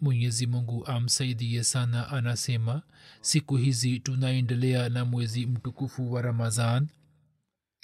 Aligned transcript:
Mwenyezi 0.00 0.46
mungu 0.46 0.86
amsaidie 0.86 1.64
sana 1.64 2.08
anasema 2.08 2.82
siku 3.20 3.56
hizi 3.56 4.00
tunaendelea 4.00 4.88
na 4.88 5.04
mwezi 5.04 5.46
mtukufu 5.46 6.12
wa 6.12 6.22
ramadhan. 6.22 6.88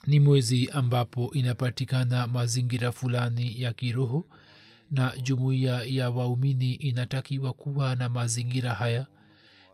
Ni 0.06 0.20
mwezi 0.20 0.70
ambapo 0.70 1.30
inapatikana 1.34 2.26
mazingira 2.26 2.92
fulani 2.92 3.62
ya 3.62 3.72
kiroho 3.72 4.26
na 4.90 5.12
jumuiya 5.22 5.82
ya 5.82 6.10
waumini 6.10 6.74
inatakiwa 6.74 7.52
kuwa 7.52 7.96
na 7.96 8.08
mazingira 8.08 8.74
haya. 8.74 9.06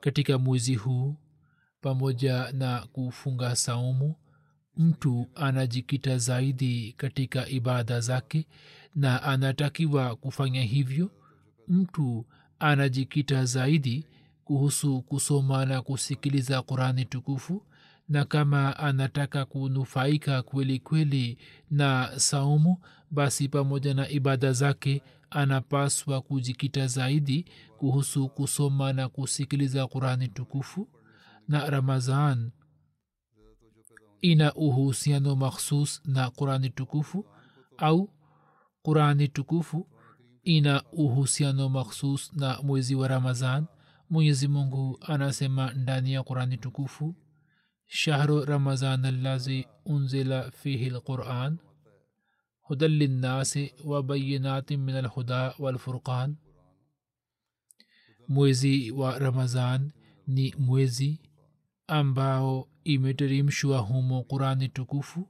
Katika 0.00 0.38
mwezi 0.38 0.74
huu 0.74 1.16
pamoja 1.80 2.52
na 2.52 2.86
kufunga 2.92 3.56
saumu 3.56 4.14
mtu 4.76 5.26
anajikita 5.34 6.18
zaidi 6.18 6.94
katika 6.96 7.48
ibada 7.48 8.00
zake 8.00 8.46
na 8.94 9.22
anatakiwa 9.22 10.16
kufanya 10.16 10.62
hivyo 10.62 11.10
mtu 11.70 12.26
anajikita 12.58 13.44
zaidi 13.44 14.06
kuhusu 14.44 15.02
kusoma 15.02 15.64
na 15.66 15.82
kusikiliza 15.82 16.62
qurani 16.62 17.04
tukufu 17.04 17.62
na 18.08 18.24
kama 18.24 18.76
anataka 18.76 19.44
kunufaika 19.44 20.42
kweli 20.42 20.78
kweli 20.78 21.38
na 21.70 22.10
saumu 22.16 22.78
basi 23.10 23.48
pamoja 23.48 23.94
na 23.94 24.08
ibada 24.08 24.52
zake 24.52 25.02
anapaswa 25.30 26.20
kujikita 26.22 26.86
zaidi 26.86 27.44
kuhusu 27.78 28.28
kusoma 28.28 28.92
na 28.92 29.08
kusikiliza 29.08 29.86
qurani 29.86 30.28
tukufu. 30.28 30.88
Na 31.48 31.70
ramazan 31.70 32.50
ina 34.20 34.54
uhusiano 34.54 35.36
makhsus 35.36 36.02
na 36.04 36.30
qurani 36.30 36.70
tukufu 36.70 37.26
au 37.78 38.10
qurani 38.82 39.28
tukufu 39.28 39.86
ina 40.56 40.82
uhusiano 40.92 41.68
makhsus 41.68 42.32
na 42.32 42.62
mwezi 42.62 42.94
wa 42.94 43.08
ramazan 43.08 43.66
mwenyezi 44.10 44.48
mungu 44.48 44.98
anasema 45.00 45.72
ndani 45.72 46.12
ya 46.12 46.22
qurani 46.22 46.56
tukufu 46.56 47.14
shahru 47.86 48.44
ramazan 48.44 49.04
allazi 49.04 49.66
unzila 49.84 50.50
fihi 50.50 50.90
lquran 50.90 51.58
hudan 52.60 52.90
linnasi 52.90 53.74
wa 53.84 54.02
bayinatin 54.02 54.80
min 54.80 54.94
alhuda 54.96 55.54
walfurqan 55.58 56.36
mwezi 58.28 58.90
wa 58.90 59.18
ramazan 59.18 59.92
ni 60.26 60.54
mwezi 60.58 61.20
ambao 61.86 62.68
imeteremshwa 62.84 63.78
humo 63.78 64.22
qurani 64.22 64.68
tukufu 64.68 65.28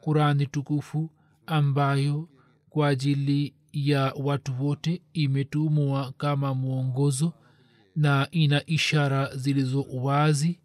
qurani 0.00 0.46
tukufu 0.46 1.10
ambayo 1.46 2.28
kwa 2.68 2.88
ajili 2.88 3.54
ya 3.74 4.12
watu 4.16 4.64
wote 4.66 5.02
imetumwa 5.12 6.12
kama 6.12 6.54
mwongozo 6.54 7.32
na 7.96 8.28
ina 8.30 8.66
ishara 8.66 9.36
zilizo 9.36 9.82
wazi 9.82 10.60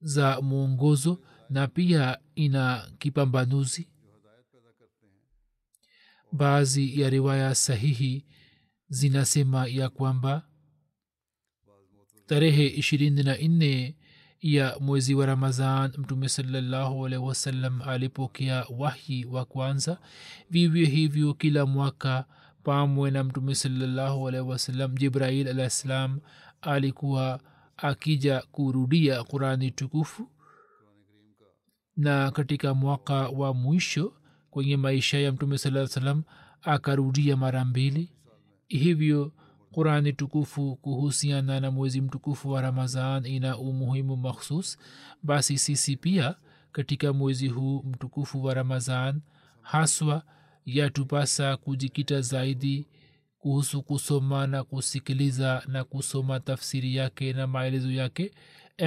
za 0.00 0.40
mwongozo 0.40 1.20
na 1.50 1.66
pia 1.66 2.18
ina 2.34 2.90
kipambanuzi. 2.98 3.88
Baadhi 6.32 7.00
ya 7.00 7.10
riwaya 7.10 7.54
sahihi 7.54 8.26
zinasema 8.88 9.66
ya 9.66 9.88
kwamba 9.88 10.48
tarehe 12.26 12.66
ishirini 12.66 13.22
na 13.22 13.36
nne 13.38 13.96
ya 14.40 14.76
mwezi 14.80 15.14
wa 15.14 15.26
ramazan 15.26 15.92
mtume 15.98 16.28
salallahu 16.28 17.06
alaihi 17.06 17.24
wasallam 17.24 17.82
alipokea 17.82 18.66
wahi 18.78 19.24
wa 19.24 19.44
kwanza. 19.44 19.98
Vivyo 20.50 20.86
hivyo 20.86 21.34
kila 21.34 21.66
mwaka 21.66 22.24
pamwe 22.62 23.10
na 23.10 23.24
mtume 23.24 23.54
salallahu 23.54 24.28
alaihi 24.28 24.48
wasallam 24.48 24.94
jibrail 24.94 25.48
alah 25.48 25.70
ssalam 25.70 26.20
alikuwa 26.60 27.40
akija 27.76 28.40
kurudia 28.52 29.24
qurani 29.24 29.70
tukufu. 29.70 30.28
Na 31.96 32.30
katika 32.30 32.74
mwaka 32.74 33.14
wa 33.28 33.54
mwisho 33.54 34.12
kwenye 34.50 34.76
maisha 34.76 35.18
ya 35.18 35.32
mtume 35.32 35.58
saa 35.58 35.86
salam 35.86 36.22
akarudia 36.62 37.36
mara 37.36 37.64
mbili. 37.64 38.12
Hivyo 38.68 39.32
qurani 39.72 40.12
tukufu 40.12 40.76
kuhusiana 40.76 41.60
na 41.60 41.70
mwezi 41.70 42.00
mtukufu 42.00 42.50
wa 42.50 42.62
ramazan 42.62 43.26
ina 43.26 43.58
umuhimu 43.58 44.16
makhsus. 44.16 44.78
Basi 45.22 45.58
sisi 45.58 45.96
pia 45.96 46.34
katika 46.72 47.12
mwezi 47.12 47.48
huu 47.48 47.82
mtukufu 47.82 48.44
wa 48.44 48.54
ramazan 48.54 49.20
haswa 49.62 50.22
yatupasa 50.66 51.56
kujikita 51.56 52.20
zaidi 52.20 52.86
kuhusu 53.38 53.82
kusoma 53.82 54.46
na 54.46 54.64
kusikiliza 54.64 55.62
na 55.66 55.84
kusoma 55.84 56.40
tafsiri 56.40 56.96
yake 56.96 57.32
na 57.32 57.46
maelezo 57.46 57.90
yake. 57.92 58.30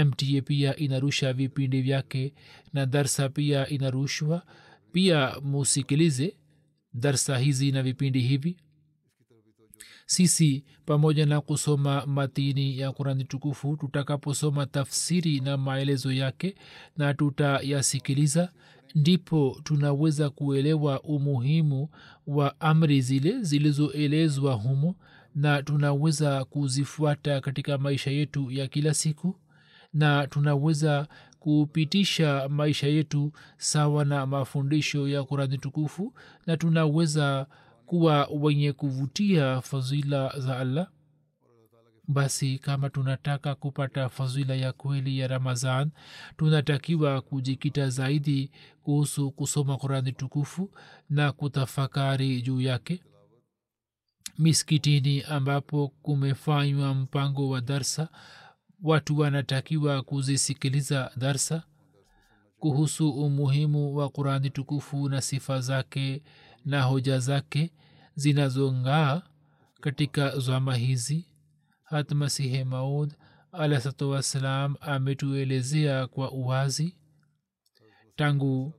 Mta 0.05 0.41
pia 0.45 0.75
inarusha 0.75 1.33
vipindi 1.33 1.81
vyake 1.81 2.33
na 2.73 2.85
darsa 2.85 3.29
pia 3.29 3.69
inarushwa. 3.69 4.43
Pia 4.91 5.35
musikilize 5.41 6.37
darsa 6.93 7.37
hizi 7.37 7.71
na 7.71 7.83
vipindi 7.83 8.19
hivi 8.19 8.57
sisi 10.15 10.63
pamoja 10.85 11.25
na 11.25 11.41
kusoma 11.41 12.05
matini 12.05 12.79
ya 12.79 12.91
kurani 12.91 13.23
tukufu 13.23 13.77
tutakaposoma 13.77 14.65
tafsiri 14.65 15.39
na 15.39 15.57
maelezo 15.57 16.11
yake 16.11 16.55
na 16.97 17.13
tutayasikiliza 17.13 18.49
ndipo 18.95 19.57
tunaweza 19.63 20.29
kuelewa 20.29 21.01
umuhimu 21.01 21.89
wa 22.27 22.59
amri 22.61 23.01
zile 23.01 23.41
zilizoelezwa 23.43 24.53
humo 24.53 24.95
na 25.35 25.63
tunaweza 25.63 26.45
kuzifuata 26.45 27.41
katika 27.41 27.77
maisha 27.77 28.11
yetu 28.11 28.51
ya 28.51 28.67
kila 28.67 28.93
siku 28.93 29.35
na 29.93 30.27
tunaweza 30.27 31.07
kupitisha 31.39 32.49
maisha 32.49 32.87
yetu 32.87 33.31
sawa 33.57 34.05
na 34.05 34.25
mafundisho 34.25 35.07
ya 35.07 35.23
kurani 35.23 35.57
tukufu 35.57 36.13
na 36.47 36.57
tunaweza 36.57 37.47
kuwa 37.91 38.27
wenye 38.39 38.73
kuvutia 38.73 39.61
fadhila 39.61 40.39
za 40.39 40.57
allah 40.57 40.87
basi 42.07 42.59
kama 42.59 42.89
tunataka 42.89 43.55
kupata 43.55 44.09
fadhila 44.09 44.55
ya 44.55 44.73
kweli 44.73 45.19
ya 45.19 45.27
ramazan 45.27 45.91
tunatakiwa 46.37 47.21
kujikita 47.21 47.89
zaidi 47.89 48.51
kuhusu 48.83 49.31
kusoma 49.31 49.77
qurani 49.77 50.11
tukufu 50.11 50.71
na 51.09 51.31
kutafakari 51.31 52.41
juu 52.41 52.61
yake. 52.61 53.03
Miskitini 54.37 55.23
ambapo 55.23 55.87
kumefanywa 56.01 56.93
mpango 56.93 57.49
wa 57.49 57.61
darsa 57.61 58.09
watu 58.83 59.17
wanatakiwa 59.19 60.01
kuzisikiliza 60.03 61.11
darsa 61.17 61.63
kuhusu 62.59 63.09
umuhimu 63.09 63.95
wa 63.95 64.09
qurani 64.09 64.49
tukufu 64.49 65.09
na 65.09 65.21
sifa 65.21 65.61
zake 65.61 66.23
na 66.65 66.81
hoja 66.81 67.19
zake 67.19 67.71
zinazong'aa 68.15 69.21
katika 69.81 70.39
zama 70.39 70.75
hizi. 70.75 71.25
Hatmasihe 71.83 72.63
maud 72.63 73.13
alahsatu 73.51 74.09
wassalam 74.09 74.75
ametuelezea 74.81 76.07
kwa 76.07 76.31
uwazi. 76.31 76.95
Tangu 78.15 78.73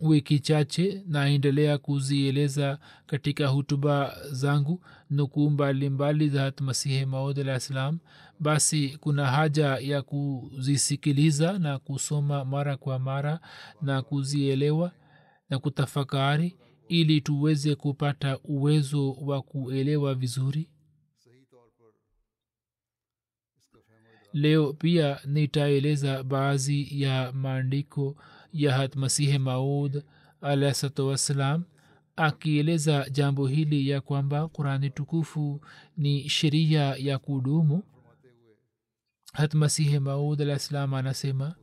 wiki 0.00 0.40
chache 0.40 1.02
naendelea 1.06 1.78
kuzieleza 1.78 2.78
katika 3.06 3.46
hutuba 3.46 4.16
zangu 4.30 4.84
nukuu 5.10 5.50
mbalimbali 5.50 6.28
za 6.28 6.42
hatmasihi 6.42 7.06
maud 7.06 7.38
alah 7.38 7.60
ssalam 7.60 7.98
basi 8.40 8.98
kuna 9.00 9.26
haja 9.26 9.66
ya 9.78 10.02
kuzisikiliza 10.02 11.58
na 11.58 11.78
kusoma 11.78 12.44
mara 12.44 12.76
kwa 12.76 12.98
mara 12.98 13.40
na 13.82 14.02
kuzielewa 14.02 14.92
na 15.52 15.58
kutafakari 15.58 16.56
ili 16.88 17.20
tuweze 17.20 17.74
kupata 17.74 18.38
uwezo 18.38 19.12
wa 19.12 19.42
kuelewa 19.42 20.14
vizuri. 20.14 20.68
Leo 24.32 24.72
pia 24.72 25.20
nitaeleza 25.24 26.22
baadhi 26.22 27.02
ya 27.02 27.32
maandiko 27.32 28.16
ya 28.52 28.74
hatmasihi 28.76 29.38
maud 29.38 30.02
alahsatu 30.40 31.08
wassalam 31.08 31.64
akieleza 32.16 33.10
jambo 33.10 33.46
hili 33.46 33.88
ya 33.88 34.00
kwamba 34.00 34.48
qurani 34.48 34.90
tukufu 34.90 35.60
ni 35.96 36.28
sheria 36.28 36.82
ya 36.98 37.18
kudumu. 37.18 37.82
Hatmasihi 39.32 39.98
maud 39.98 40.40
alah 40.42 40.94
anasema 40.94 41.54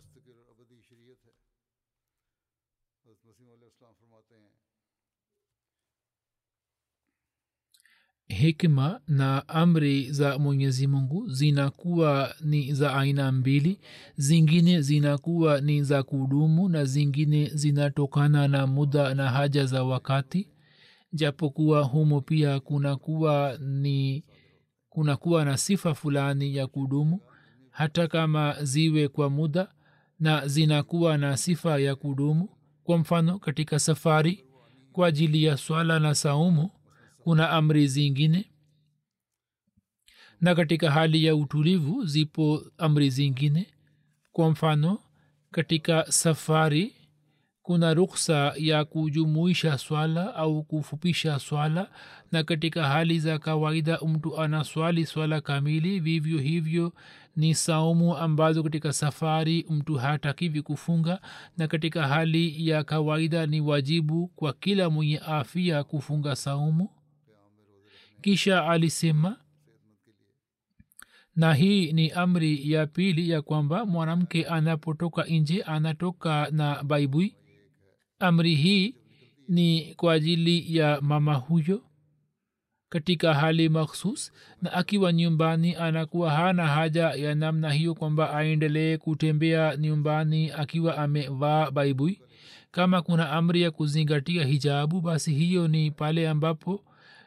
hikma 8.30 9.02
na 9.08 9.48
amri 9.48 10.12
za 10.12 10.40
mwenyezi 10.40 10.88
mungu 10.88 11.30
zinakuwa 11.30 12.36
ni 12.42 12.74
za 12.74 12.94
aina 12.96 13.32
mbili. 13.32 13.80
Zingine 14.18 14.82
zinakuwa 14.82 15.62
ni 15.62 15.84
za 15.84 16.04
kudumu 16.04 16.70
na 16.70 16.86
zingine 16.86 17.46
zinatokana 17.54 18.48
na 18.48 18.68
muda 18.68 19.14
na 19.16 19.30
haja 19.30 19.66
za 19.66 19.84
wakati. 19.84 20.48
Japokuwa 21.14 21.84
humo 21.84 22.22
pia 22.22 22.60
kunakuwa 22.60 23.58
ni 23.62 24.24
kunakuwa 24.90 25.46
na 25.46 25.58
sifa 25.58 25.94
fulani 25.94 26.56
ya 26.56 26.68
kudumu. 26.68 27.20
Hata 27.70 28.08
kama 28.08 28.56
ziwe 28.64 29.08
kwa 29.08 29.30
muda 29.30 29.68
na 30.20 30.48
zinakuwa 30.48 31.18
na 31.18 31.38
sifa 31.38 31.80
ya 31.80 31.96
kudumu. 31.96 32.50
Kwa 32.84 32.98
mfano 32.98 33.40
katika 33.40 33.80
safari 33.80 34.46
kwa 34.92 35.08
ajili 35.08 35.44
ya 35.44 35.58
swala 35.58 36.00
na 36.00 36.16
saumu 36.16 36.70
kuna 37.30 37.50
amri 37.50 37.88
zingine? 37.88 38.46
Na 40.42 40.56
katika 40.56 40.92
hali 40.92 41.26
ya 41.26 41.36
utulivu 41.36 42.06
zipo 42.06 42.64
amri 42.78 43.10
zingine? 43.10 43.68
Kwa 44.32 44.50
mfano 44.50 45.00
katika 45.52 46.12
safari 46.12 46.96
kuna 47.62 47.94
ruksa 47.94 48.54
ya 48.58 48.86
kujumuisha 48.86 49.78
swala 49.78 50.36
au 50.36 50.64
kufupisha 50.64 51.40
swala 51.40 51.92
na 52.32 52.44
katika 52.44 52.88
hali 52.88 53.20
za 53.20 53.40
kawaida 53.40 54.00
mtu 54.08 54.42
anaswali 54.42 55.06
swala 55.06 55.42
kamili 55.42 56.00
vivyo 56.00 56.40
hivyo 56.40 56.94
ni 57.36 57.56
saumu 57.56 58.18
ambazo 58.18 58.64
katika 58.64 58.94
safari 58.94 59.66
mtu 59.70 59.96
hatakivi 59.96 60.62
kufunga 60.62 61.22
na 61.58 61.68
katika 61.68 62.08
hali 62.08 62.68
ya 62.70 62.84
kawaida 62.84 63.46
ni 63.46 63.62
wajibu 63.62 64.28
kwa 64.28 64.54
kila 64.54 64.90
mwenye 64.90 65.18
afya 65.20 65.84
kufunga 65.84 66.36
saumu 66.36 66.90
kisha 68.22 68.66
alisema 68.68 69.38
na 71.36 71.54
hii 71.54 71.94
ni 71.94 72.12
amri 72.12 72.72
ya 72.72 72.88
pili 72.88 73.30
ya 73.30 73.42
kwamba 73.42 73.86
mwanamke 73.86 74.46
anapotoka 74.46 75.24
nje 75.24 75.62
anatoka 75.64 76.48
na 76.52 76.84
baibui. 76.84 77.36
Amri 78.20 78.56
hii 78.56 78.96
ni 79.48 79.96
kwa 79.96 80.14
ajili 80.14 80.78
ya 80.78 81.02
mama 81.02 81.34
huyo 81.34 81.84
katika 82.90 83.34
hali 83.34 83.70
makhsus 83.70 84.32
na 84.62 84.74
akiwa 84.74 85.14
nyumbani 85.14 85.76
anakuwa 85.76 86.32
hana 86.32 86.68
haja 86.68 87.10
ya 87.10 87.36
namna 87.36 87.72
hiyo 87.72 87.96
kwamba 87.96 88.34
aendelee 88.38 88.98
kutembea 88.98 89.78
nyumbani 89.78 90.52
akiwa 90.52 90.98
amevaa 90.98 91.72
baibui. 91.72 92.22
Kama 92.72 93.02
kuna 93.02 93.30
amri 93.32 93.62
ya 93.62 93.72
kuzingatia 93.72 94.46
hijabu 94.46 95.02
basi 95.02 95.34
hiyo 95.34 95.68
ni 95.68 95.92
pale 95.92 96.30
ambapo 96.30 96.84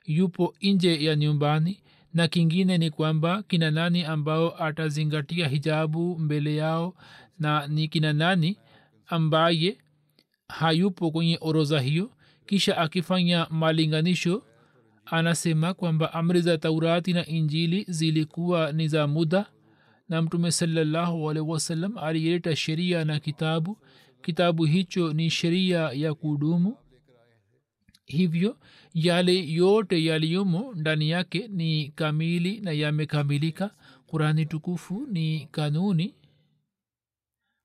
yupo 0.06 0.54
nje 0.62 1.04
ya 1.04 1.16
nyumbani 1.16 1.82
na 2.14 2.28
kingine 2.28 2.78
ni 2.78 2.90
kwamba 2.90 3.42
kina 3.42 3.70
nani 3.70 4.04
ambao 4.04 4.62
atazingatia 4.64 5.48
hijabu 5.48 6.18
mbele 6.18 6.56
yao 6.56 6.94
na 7.38 7.66
ni 7.66 7.88
kina 7.88 8.12
nani 8.12 8.58
ambaye 9.06 9.78
hayupo 10.48 11.10
kwenye 11.10 11.38
oroza 11.40 11.80
hiyo. 11.80 12.10
Kisha 12.46 12.76
akifanya 12.78 13.46
malinganisho 13.50 14.42
anasema 15.06 15.74
kwamba 15.74 16.12
amri 16.14 16.40
za 16.40 16.58
taurati 16.58 17.12
na 17.12 17.26
injili 17.26 17.84
zilikuwa 17.88 18.72
ni 18.72 18.88
za 18.88 19.06
muda 19.06 19.46
na 20.08 20.22
mtume 20.22 20.50
salallahu 20.50 21.30
alaihi 21.30 21.50
wasallam 21.50 21.98
alileta 21.98 22.56
sheria 22.56 23.04
na 23.04 23.20
kitabu. 23.20 23.78
Kitabu 24.22 24.64
hicho 24.64 25.12
ni 25.12 25.30
sheria 25.30 25.78
ya 25.92 26.14
kudumu 26.14 26.76
hivyo 28.16 28.56
yale 28.94 29.52
yote 29.52 30.04
yaliyomo 30.04 30.74
ndani 30.74 31.10
yake 31.10 31.48
ni 31.48 31.88
kamili 31.88 32.60
na 32.60 32.72
yamekamilika. 32.72 33.74
Kurani 34.06 34.46
tukufu 34.46 35.06
ni 35.10 35.48
kanuni. 35.50 36.14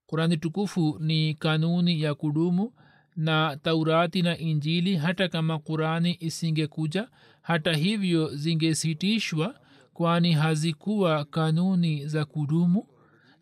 Kurani 0.05 0.37
tukufu 0.37 0.97
ni 0.99 1.33
kanuni 1.33 2.01
ya 2.01 2.15
kudumu 2.15 2.73
na 3.15 3.57
taurati 3.63 4.21
na 4.21 4.37
injili 4.37 4.95
hata 4.95 5.27
kama 5.27 5.59
kurani 5.59 6.17
isingekuja. 6.19 7.09
Hata 7.41 7.73
hivyo 7.73 8.35
zingesitishwa 8.35 9.59
kwani 9.93 10.31
hazikuwa 10.33 11.25
kanuni 11.25 12.07
za 12.07 12.25
kudumu 12.25 12.87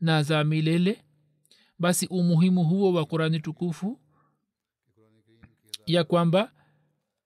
na 0.01 0.23
za 0.23 0.43
milele. 0.43 1.01
Basi 1.79 2.07
umuhimu 2.07 2.63
huo 2.63 2.93
wa 2.93 3.05
kurani 3.05 3.39
tukufu 3.39 3.99
ya 5.85 6.03
kwamba 6.03 6.51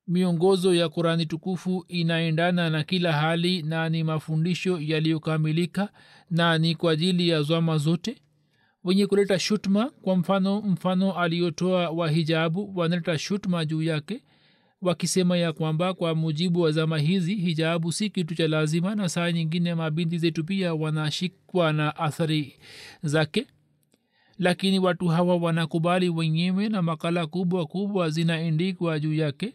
miongozo 0.09 0.73
ya 0.75 0.89
qurani 0.89 1.25
tukufu 1.25 1.85
inaendana 1.87 2.69
na 2.69 2.83
kila 2.83 3.11
hali 3.13 3.61
na 3.61 3.89
ni 3.89 4.03
mafundisho 4.03 4.79
yaliyokamilika 4.81 5.89
na 6.31 6.57
ni 6.57 6.75
kwa 6.75 6.91
ajili 6.91 7.29
ya 7.29 7.41
zwama 7.41 7.77
zote. 7.77 8.15
Wenye 8.83 9.07
kuleta 9.07 9.39
shutma 9.39 9.89
kwa 10.01 10.15
mfano 10.15 10.61
mfano 10.61 11.13
aliyotoa 11.13 11.89
wa 11.89 12.09
hijabu 12.11 12.71
wanaleta 12.75 13.17
shutma 13.17 13.65
juu 13.65 13.81
yake 13.81 14.23
wakisema 14.81 15.37
ya 15.37 15.53
kwamba 15.53 15.93
kwa 15.93 16.15
mujibu 16.15 16.61
wa 16.61 16.71
zama 16.71 16.97
hizi 16.99 17.35
hijabu 17.35 17.91
si 17.91 18.09
kitu 18.09 18.35
cha 18.35 18.47
lazima 18.47 18.95
na 18.95 19.09
saa 19.09 19.31
nyingine 19.31 19.75
mabinti 19.75 20.17
zetu 20.17 20.43
pia 20.43 20.73
wanashikwa 20.73 21.73
na 21.73 21.95
athari 21.95 22.53
zake. 23.03 23.47
Lakini 24.37 24.79
watu 24.79 25.07
hawa 25.07 25.35
wanakubali 25.35 26.09
wenyewe 26.09 26.69
na 26.69 26.81
makala 26.81 27.27
kubwa 27.27 27.65
kubwa 27.65 28.09
zinaendikwa 28.09 28.99
juu 28.99 29.13
yake 29.13 29.53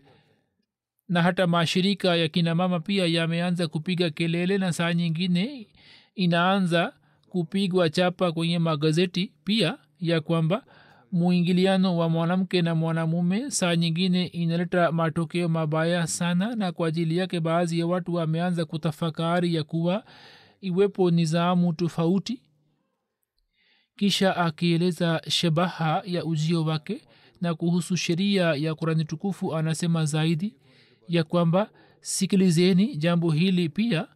na 1.08 1.22
hata 1.22 1.46
mashirika 1.46 2.16
ya 2.16 2.28
kina 2.28 2.54
mama 2.54 2.80
pia 2.80 3.06
yameanza 3.06 3.68
kupiga 3.68 4.10
kelele 4.10 4.58
na 4.58 4.72
saa 4.72 4.92
nyingine 4.94 5.66
inaanza 6.14 6.92
kupigwa 7.28 7.90
chapa 7.90 8.32
kwenye 8.32 8.58
magazeti 8.58 9.32
pia 9.44 9.78
ya 10.00 10.20
kwamba 10.20 10.64
mwingiliano 11.12 11.96
wa 11.96 12.08
mwanamke 12.08 12.62
na 12.62 12.74
mwanamume 12.74 13.50
saa 13.50 13.76
nyingine 13.76 14.26
inaleta 14.26 14.92
matokeo 14.92 15.48
mabaya 15.48 16.06
sana 16.06 16.54
na 16.56 16.72
kwa 16.72 16.88
ajili 16.88 17.16
yake 17.16 17.40
baadhi 17.40 17.78
ya 17.78 17.86
watu 17.86 18.14
wameanza 18.14 18.64
kutafakari 18.64 19.54
ya 19.54 19.64
kuwa 19.64 20.04
iwepo 20.60 21.10
nizamu 21.10 21.72
tofauti. 21.72 22.40
Kisha 23.96 24.36
akieleza 24.36 25.22
shabaha 25.28 26.02
ya 26.06 26.24
ujio 26.24 26.64
wake 26.64 27.00
na 27.40 27.54
kuhusu 27.54 27.96
sheria 27.96 28.54
ya 28.54 28.74
kurani 28.74 29.04
tukufu 29.04 29.56
anasema 29.56 30.04
zaidi 30.04 30.54
ya 31.08 31.24
kwamba 31.24 31.70
sikilizeni 32.00 32.96
jambo 32.96 33.30
hili 33.30 33.68
pia 33.68 34.06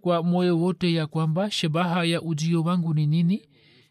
kwa 0.00 0.22
moyo 0.22 0.58
wote 0.58 0.92
ya 0.92 1.06
kwamba 1.06 1.50
shabaha 1.50 2.04
ya 2.04 2.22
ujio 2.22 2.62
wangu 2.62 2.94
ni 2.94 3.06
nini? 3.06 3.42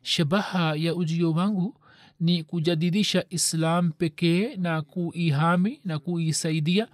Shabaha 0.01 0.75
ya 0.75 0.95
ujio 0.95 1.31
wangu 1.31 1.75
ni 2.19 2.43
kujadidisha 2.43 3.25
islam 3.29 3.91
pekee 3.91 4.55
na 4.55 4.81
kuihami 4.81 5.79
na 5.85 5.99
kuisaidia. 5.99 6.87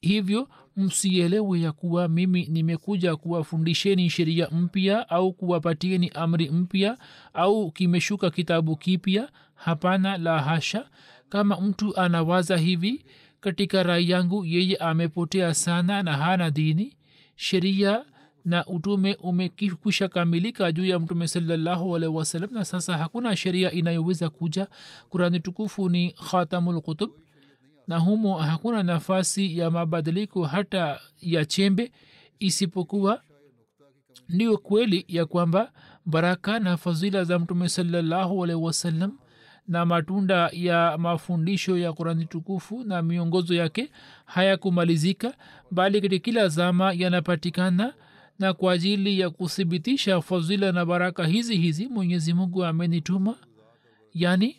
Hivyo 0.00 0.48
msielewe 0.76 1.60
ya 1.60 1.72
kuwa 1.72 2.08
mimi 2.08 2.46
nimekuja 2.46 3.16
kuwafundisheni 3.16 4.10
sheria 4.10 4.48
mpya 4.50 5.08
au 5.08 5.32
kuwapatieni 5.32 6.08
amri 6.14 6.50
mpya 6.50 6.98
au 7.34 7.70
kimeshuka 7.70 8.30
kitabu 8.30 8.76
kipya. 8.76 9.28
Hapana 9.54 10.18
la 10.18 10.42
hasha. 10.42 10.88
Kama 11.28 11.60
mtu 11.60 11.96
anawaza 11.96 12.56
hivi 12.56 13.04
katika 13.40 13.82
rai 13.82 14.10
yangu 14.10 14.44
yeye 14.44 14.76
amepotea 14.76 15.54
sana 15.54 16.02
na 16.02 16.16
hana 16.16 16.50
dini. 16.50 16.96
Sheria 17.36 18.04
na 18.44 18.66
utume 18.66 19.14
umekwisha 19.14 20.08
kamilika 20.08 20.72
juu 20.72 20.84
ya 20.84 20.98
mtume 20.98 21.28
salallahu 21.28 21.96
alaihi 21.96 22.16
wasallam 22.16 22.50
na 22.52 22.64
sasa 22.64 22.98
hakuna 22.98 23.36
sheria 23.36 23.72
inayoweza 23.72 24.30
kuja. 24.30 24.66
Kurani 25.08 25.40
tukufu 25.40 25.88
ni 25.88 26.10
khatamulkutub 26.30 27.10
na 27.86 27.98
humo 27.98 28.38
hakuna 28.38 28.82
nafasi 28.82 29.58
ya 29.58 29.70
mabadiliko 29.70 30.44
hata 30.44 31.00
ya 31.20 31.44
chembe 31.44 31.92
isipokuwa 32.38 33.22
ndio 34.28 34.58
kweli 34.58 35.04
ya 35.08 35.26
kwamba 35.26 35.72
baraka 36.06 36.58
na 36.58 36.76
fadhila 36.76 37.24
za 37.24 37.38
mtume 37.38 37.68
salallahu 37.68 38.44
alaihi 38.44 38.62
wasallam 38.62 39.18
na 39.70 39.86
matunda 39.86 40.50
ya 40.52 40.98
mafundisho 40.98 41.78
ya 41.78 41.92
kurani 41.92 42.24
tukufu 42.26 42.84
na 42.84 43.02
miongozo 43.02 43.54
yake 43.54 43.90
hayakumalizika 44.24 45.34
bali 45.70 46.00
katika 46.00 46.24
kila 46.24 46.48
zama 46.48 46.92
yanapatikana 46.92 47.94
na 48.38 48.52
kwa 48.52 48.72
ajili 48.72 49.20
ya 49.20 49.30
kuthibitisha 49.30 50.20
fadhila 50.20 50.72
na 50.72 50.86
baraka 50.86 51.26
hizi 51.26 51.56
hizi 51.56 51.88
mwenyezi 51.88 52.34
mungu 52.34 52.64
amenituma. 52.64 53.34
Yani 54.14 54.56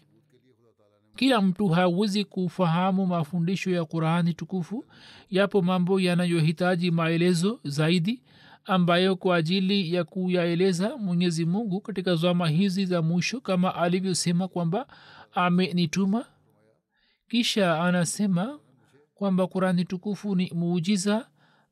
kila 1.16 1.42
mtu 1.42 1.68
hawezi 1.68 2.26
kufahamu 2.26 3.06
mafundisho 3.06 3.72
ya 3.72 3.86
qurani 3.86 4.34
tukufu. 4.34 4.86
Yapo 5.30 5.62
mambo 5.62 6.00
yanayohitaji 6.00 6.92
maelezo 6.92 7.60
zaidi 7.64 8.22
ambayo 8.66 9.16
kwa 9.16 9.36
ajili 9.36 9.94
ya 9.94 10.04
kuyaeleza 10.04 10.98
mwenyezi 10.98 11.46
mungu 11.46 11.82
katika 11.82 12.16
zama 12.16 12.50
hizi 12.50 12.86
za 12.86 13.02
mwisho 13.02 13.42
kama 13.42 13.76
alivyosema 13.76 14.48
kwamba 14.48 14.88
amenituma. 15.34 16.26
Kisha 17.30 17.82
anasema 17.84 18.60
kwamba 19.14 19.48
kurani 19.48 19.86
tukufu 19.86 20.36
ni 20.36 20.52
muujiza 20.56 21.30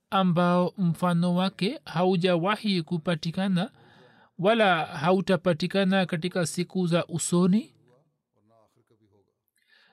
ambao 0.09 0.73
mfano 0.77 1.35
wake 1.35 1.79
haujawahi 1.85 2.81
kupatikana 2.81 3.71
wala 4.39 4.85
hautapatikana 4.85 6.05
katika 6.05 6.45
siku 6.45 6.87
za 6.87 7.05
usoni. 7.07 7.75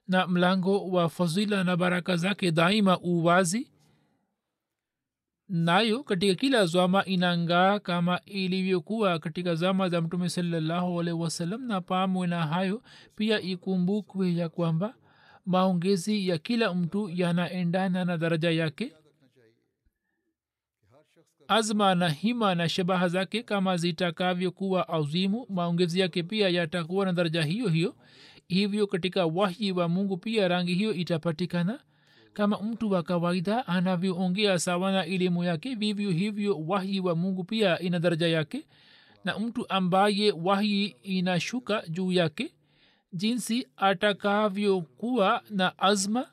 Na 0.09 0.27
mlango 0.27 0.89
wa 0.91 1.09
fadhila 1.09 1.65
na 1.65 1.77
baraka 1.77 2.17
zake 2.17 2.53
daima 2.53 2.99
uwazi 3.01 3.71
nayo 5.49 6.03
katika 6.03 6.35
kila 6.35 6.67
zama 6.67 7.05
inangaa 7.05 7.79
kama 7.79 8.21
ilivyokuwa 8.25 9.19
katika 9.19 9.55
zama 9.55 9.89
za 9.89 10.01
mtume 10.01 10.29
salallahu 10.29 10.97
wasalam 10.97 11.63
na 11.67 11.81
pamwe 11.81 12.27
na 12.27 12.47
hayo 12.47 12.83
pia 13.17 13.41
ikumbukwe 13.41 14.35
ya 14.35 14.49
kwamba 14.49 14.95
maongezi 15.47 16.29
ya 16.29 16.39
kila 16.39 16.75
mtu 16.75 17.09
yanaendana 17.09 18.05
na 18.05 18.19
daraja 18.19 18.51
yake. 18.51 18.93
Azma 21.49 21.95
na 21.95 22.09
hima 22.09 22.55
na 22.55 22.69
shabaha 22.69 23.09
zake 23.09 23.43
kama 23.43 23.77
zitakavyokuwa 23.77 24.89
azimu 24.89 25.47
maongezi 25.49 26.01
yake 26.01 26.23
pia 26.23 26.49
yatakuwa 26.49 27.07
na 27.07 27.13
daraja 27.13 27.43
hiyo 27.43 27.69
hiyo. 27.69 27.97
Hivyo 28.49 28.87
katika 28.87 29.27
wahyi 29.27 29.73
wa 29.73 29.89
mungu 29.89 30.17
pia 30.17 30.49
rangi 30.49 30.75
hiyo 30.75 30.95
itapatikana 30.95 31.81
kama 32.37 32.59
mtu 32.63 32.91
wa 32.91 33.03
kawaida 33.03 33.67
anavyoongea 33.67 34.59
sawa 34.59 34.93
na 34.93 35.05
elimu 35.07 35.45
yake 35.45 35.75
vivyo 35.75 36.11
hivyo 36.11 36.59
wahyi 36.67 37.01
wa 37.01 37.15
mungu 37.17 37.45
pia 37.45 37.79
ina 37.79 37.99
daraja 37.99 38.29
yake. 38.29 38.67
Na 39.25 39.39
mtu 39.39 39.69
ambaye 39.69 40.33
wahyi 40.33 40.87
inashuka 41.03 41.83
juu 41.89 42.13
yake 42.13 42.55
jinsi 43.13 43.67
atakavyokuwa 43.77 45.43
na 45.51 45.79
azma 45.79 46.29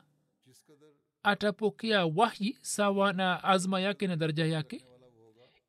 atapokea 1.24 2.05
wahyi 2.05 2.57
sawa 2.62 3.13
na 3.13 3.43
azma 3.43 3.79
yake 3.81 4.07
na 4.07 4.15
daraja 4.15 4.45
yake. 4.45 4.86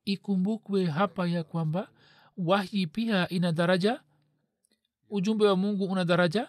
Ikumbukwe 0.05 0.85
hapa 0.85 1.27
ya 1.27 1.43
kwamba 1.43 1.89
wahyi 2.37 2.87
pia 2.87 3.29
ina 3.29 3.51
daraja. 3.51 4.01
Ujumbe 5.09 5.45
wa 5.45 5.55
mungu 5.55 5.85
una 5.85 6.05
daraja. 6.05 6.47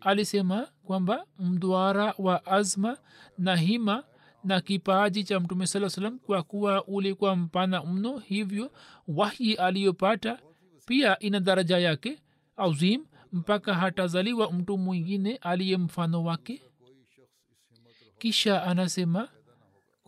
Alisema 0.00 0.68
kwamba 0.88 1.26
mdwara 1.38 2.14
wa 2.18 2.46
azma 2.46 2.98
na 3.38 3.56
hima 3.56 4.04
na 4.44 4.60
kipaji 4.60 5.24
cha 5.24 5.40
mtume 5.40 5.66
saa 5.66 5.88
salam 5.90 6.18
kwa 6.18 6.42
kuwa 6.42 6.84
ulikuwa 6.84 7.36
mpana 7.36 7.84
mno 7.84 8.18
hivyo 8.18 8.72
wahyi 9.08 9.54
aliyopata 9.54 10.38
pia 10.86 11.18
ina 11.18 11.40
daraja 11.40 11.78
yake 11.78 12.18
azim 12.56 13.04
mpaka 13.32 13.74
hatazaliwa 13.74 14.52
mtu 14.52 14.78
mwingine 14.78 15.36
aliye 15.36 15.76
mfano 15.76 16.24
wake. 16.24 16.62
Kisha 18.18 18.62
anasema 18.62 19.28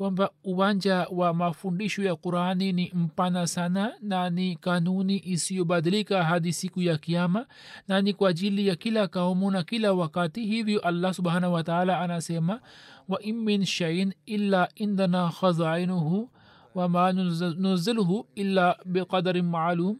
kwamba 0.00 0.30
uwanja 0.44 1.06
wa 1.10 1.34
mafundisho 1.34 2.02
ya 2.02 2.16
qurani 2.16 2.72
ni 2.72 2.92
mpana 2.94 3.46
sana 3.46 3.94
na 4.02 4.30
ni 4.30 4.56
kanuni 4.56 5.22
isiyobadilika 5.24 6.24
hadi 6.24 6.52
siku 6.52 6.82
ya 6.82 6.98
kiama 6.98 7.46
na 7.88 8.00
ni 8.02 8.12
kwa 8.14 8.30
ajili 8.30 8.66
ya 8.66 8.76
kila 8.76 9.08
kaumu 9.08 9.50
na 9.50 9.62
kila 9.62 9.92
wakati. 9.92 10.46
Hivyo 10.46 10.80
allah 10.80 11.14
subhanahu 11.14 11.54
wataala 11.54 12.00
anasema 12.00 12.60
wa 13.08 13.22
in 13.22 13.36
min 13.36 13.64
shain 13.64 14.14
illa 14.26 14.68
indana 14.74 15.28
khazainuhu 15.28 16.30
wama 16.74 17.12
nunziluhu 17.12 18.26
illa 18.34 18.78
biqadarin 18.84 19.44
maalum 19.46 19.98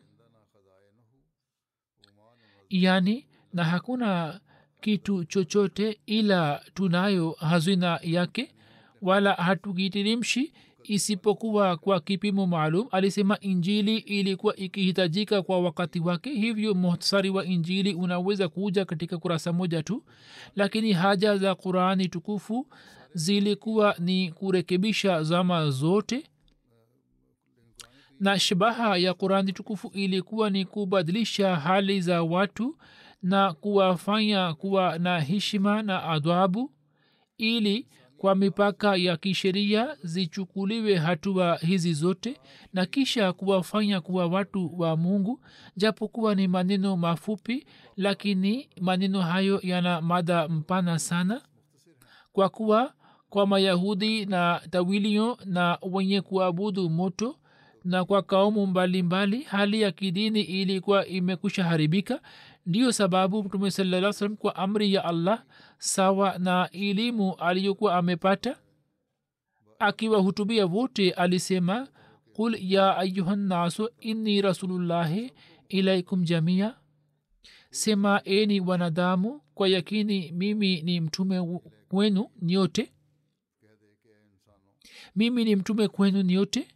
yani 2.71 3.26
na 3.52 3.64
hakuna 3.64 4.40
kitu 4.80 5.25
chochote 5.25 6.00
ila 6.07 6.62
tunayo 6.75 7.37
hazina 7.38 8.00
yake 8.02 8.54
wala 9.02 9.33
hatukitirimshi 9.33 10.52
isipokuwa 10.85 11.76
kwa 11.76 12.00
kipimo 12.00 12.47
maalum 12.47 12.88
alisema 12.90 13.40
injili 13.40 13.97
ilikuwa 13.97 14.57
ikihitajika 14.57 15.42
kwa 15.42 15.61
wakati 15.61 16.00
wake 16.00 16.30
hivyo 16.30 16.75
muhtasari 16.75 17.30
wa 17.30 17.45
injili 17.45 17.95
unaweza 17.95 18.49
kuja 18.49 18.85
katika 18.85 19.19
kurasa 19.19 19.52
moja 19.52 19.83
tu 19.83 20.04
lakini 20.57 20.92
haja 20.92 21.37
za 21.37 21.54
qurani 21.54 22.09
tukufu 22.09 22.66
zilikuwa 23.14 23.95
ni 23.99 24.33
kurekebisha 24.33 25.23
zama 25.23 25.71
zote 25.71 26.25
na 28.21 28.38
shabaha 28.38 28.97
ya 28.97 29.14
qurani 29.14 29.52
tukufu 29.52 29.88
ilikuwa 29.95 30.50
ni 30.50 30.64
kubadilisha 30.64 31.57
hali 31.57 32.00
za 32.00 32.23
watu 32.23 32.76
na 33.23 33.52
kuwafanya 33.52 34.54
kuwa 34.54 34.99
na 34.99 35.21
heshima 35.21 35.83
na 35.83 36.02
adhabu 36.02 36.73
ili 37.38 37.87
kwa 38.20 38.34
mipaka 38.34 38.96
ya 38.96 39.16
kisheria 39.16 39.96
zichukuliwe 40.02 40.96
hatua 40.96 41.56
hizi 41.56 41.92
zote 41.94 42.40
na 42.72 42.86
kisha 42.86 43.32
kuwafanya 43.32 44.00
kuwa 44.00 44.26
watu 44.26 44.80
wa 44.80 44.96
mungu 44.96 45.40
japokuwa 45.76 46.34
ni 46.34 46.48
maneno 46.48 46.96
mafupi 46.96 47.66
lakini 47.96 48.68
maneno 48.80 49.20
hayo 49.20 49.60
yana 49.62 50.00
mada 50.00 50.48
mpana 50.48 50.98
sana. 50.98 51.42
Kwa 52.32 52.48
kuwa 52.48 52.92
kwa 53.30 53.46
mayahudi 53.46 54.26
na 54.26 54.60
tawilio 54.70 55.38
na 55.44 55.78
wenye 55.92 56.20
kuabudu 56.20 56.90
moto 56.90 57.36
na 57.84 58.04
kwa 58.04 58.22
kaumu 58.22 58.66
mbalimbali 58.66 59.02
mbali, 59.36 59.42
hali 59.50 59.80
ya 59.80 59.92
kidini 59.92 60.40
ilikuwa 60.40 61.06
imekusha 61.06 61.64
haribika 61.64 62.20
ndiyo 62.67 62.93
sababu 62.93 63.45
mtume 63.45 63.71
salaa 63.71 64.12
salam 64.12 64.37
kwa 64.37 64.57
amri 64.57 64.95
ya 64.95 65.05
allah 65.05 65.45
sawa 65.79 66.38
na 66.38 66.71
elimu 66.71 67.35
aliyokuwa 67.35 67.97
amepata 67.97 68.59
akiwahutubia 69.79 70.67
wote 70.67 71.11
alisema 71.12 71.88
qul 72.33 72.57
ya 72.73 72.97
ayuhannasu 72.97 73.88
inni 74.00 74.40
rasulullahi 74.43 75.33
ilaikum 75.69 76.25
jamia. 76.25 76.76
Sema 77.71 78.21
eni 78.25 78.61
wanadamu 78.61 79.40
kwa 79.55 79.69
yakini 79.69 80.33
mimi 80.33 80.83
ni 80.83 81.00
mtume 81.00 81.61
kwenu 81.88 82.31
nyote. 82.43 82.93
Mimi 85.17 85.45
ni 85.45 85.57
mtume 85.57 85.88
kwenu 85.88 86.23
nyote. 86.23 86.69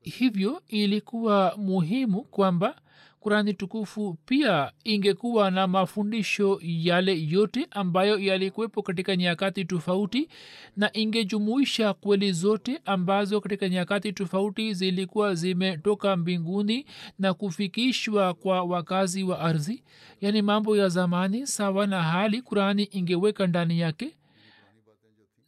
Hivyo 0.00 0.62
ilikuwa 0.68 1.54
muhimu 1.56 2.24
kwamba 2.24 2.82
kurani 3.26 3.54
tukufu 3.54 4.18
pia 4.26 4.72
ingekuwa 4.84 5.50
na 5.50 5.66
mafundisho 5.66 6.58
yale 6.62 7.22
yote 7.28 7.66
ambayo 7.70 8.18
yalikuwepo 8.18 8.82
katika 8.82 9.16
nyakati 9.16 9.64
tofauti 9.64 10.28
na 10.76 10.90
ingejumuisha 10.96 11.94
kweli 11.94 12.32
zote 12.32 12.80
ambazo 12.84 13.40
katika 13.40 13.68
nyakati 13.68 14.12
tofauti 14.12 14.74
zilikuwa 14.74 15.34
zimetoka 15.34 16.16
mbinguni 16.16 16.86
na 17.18 17.34
kufikishwa 17.34 18.34
kwa 18.34 18.62
wakazi 18.62 19.22
wa 19.22 19.40
ardhi. 19.40 19.82
Yaani 20.20 20.42
mambo 20.42 20.76
ya 20.76 20.88
zamani 20.88 21.46
sawa 21.46 21.86
na 21.86 22.02
hali 22.02 22.42
kurani 22.42 22.82
ingeweka 22.92 23.46
ndani 23.46 23.80
yake. 23.80 24.16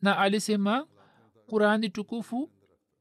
Na 0.03 0.19
alisema 0.19 0.87
qurani 1.47 1.89
tukufu 1.89 2.51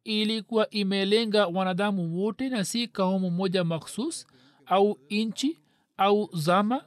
ilikuwa 0.04 0.70
imelenga 0.70 1.48
wanadamu 1.48 2.18
wote 2.18 2.50
na 2.50 2.66
si 2.66 2.88
kaumu 2.88 3.32
moja 3.32 3.64
makhsus 3.64 4.28
au 4.68 5.00
nchi 5.10 5.60
au 5.98 6.30
zama 6.34 6.84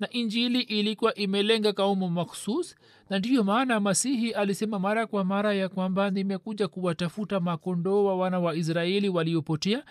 na 0.00 0.10
injili 0.10 0.60
ilikuwa 0.60 1.14
imelenga 1.14 1.72
kaumu 1.72 2.08
makhsus 2.10 2.76
na 3.10 3.18
ndiyo 3.18 3.44
maana 3.44 3.80
masihi 3.80 4.30
alisema 4.32 4.78
mara 4.78 5.06
kwa 5.06 5.24
mara 5.24 5.54
ya 5.54 5.68
kwamba 5.68 6.10
nimekuja 6.10 6.68
kuwatafuta 6.68 7.40
makondoo 7.40 8.04
wa 8.04 8.16
wana 8.16 8.38
wa 8.38 8.54
israeli 8.56 9.08
waliopotea 9.08 9.84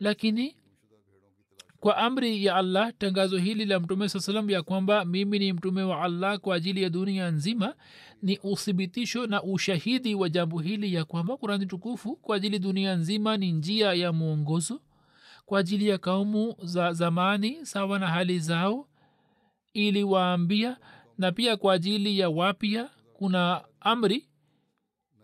lakini 0.00 0.56
kwa 1.80 1.96
amri 1.96 2.44
ya 2.44 2.56
allah 2.56 2.92
tangazo 2.98 3.38
hili 3.38 3.64
la 3.64 3.80
mtume 3.80 4.08
saa 4.08 4.20
salam 4.20 4.50
ya 4.50 4.62
kwamba 4.62 5.04
mimi 5.04 5.38
ni 5.38 5.52
mtume 5.52 5.82
wa 5.82 6.02
allah 6.02 6.38
kwa 6.38 6.56
ajili 6.56 6.82
ya 6.82 6.90
dunia 6.90 7.30
nzima 7.30 7.74
ni 8.22 8.38
uthibitisho 8.42 9.26
na 9.26 9.42
ushahidi 9.42 10.14
wa 10.14 10.28
jambo 10.28 10.58
hili 10.58 10.94
ya 10.94 11.04
kwamba 11.04 11.36
kurani 11.36 11.66
tukufu 11.66 12.16
kwa 12.16 12.36
ajili 12.36 12.58
dunia 12.58 12.94
nzima 12.94 13.36
ni 13.36 13.52
njia 13.52 13.94
ya 13.94 14.12
mwongozo 14.12 14.80
kwa 15.52 15.60
ajili 15.60 15.88
ya 15.88 15.98
kaumu 15.98 16.56
za 16.62 16.92
zamani 16.92 17.66
sawa 17.66 17.98
na 17.98 18.06
hali 18.06 18.38
zao 18.38 18.88
ili 19.72 20.04
waambia 20.04 20.76
na 21.18 21.32
pia 21.32 21.56
kwa 21.56 21.74
ajili 21.74 22.18
ya 22.18 22.30
wapya 22.30 22.90
kuna 23.12 23.64
amri 23.80 24.28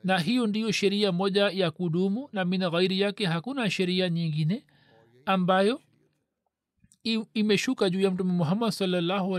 na 0.04 0.18
hiyo 0.18 0.47
ndiyo 0.47 0.73
sheria 0.73 1.12
moja 1.12 1.50
ya 1.50 1.70
kudumu 1.70 2.28
na 2.32 2.44
mina 2.44 2.70
ghairi 2.70 3.00
yake 3.00 3.26
hakuna 3.26 3.70
sheria 3.70 4.08
nyingine 4.11 4.66
ambayo 5.26 5.80
imeshuka 7.35 7.90
juu 7.90 8.00
ya 8.00 8.11
mtume 8.11 8.32
muhammad 8.32 8.70
salllahu 8.70 9.32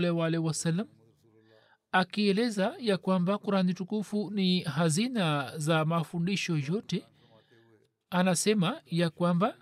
wasalam 0.44 0.86
akieleza 1.92 2.74
ya 2.78 2.98
kwamba 2.98 3.38
kurani 3.38 3.74
tukufu 3.74 4.30
ni 4.30 4.60
hazina 4.60 5.52
za 5.58 5.84
mafundisho 5.84 6.56
yote. 6.56 7.04
Anasema 8.10 8.80
ya 8.86 9.10
kwamba 9.10 9.54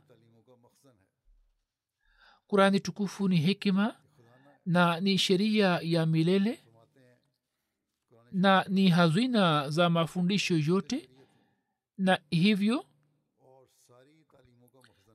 kurani 2.49 2.81
tukufu 2.81 3.29
ni 3.29 3.37
hikima 3.37 3.95
na 4.67 5.01
ni 5.01 5.19
sheria 5.19 5.81
ya 5.83 6.07
milele 6.07 6.59
na 8.33 8.65
ni 8.69 8.89
hazina 8.89 9.71
za 9.71 9.91
mafundisho 9.91 10.57
yote 10.59 11.09
na 11.99 12.19
hivyo 12.31 12.85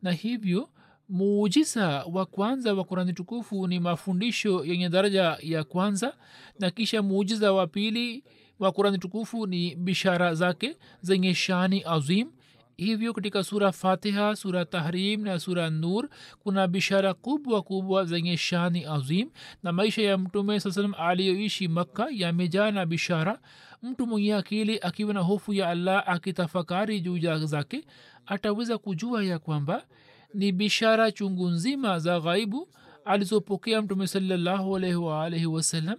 na 0.02 0.12
hivyo 0.12 0.70
muujiza 1.10 1.88
wa 2.06 2.25
kwanza 2.25 2.74
wa 2.74 2.84
kurani 2.84 3.13
tukufu 3.13 3.68
ni 3.68 3.80
mafundisho 3.80 4.66
yenye 4.66 4.90
daraja 4.90 5.38
ya 5.42 5.63
kwanza 5.63 6.18
na 6.60 6.72
kisha 6.72 7.02
muujiza 7.02 7.54
wa 7.54 7.68
pili 7.68 8.24
wa 8.60 8.72
kurani 8.72 8.98
tukufu 8.98 9.48
ni 9.48 9.75
bishara 9.75 10.36
zake 10.36 10.78
zenye 11.02 11.34
shani 11.36 11.84
azim 11.86 12.32
hivyo 12.77 13.13
katika 13.13 13.44
sura 13.44 13.72
fatiha 13.72 14.36
sura 14.36 14.65
tahrim 14.65 15.22
na 15.24 15.39
sura 15.39 15.70
nur 15.70 16.10
kuna 16.39 16.68
bishara 16.68 17.13
kubwa 17.13 17.62
kubwa 17.62 18.06
zenye 18.06 18.38
shani 18.38 18.86
azim 18.86 19.30
na 19.63 19.72
maisha 19.72 20.01
ya 20.01 20.18
mtume 20.18 20.60
saa 20.60 20.72
salam 20.72 20.94
aliyoishi 20.98 21.68
makka 21.68 22.08
yamejaa 22.12 22.72
na 22.72 22.86
bishara. 22.86 23.39
Mtu 23.84 24.08
mwenye 24.08 24.34
akili 24.36 24.80
akiwa 24.80 25.13
na 25.13 25.20
hofu 25.20 25.53
ya 25.53 25.70
allah 25.70 26.03
akitafakari 26.08 27.01
juu 27.01 27.18
zake 27.46 27.86
ataweza 28.25 28.77
kujua 28.77 29.24
ya 29.24 29.39
kwamba 29.39 29.86
ni 30.34 30.51
bishara 30.51 31.12
chungu 31.12 31.50
nzima 31.50 32.00
za 32.00 32.20
ghaibu 32.20 32.70
alizopokea 33.06 33.82
mtume 33.82 34.08
salallahu 34.08 34.75
alaihi 34.77 34.96
waalaihi 34.96 35.46
wasallam. 35.46 35.98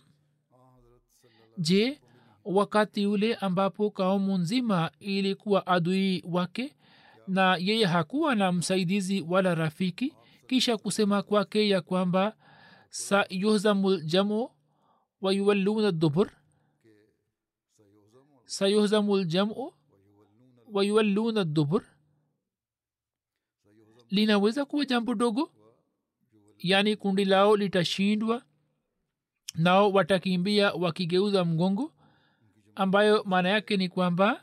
Je 1.58 2.00
wakati 2.44 3.06
ule 3.06 3.34
ambapo 3.34 3.90
kaumu 3.90 4.38
nzima 4.38 4.90
ilikuwa 5.00 5.66
adui 5.66 6.24
wake 6.28 6.76
na 7.28 7.56
yeye 7.56 7.84
hakuwa 7.86 8.34
na 8.34 8.52
msaidizi 8.52 9.20
wala 9.20 9.54
rafiki. 9.54 10.14
Kisha 10.46 10.76
kusema 10.76 11.22
kwake 11.22 11.68
ya 11.68 11.80
kwamba 11.80 12.36
sayuhzamu 12.90 13.90
ljamu 13.90 14.50
wayuwalluna 15.20 15.92
dubur. 15.92 16.30
Sayuhzamu 18.44 19.16
ljamu 19.16 19.72
wayuwalluna 20.72 21.44
dubur. 21.44 21.82
Linaweza 24.10 24.64
kuwa 24.64 24.84
jambo 24.84 25.14
dogo? 25.14 25.50
Yaani 26.58 26.96
kundi 26.96 27.24
lao 27.24 27.56
litashindwa? 27.56 28.42
Nao 29.54 29.92
watakimbia 29.92 30.72
wakigeuza 30.72 31.44
mgongo 31.44 31.93
ambayo 32.76 33.22
maana 33.26 33.48
yake 33.48 33.76
ni 33.76 33.88
kwamba 33.88 34.40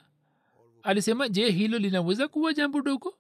alisema 0.84 1.30
je 1.30 1.52
hilo 1.52 1.78
linaweza 1.80 2.28
kuwa 2.28 2.54
jambo 2.54 2.82
dogo? 2.82 3.14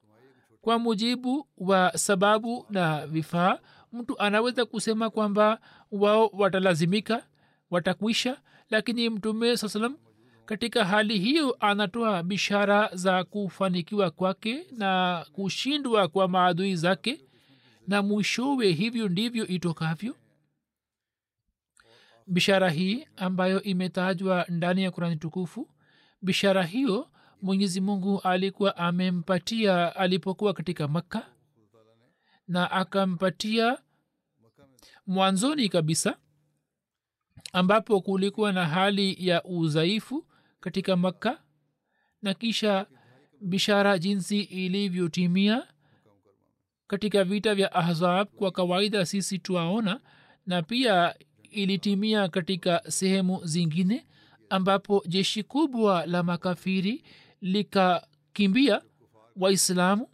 Kwa 0.61 0.79
mujibu 0.79 1.47
wa 1.57 1.97
sababu 1.97 2.65
na 2.69 3.07
vifaa 3.07 3.59
mtu 3.93 4.19
anaweza 4.19 4.65
kusema 4.65 5.09
kwamba 5.09 5.59
wao 5.91 6.27
watalazimika 6.33 7.23
watakwisha 7.71 8.37
lakini 8.69 9.09
mtume 9.09 9.57
saa 9.57 9.67
salam 9.69 9.97
katika 10.45 10.85
hali 10.85 11.19
hiyo 11.19 11.57
anatoa 11.59 12.23
bishara 12.23 12.89
za 12.93 13.23
kufanikiwa 13.23 14.11
kwake 14.11 14.65
na 14.71 15.25
kushindwa 15.33 16.07
kwa 16.07 16.27
maadui 16.27 16.75
zake 16.75 17.21
na 17.87 18.01
mwishowe 18.01 18.71
hivyo 18.71 19.09
ndivyo 19.09 19.47
itokavyo 19.47 20.15
bishara 22.27 22.69
hii 22.69 23.07
ambayo 23.17 23.63
imetajwa 23.63 24.45
ndani 24.49 24.83
ya 24.83 24.91
kurani 24.91 25.15
tukufu 25.15 25.69
bishara 26.21 26.63
hiyo 26.63 27.09
mwenyezi 27.41 27.81
mungu 27.81 28.19
alikuwa 28.21 28.77
amempatia 28.77 29.95
alipokuwa 29.95 30.53
katika 30.53 30.87
makka 30.87 31.25
na 32.47 32.71
akampatia 32.71 33.77
mwanzoni 35.07 35.69
kabisa 35.69 36.17
ambapo 37.53 38.01
kulikuwa 38.01 38.51
na 38.53 38.65
hali 38.65 39.27
ya 39.27 39.43
udhaifu 39.43 40.25
katika 40.59 40.95
makka 40.95 41.41
na 42.21 42.33
kisha 42.33 42.85
bishara 43.41 43.99
jinsi 43.99 44.41
ilivyotimia 44.41 45.67
katika 46.87 47.23
vita 47.23 47.55
vya 47.55 47.73
ahzab 47.73 48.27
kwa 48.27 48.51
kawaida 48.51 49.05
sisi 49.05 49.39
twaona 49.39 50.01
na 50.45 50.61
pia 50.63 51.15
ilitimia 51.51 52.27
katika 52.29 52.81
sehemu 52.87 53.41
zingine 53.45 54.05
ambapo 54.49 55.03
jeshi 55.07 55.43
kubwa 55.43 56.05
la 56.05 56.23
makafiri 56.23 57.03
likakimbia 57.41 58.81
waislamu. 59.35 60.07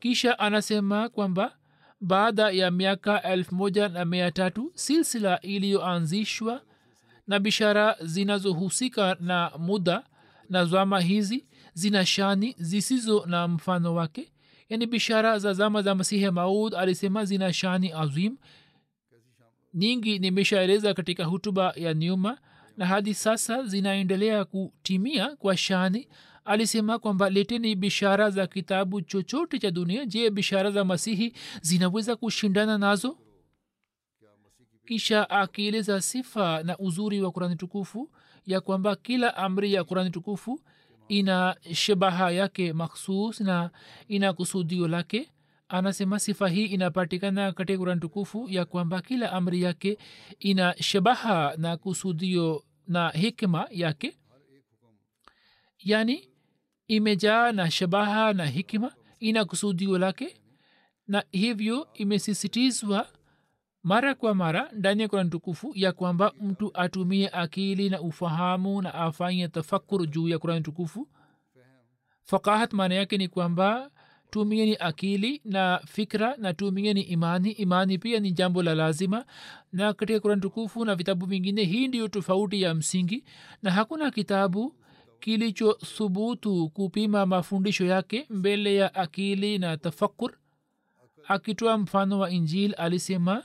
Kisha 0.00 0.38
anasema 0.38 1.08
kwamba 1.08 1.56
baada 2.00 2.50
ya 2.50 2.70
miaka 2.70 3.22
elfu 3.22 3.54
moja 3.54 3.88
na 3.88 4.04
mia 4.04 4.32
silsila 4.74 5.40
iliyoanzishwa 5.40 6.62
na 7.26 7.38
bishara 7.38 7.96
zinazohusika 8.00 9.16
na 9.20 9.52
muda 9.58 10.04
na 10.50 10.64
zama 10.64 11.00
hizi 11.00 11.46
zina 11.74 12.06
shani 12.06 12.54
zisizo 12.58 13.26
na 13.26 13.48
mfano 13.48 13.94
wake 13.94 14.32
yaani 14.68 14.86
bishara 14.86 15.38
za 15.38 15.52
zama 15.52 15.82
za 15.82 15.94
masihi 15.94 16.30
maud 16.30 16.74
alisema 16.74 17.24
zina 17.24 17.52
shani 17.52 17.92
azim 17.92 18.36
nyingi 19.74 20.18
nimeshaeleza 20.18 20.94
katika 20.94 21.24
hutuba 21.24 21.72
ya 21.76 21.94
nyuma 21.94 22.38
na 22.76 22.86
hadi 22.86 23.14
sasa 23.14 23.62
zinaendelea 23.62 24.44
kutimia 24.44 25.36
kwa 25.36 25.56
shani. 25.56 26.08
Alisema 26.44 26.98
kwamba 26.98 27.30
leteni 27.30 27.76
bishara 27.76 28.30
za 28.30 28.46
kitabu 28.46 29.00
chochote 29.00 29.58
cha 29.58 29.70
dunia. 29.70 30.06
Je 30.06 30.30
bishara 30.30 30.70
za 30.70 30.84
masihi 30.84 31.32
zinaweza 31.60 32.16
kushindana 32.16 32.78
nazo? 32.78 33.18
Kisha 34.86 35.30
akieleza 35.30 36.00
sifa 36.00 36.62
na 36.62 36.78
uzuri 36.78 37.22
wa 37.22 37.30
kurani 37.30 37.56
tukufu 37.56 38.10
ya 38.46 38.60
kwamba 38.60 38.96
kila 38.96 39.36
amri 39.36 39.72
ya 39.72 39.84
kurani 39.84 40.10
tukufu 40.10 40.60
ina 41.08 41.56
shabaha 41.72 42.30
yake 42.30 42.72
makhsus 42.72 43.40
na 43.40 43.70
ina 44.08 44.32
kusudio 44.32 44.88
lake 44.88 45.30
anasema 45.68 46.18
sifa 46.18 46.48
hii 46.48 46.64
inapatikana 46.66 47.52
katika 47.52 47.78
kurani 47.78 48.00
tukufu 48.00 48.48
ya 48.50 48.64
kwamba 48.64 49.00
kila 49.02 49.32
amri 49.32 49.62
yake 49.62 49.98
ina 50.38 50.74
shabaha 50.82 51.54
na 51.56 51.76
kusudio 51.76 52.64
na 52.88 53.08
hikma 53.10 53.66
yake. 53.70 54.16
Yani 55.78 56.28
imejaa 56.88 57.52
na 57.52 57.70
shabaha 57.70 58.32
na 58.32 58.46
hikma 58.46 58.92
ina 59.20 59.44
kusudio 59.44 59.98
lake 59.98 60.36
na 61.08 61.24
hivyo 61.32 61.88
imesisitizwa 61.94 63.08
mara 63.82 64.14
kwa 64.14 64.34
mara 64.34 64.70
ndani 64.72 65.02
ya 65.02 65.08
kurani 65.08 65.30
tukufu 65.30 65.72
ya 65.74 65.92
kwamba 65.92 66.32
mtu 66.40 66.70
atumie 66.74 67.28
akili 67.28 67.90
na 67.90 68.00
ufahamu 68.00 68.82
na 68.82 68.94
afanye 68.94 69.48
tafakur 69.48 70.06
juu 70.06 70.28
ya 70.28 70.38
kurani 70.38 70.60
tukufu. 70.60 71.08
Fakahat 72.22 72.72
maana 72.72 72.94
yake 72.94 73.18
ni 73.18 73.28
kwamba 73.28 73.90
tumieni 74.38 74.76
akili 74.80 75.40
na 75.44 75.80
fikra 75.86 76.36
na 76.36 76.54
tumieni 76.54 77.00
imani. 77.00 77.50
Imani 77.50 77.98
pia 77.98 78.20
ni 78.20 78.32
jambo 78.32 78.62
la 78.62 78.74
lazima. 78.74 79.24
Na 79.72 79.92
katika 79.94 80.20
kurani 80.20 80.40
tukufu 80.40 80.84
na 80.84 80.94
vitabu 80.94 81.26
vingine 81.26 81.64
hii 81.64 81.88
ndiyo 81.88 82.08
tofauti 82.08 82.62
ya 82.62 82.74
msingi. 82.74 83.24
Na 83.62 83.70
hakuna 83.70 84.10
kitabu 84.10 84.74
kilichothubutu 85.20 86.68
kupima 86.68 87.26
mafundisho 87.26 87.84
yake 87.84 88.26
mbele 88.30 88.74
ya 88.76 88.94
akili 88.94 89.58
na 89.58 89.76
tafakur 89.76 90.32
akitoa 91.28 91.78
mfano 91.78 92.18
wa 92.18 92.30
injili 92.30 92.74
alisema 92.74 93.44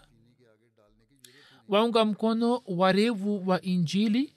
waunga 1.67 2.05
mkono 2.05 2.61
warevu 2.67 3.47
wa 3.49 3.61
injili 3.61 4.33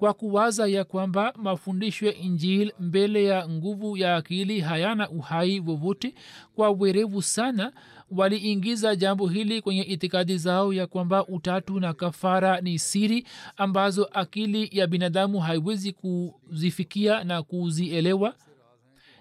kwa 0.00 0.14
kuwaza 0.14 0.66
ya 0.66 0.84
kwamba 0.84 1.32
mafundisho 1.36 2.06
ya 2.06 2.14
injili 2.14 2.72
mbele 2.78 3.24
ya 3.24 3.48
nguvu 3.48 3.96
ya 3.96 4.16
akili 4.16 4.60
hayana 4.60 5.10
uhai 5.10 5.60
wowote 5.60 6.14
kwa 6.54 6.70
werevu 6.70 7.22
sana 7.22 7.72
waliingiza 8.10 8.96
jambo 8.96 9.28
hili 9.28 9.62
kwenye 9.62 9.82
itikadi 9.82 10.38
zao 10.38 10.72
ya 10.72 10.86
kwamba 10.86 11.26
utatu 11.26 11.80
na 11.80 11.94
kafara 11.94 12.60
ni 12.60 12.78
siri 12.78 13.26
ambazo 13.56 14.04
akili 14.12 14.68
ya 14.72 14.86
binadamu 14.86 15.40
haiwezi 15.40 15.92
kuzifikia 15.92 17.24
na 17.24 17.42
kuzielewa. 17.42 18.34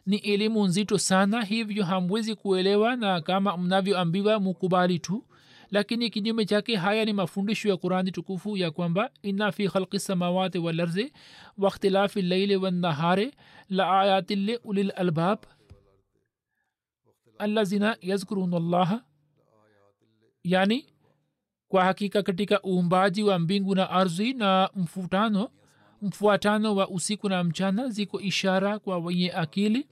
Ni 0.05 0.17
elimu 0.17 0.65
nzito 0.67 0.97
sana 0.97 1.43
hivyo 1.43 1.83
hamwezi 1.85 2.35
kuelewa 2.35 2.95
na 2.95 3.21
kama 3.21 3.57
mnavyoambiwa 3.57 4.39
mukubali 4.39 4.99
tu 4.99 5.23
lakini 5.71 6.09
kinyume 6.09 6.45
chake 6.45 6.75
haya 6.75 7.05
ni 7.05 7.13
mafundisho 7.13 7.69
ya 7.69 7.77
qurani 7.77 8.11
tukufu 8.11 8.57
ya 8.57 8.71
kwamba 8.71 9.09
inna 9.21 9.51
fi 9.51 9.67
khalqi 9.69 9.99
samawati 9.99 10.57
walarzi 10.57 11.13
wakhtilafi 11.57 12.21
llaili 12.21 12.55
wannahari 12.55 13.33
la 13.69 13.99
ayatin 14.01 14.45
li 14.45 14.59
ulil 14.63 14.91
albab 14.95 15.39
allazina 17.37 17.97
yazkuruna 18.01 18.59
llaha 18.59 19.03
yani 20.43 20.85
kwa 21.67 21.83
hakika 21.83 22.23
katika 22.23 22.61
uumbaji 22.63 23.23
wa 23.23 23.39
mbingu 23.39 23.75
na 23.75 23.89
ardhi 23.89 24.33
na 24.33 24.69
mfutano 24.75 25.49
mfuatano 26.01 26.75
wa 26.75 26.89
usiku 26.89 27.29
na 27.29 27.43
mchana 27.43 27.89
ziko 27.89 28.21
ishara 28.21 28.79
kwa 28.79 28.97
wenye 28.97 29.31
akili. 29.31 29.87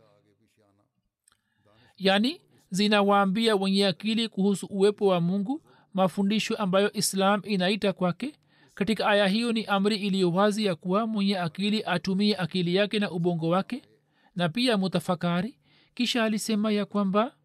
Yani 1.97 2.41
zinawaambia 2.69 3.55
wenye 3.55 3.87
akili 3.87 4.29
kuhusu 4.29 4.65
uwepo 4.65 5.07
wa 5.07 5.21
mungu 5.21 5.61
mafundisho 6.01 6.55
ambayo 6.55 6.93
islam 6.93 7.41
inaita 7.45 7.93
kwake. 7.93 8.35
Katika 8.73 9.07
aya 9.07 9.27
hiyo 9.27 9.51
ni 9.51 9.65
amri 9.65 9.95
iliyo 9.95 10.31
wazi 10.31 10.65
ya 10.65 10.75
kuwa 10.75 11.07
mwenye 11.07 11.37
akili 11.39 11.83
atumie 11.85 12.35
akili 12.37 12.75
yake 12.75 12.99
na 12.99 13.11
ubongo 13.11 13.49
wake 13.49 13.81
na 14.35 14.49
pia 14.49 14.77
mutafakari. 14.77 15.59
Kisha 15.93 16.23
alisema 16.23 16.71
ya 16.71 16.85
kwamba 16.85 17.35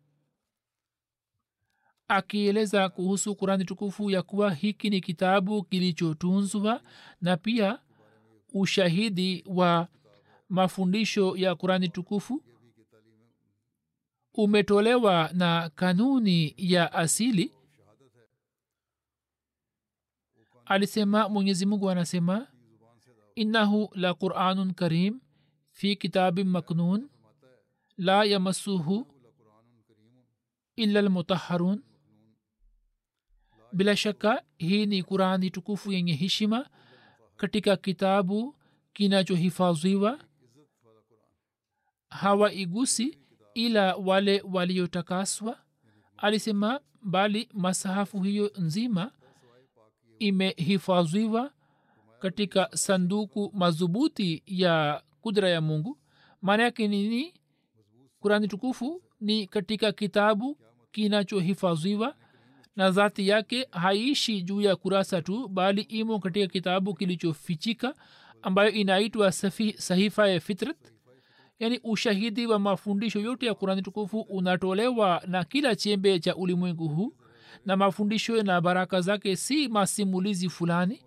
akieleza 2.09 2.89
kuhusu 2.89 3.35
kurani 3.37 3.65
tukufu 3.65 4.11
ya 4.11 4.23
kuwa 4.23 4.55
hiki 4.55 4.91
ni 4.91 5.01
kitabu 5.01 5.63
kilichotunzwa 5.63 6.83
na 7.21 7.37
pia 7.37 7.79
ushahidi 8.55 9.45
wa 9.47 9.89
mafundisho 10.49 11.37
ya 11.37 11.55
kurani 11.55 11.89
tukufu 11.89 12.43
umetolewa 14.35 15.31
na 15.33 15.71
kanuni 15.75 16.55
ya 16.57 16.93
asili 16.93 17.53
alisema 20.73 21.29
mwenyezi 21.29 21.67
mungu 21.67 21.91
anasema 21.91 22.47
innahu 23.35 23.89
la 23.95 24.15
quranun 24.15 24.75
karim 24.75 25.21
fi 25.71 25.97
kitabin 25.97 26.49
maknun 26.49 27.09
la 27.97 28.25
yamasuhu 28.25 29.07
illa 30.77 31.03
lmutaharun 31.03 31.83
bila 33.73 33.97
shaka 33.97 34.43
hii 34.59 34.87
ni 34.87 35.03
qurani 35.03 35.51
tukufu 35.51 35.93
yenye 35.93 36.13
heshima 36.15 36.71
katika 37.37 37.77
kitabu 37.77 38.57
kinachohifadhiwa. 38.93 40.19
Hawaigusi 42.09 43.19
ila 43.55 43.97
wale 43.97 44.43
waliotakaswa 44.53 45.59
alisema 46.17 46.81
bali 47.03 47.49
masahafu 47.53 48.21
hiyo 48.23 48.53
nzima 48.59 49.13
imehifadhiwa 50.29 51.51
katika 52.19 52.69
sanduku 52.75 53.51
madhubuti 53.55 54.43
ya 54.47 55.03
kudra 55.21 55.49
ya 55.51 55.61
mungu. 55.61 55.99
Maana 56.43 56.63
yake 56.63 56.89
nini? 56.89 57.35
Kurani 58.21 58.49
tukufu 58.49 59.03
ni 59.21 59.47
katika 59.47 59.93
kitabu 59.93 60.59
kinachohifadhiwa 60.93 62.15
na 62.77 62.91
dhati 62.91 63.29
yake 63.29 63.67
haiishi 63.71 64.43
juu 64.43 64.61
ya 64.61 64.77
kurasa 64.77 65.23
tu 65.23 65.49
bali 65.49 65.81
imo 65.83 66.19
katika 66.19 66.47
kitabu 66.47 66.95
kilichofichika 66.95 67.95
ambayo 68.43 68.71
inaitwa 68.71 69.33
sahifa 69.77 70.29
ya 70.29 70.41
fitrat. 70.41 70.77
Yaani 71.59 71.81
ushahidi 71.85 72.47
wa 72.47 72.59
mafundisho 72.59 73.21
yote 73.21 73.47
ya 73.47 73.55
kurani 73.55 73.83
tukufu 73.83 74.21
unatolewa 74.21 75.23
na 75.27 75.45
kila 75.45 75.77
chembe 75.77 76.19
cha 76.19 76.37
ulimwengu 76.37 76.89
huu 76.89 77.13
na 77.67 77.77
mafundisho 77.77 78.43
na 78.43 78.61
baraka 78.61 79.01
zake 79.01 79.37
si 79.37 79.69
masimulizi 79.69 80.49
fulani 80.49 81.01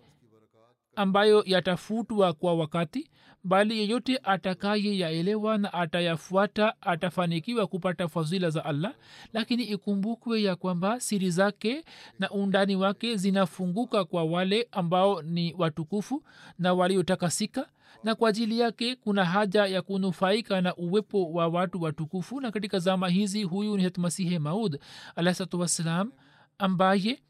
ambayo 0.96 1.42
yatafutwa 1.46 2.32
kwa 2.32 2.54
wakati 2.54 3.10
bali 3.44 3.78
yeyote 3.78 4.20
atakaye 4.22 4.98
yaelewa 4.98 5.58
na 5.58 5.72
atayafuata 5.72 6.74
atafanikiwa 6.80 7.66
kupata 7.66 8.08
fadhila 8.08 8.50
za 8.50 8.64
allah. 8.64 8.94
Lakini 9.32 9.62
ikumbukwe 9.64 10.42
ya 10.42 10.56
kwamba 10.56 11.00
siri 11.00 11.30
zake 11.30 11.84
na 12.18 12.30
undani 12.30 12.76
wake 12.76 13.16
zinafunguka 13.16 14.04
kwa 14.04 14.24
wale 14.24 14.68
ambao 14.72 15.22
ni 15.22 15.54
watukufu 15.58 16.22
na 16.58 16.74
waliotakasika 16.74 17.68
na 18.04 18.14
kwa 18.14 18.28
ajili 18.28 18.58
yake 18.58 18.96
kuna 18.96 19.24
haja 19.24 19.66
ya 19.66 19.82
kunufaika 19.82 20.60
na 20.60 20.74
uwepo 20.76 21.32
wa 21.32 21.48
watu 21.48 21.82
watukufu. 21.82 22.40
Na 22.40 22.50
katika 22.50 22.78
zama 22.78 23.08
hizi 23.08 23.42
huyu 23.42 23.76
ni 23.76 23.82
hatmasihe 23.84 24.38
maud 24.38 24.80
alahsatu 25.16 25.60
wassalam 25.60 26.12
ambaye 26.58 27.22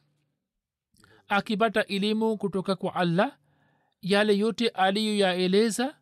akipata 1.29 1.87
elimu 1.87 2.37
kutoka 2.39 2.77
kwa 2.77 2.95
allah 2.95 3.39
yale 4.03 4.39
yote 4.39 4.69
aliyoyaeleza 4.69 5.97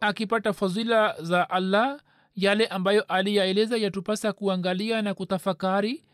akipata 0.00 0.52
fadhila 0.52 1.22
za 1.22 1.50
allah 1.50 2.00
yale 2.36 2.66
ambayo 2.66 3.02
aliyaeleza 3.02 3.76
yatupasa 3.76 4.32
kuangalia 4.32 5.02
na 5.02 5.14
kutafakari 5.14 6.04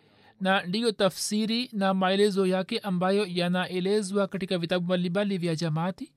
na 0.41 0.63
ndiyo 0.63 0.93
tafsiri 0.93 1.71
na 1.73 1.95
maelezo 1.95 2.47
yake 2.47 2.79
ambayo 2.79 3.27
yanaelezwa 3.27 4.29
katika 4.29 4.59
vitabu 4.59 4.85
mbalimbali 4.85 5.39
vya 5.39 5.57
jamaati 5.57 6.13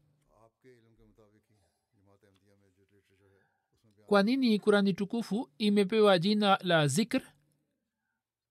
kwa 4.13 4.23
nini 4.23 4.59
kurani 4.59 4.93
tukufu 4.93 5.49
imepewa 5.57 6.19
jina 6.19 6.59
la 6.61 6.87
zikr? 6.87 7.21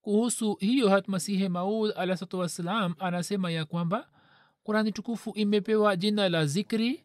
Kuhusu 0.01 0.55
hiyo 0.55 0.89
hatmasihe 0.89 1.49
maud 1.49 1.93
alahsatu 1.95 2.39
wassalam 2.39 2.95
anasema 2.99 3.51
ya 3.51 3.65
kwamba 3.65 4.09
kurani 4.63 4.91
tukufu 4.91 5.31
imepewa 5.35 5.95
jina 5.95 6.29
la 6.29 6.45
zikri 6.45 7.03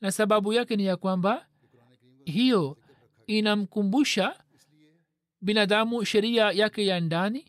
na 0.00 0.12
sababu 0.12 0.52
yake 0.52 0.76
ni 0.76 0.84
ya 0.86 0.96
kwamba 0.96 1.46
hiyo 2.24 2.78
inamkumbusha 3.26 4.36
binadamu 5.40 6.04
sheria 6.04 6.50
yake 6.50 6.86
ya 6.86 7.00
ndani 7.00 7.44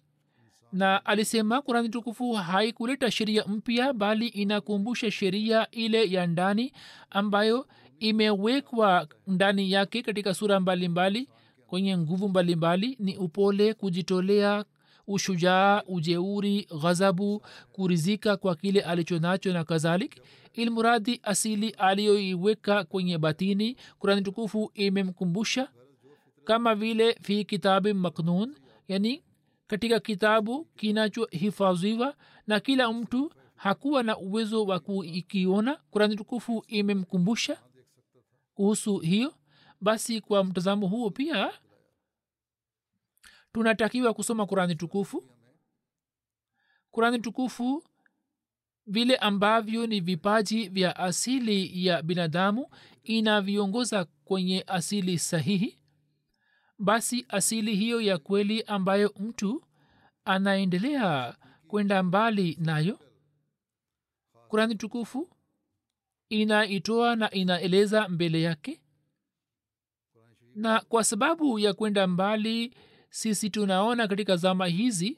na 0.73 1.05
alisema 1.05 1.61
kurani 1.61 1.89
tukufu 1.89 2.33
haikuleta 2.33 3.11
sheria 3.11 3.45
mpya 3.45 3.93
bali 3.93 4.27
inakumbusha 4.27 5.11
sheria 5.11 5.71
ile 5.71 6.11
ya 6.11 6.27
ndani 6.27 6.73
ambayo 7.09 7.67
imewekwa 8.01 9.07
ndani 9.27 9.71
yake 9.71 10.01
katika 10.01 10.33
sura 10.33 10.59
mbalimbali 10.59 11.19
mbali, 11.21 11.29
kwenye 11.67 11.97
nguvu 11.97 12.29
mbalimbali. 12.29 12.95
Ni 12.99 13.17
upole 13.17 13.73
kujitolea 13.73 14.65
ushujaa 15.07 15.83
ujeuri 15.87 16.67
ghazabu 16.81 17.41
kurizika 17.71 18.37
kwa 18.37 18.55
kile 18.55 18.81
alicho 18.81 19.19
nacho 19.19 19.53
na 19.53 19.63
kadhalik. 19.63 20.21
Ilmuradi 20.53 21.19
asili 21.23 21.69
aliyoiweka 21.69 22.83
kwenye 22.83 23.17
batini 23.17 23.75
kurani 23.99 24.21
tukufu 24.21 24.71
imemkumbusha 24.73 25.67
kama 26.43 26.75
vile 26.75 27.17
fi 27.21 27.45
kitabi 27.45 27.93
maknun 27.93 28.55
yani 28.87 29.23
katika 29.67 29.99
kitabu 29.99 30.65
kinachohifadhiwa 30.75 32.15
na 32.47 32.59
kila 32.59 32.93
mtu 32.93 33.31
hakuwa 33.55 34.03
na 34.03 34.17
uwezo 34.17 34.65
wa 34.65 34.79
kuikiona. 34.79 35.77
Kurani 35.91 36.15
tukufu 36.15 36.63
imemkumbusha 36.67 37.57
kuhusu 38.61 38.97
hiyo? 38.99 39.33
Basi 39.81 40.21
kwa 40.21 40.43
mtazamo 40.43 40.87
huo 40.87 41.09
pia 41.09 41.53
tunatakiwa 43.53 44.13
kusoma 44.13 44.45
kurani 44.45 44.75
tukufu. 44.75 45.23
Kurani 46.91 47.19
tukufu 47.19 47.83
vile 48.87 49.15
ambavyo 49.15 49.87
ni 49.87 49.99
vipaji 49.99 50.69
vya 50.69 50.95
asili 50.95 51.85
ya 51.85 52.01
binadamu 52.01 52.67
inaviongoza 53.03 54.05
kwenye 54.05 54.63
asili 54.67 55.19
sahihi. 55.19 55.77
Basi 56.79 57.25
asili 57.29 57.75
hiyo 57.75 58.01
ya 58.01 58.17
kweli 58.17 58.61
ambayo 58.63 59.13
mtu 59.19 59.63
anaendelea 60.25 61.35
kwenda 61.67 62.03
mbali 62.03 62.57
nayo. 62.59 62.99
Kurani 64.47 64.75
tukufu 64.75 65.29
inaitoa 66.31 67.15
na 67.15 67.31
inaeleza 67.31 68.07
mbele 68.09 68.41
yake? 68.41 68.81
Na 70.55 70.79
kwa 70.79 71.03
sababu 71.03 71.59
ya 71.59 71.73
kwenda 71.73 72.07
mbali 72.07 72.73
sisi 73.09 73.49
tunaona 73.49 74.07
katika 74.07 74.35
zama 74.35 74.67
hizi 74.67 75.17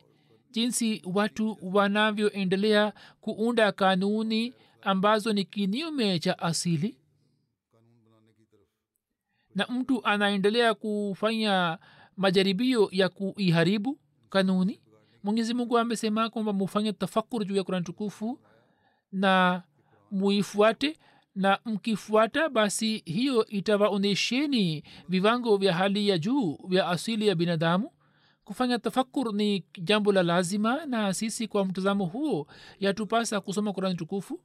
jinsi 0.52 1.02
watu 1.14 1.58
wanavyoendelea 1.62 2.94
kuunda 3.22 3.72
kanuni 3.72 4.54
ambazo 4.82 5.34
ni 5.34 5.44
kinyume 5.46 6.20
cha 6.20 6.40
asili. 6.40 6.98
Na 9.56 9.68
mtu 9.68 10.06
anaendelea 10.06 10.74
kufanya 10.74 11.78
majaribio 12.18 12.90
ya 12.92 13.10
kuiharibu 13.10 14.00
kanuni? 14.30 14.82
Mwenyezi 15.24 15.54
mungu 15.54 15.78
amesema 15.78 16.30
kwamba 16.30 16.54
mufanye 16.54 16.94
tafakur 16.94 17.46
juu 17.46 17.56
ya 17.56 17.64
kurani 17.64 17.86
tukufu 17.86 18.40
na 19.12 19.64
muifuate 20.14 20.98
na 21.36 21.60
mkifuata 21.66 22.50
basi 22.50 22.98
hiyo 23.06 23.46
itawaonyesheni 23.46 24.84
viwango 25.10 25.58
vya 25.58 25.74
hali 25.74 26.10
ya 26.10 26.18
juu 26.18 26.60
vya 26.68 26.88
asili 26.88 27.28
ya 27.28 27.36
binadamu. 27.36 27.90
Kufanya 28.44 28.80
tafakur 28.80 29.34
ni 29.34 29.64
jambo 29.82 30.12
la 30.12 30.24
lazima 30.24 30.86
na 30.86 31.14
sisi 31.14 31.48
kwa 31.48 31.66
mtazamo 31.66 32.06
huo 32.06 32.48
yatupasa 32.80 33.42
kusoma 33.42 33.74
kurani 33.74 33.96
tukufu 33.96 34.40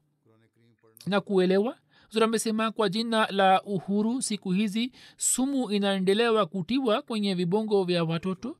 na 1.06 1.20
kuelewa. 1.20 1.76
Zura 2.10 2.24
amesema 2.26 2.70
kwa 2.70 2.88
jina 2.88 3.26
la 3.30 3.62
uhuru 3.62 4.22
siku 4.22 4.50
hizi 4.52 4.92
sumu 5.16 5.70
inaendelewa 5.70 6.46
kutiwa 6.46 7.02
kwenye 7.02 7.34
vibongo 7.34 7.84
vya 7.84 8.04
watoto 8.04 8.56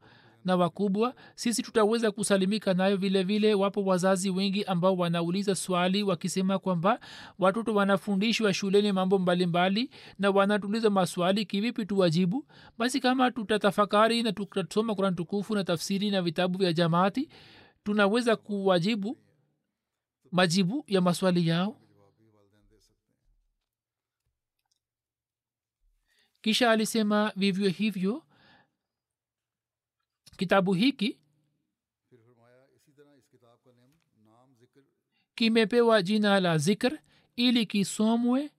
na 0.49 0.57
wakubwa 0.57 1.15
sisi 1.35 1.63
tutaweza 1.63 2.11
kusalimika 2.11 2.75
nayo 2.75 2.97
vile 2.97 3.23
vile. 3.23 3.55
Wapo 3.55 3.85
wazazi 3.85 4.31
wengi 4.31 4.65
ambao 4.65 4.97
wanauliza 4.97 5.55
swali 5.55 6.03
wakisema 6.03 6.59
kwamba 6.59 7.01
watoto 7.39 7.75
wanafundishwa 7.75 8.55
shuleni 8.55 8.93
mambo 8.93 9.19
mbalimbali 9.19 9.83
mbali, 9.85 10.01
na 10.19 10.31
wanatuliza 10.31 10.91
maswali 10.91 11.45
kivipi 11.47 11.87
tuwajibu? 11.87 12.47
Basi 12.79 13.01
kama 13.01 13.31
tutatafakari 13.31 14.23
na 14.23 14.33
tutasoma 14.33 14.95
kurani 14.95 15.17
tukufu 15.17 15.55
na 15.55 15.65
tafsiri 15.65 16.11
na 16.11 16.23
vitabu 16.23 16.59
vya 16.59 16.73
jamaati 16.73 17.29
tunaweza 17.85 18.37
kuwajibu 18.37 19.19
majibu 20.33 20.85
ya 20.87 21.01
maswali 21.01 21.49
yao. 21.49 21.77
Kisha 26.41 26.71
alisema 26.71 27.33
vivyo 27.37 27.69
hivyo 27.69 28.23
kitabu 30.39 30.73
hiki 30.75 31.19
kimepewa 35.35 36.03
jina 36.03 36.41
la 36.41 36.59
zikr 36.59 36.99
ili 37.37 37.67
kisomwe 37.67 38.51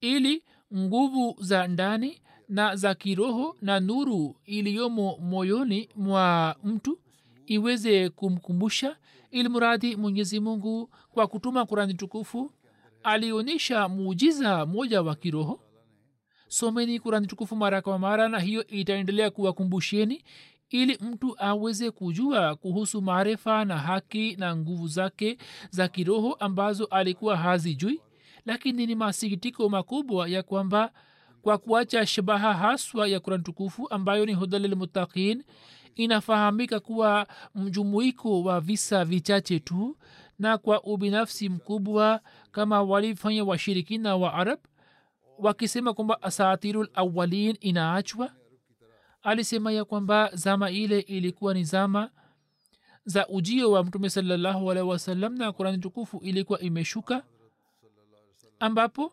ili 0.00 0.42
nguvu 0.76 1.36
za 1.40 1.66
ndani 1.66 2.20
na 2.48 2.76
za 2.76 2.94
kiroho 2.94 3.56
na 3.62 3.80
nuru 3.80 4.36
iliyomo 4.44 5.16
moyoni 5.16 5.88
mwa 5.96 6.56
mtu 6.64 6.98
iweze 7.46 8.08
kumkumbusha 8.08 8.96
ili 9.30 9.48
mradi 9.48 9.96
mwenyezi 9.96 10.40
mungu 10.40 10.90
kwa 11.10 11.26
kutuma 11.26 11.66
kurani 11.66 11.94
tukufu 11.94 12.52
alionyesha 13.02 13.88
muujiza 13.88 14.66
moja 14.66 15.02
wa 15.02 15.14
kiroho. 15.16 15.60
Someni 16.48 17.00
kurani 17.00 17.26
tukufu 17.26 17.56
mara 17.56 17.82
kwa 17.82 17.98
mara 17.98 18.28
na 18.28 18.38
hiyo 18.40 18.66
itaendelea 18.66 19.30
kuwakumbusheni 19.30 20.24
ili 20.70 20.98
mtu 21.00 21.34
aweze 21.38 21.90
kujua 21.90 22.56
kuhusu 22.56 23.02
maarifa 23.02 23.64
na 23.64 23.78
haki 23.78 24.36
na 24.36 24.56
nguvu 24.56 24.88
zake 24.88 25.38
za 25.70 25.88
kiroho 25.88 26.32
ambazo 26.32 26.84
alikuwa 26.84 27.36
hazijui. 27.36 28.00
Lakini 28.46 28.86
ni 28.86 28.94
masikitiko 28.94 29.68
makubwa 29.68 30.28
ya 30.28 30.42
kwamba 30.42 30.92
kwa 31.42 31.58
kuacha 31.58 32.06
shabaha 32.06 32.54
haswa 32.54 33.08
ya 33.08 33.20
kurani 33.20 33.42
tukufu 33.42 33.86
ambayo 33.90 34.26
ni 34.26 34.34
hudalilmutaqin 34.34 35.44
inafahamika 35.96 36.80
kuwa 36.80 37.26
mjumuiko 37.54 38.42
wa 38.42 38.60
visa 38.60 39.04
vichache 39.04 39.60
tu 39.60 39.96
na 40.38 40.58
kwa 40.58 40.82
ubinafsi 40.84 41.48
mkubwa 41.48 42.20
kama 42.52 42.82
walifanya 42.82 43.44
washirikina 43.44 44.16
wa 44.16 44.34
arab 44.34 44.58
wakisema 45.38 45.94
kwamba 45.94 46.22
asatirul 46.22 46.88
awalin 46.94 47.56
inaachwa 47.60 48.30
alisema 49.22 49.72
ya 49.72 49.84
kwamba 49.84 50.30
zama 50.34 50.70
ile 50.70 51.00
ilikuwa 51.00 51.54
ni 51.54 51.64
zama 51.64 52.10
za 53.04 53.28
ujio 53.28 53.70
wa 53.70 53.84
mtume 53.84 54.10
salallahu 54.10 54.70
alaihi 54.70 54.88
wasallam 54.90 55.34
na 55.34 55.52
kurani 55.52 55.78
tukufu 55.78 56.18
ilikuwa 56.18 56.60
imeshuka 56.60 57.22
ambapo 58.60 59.12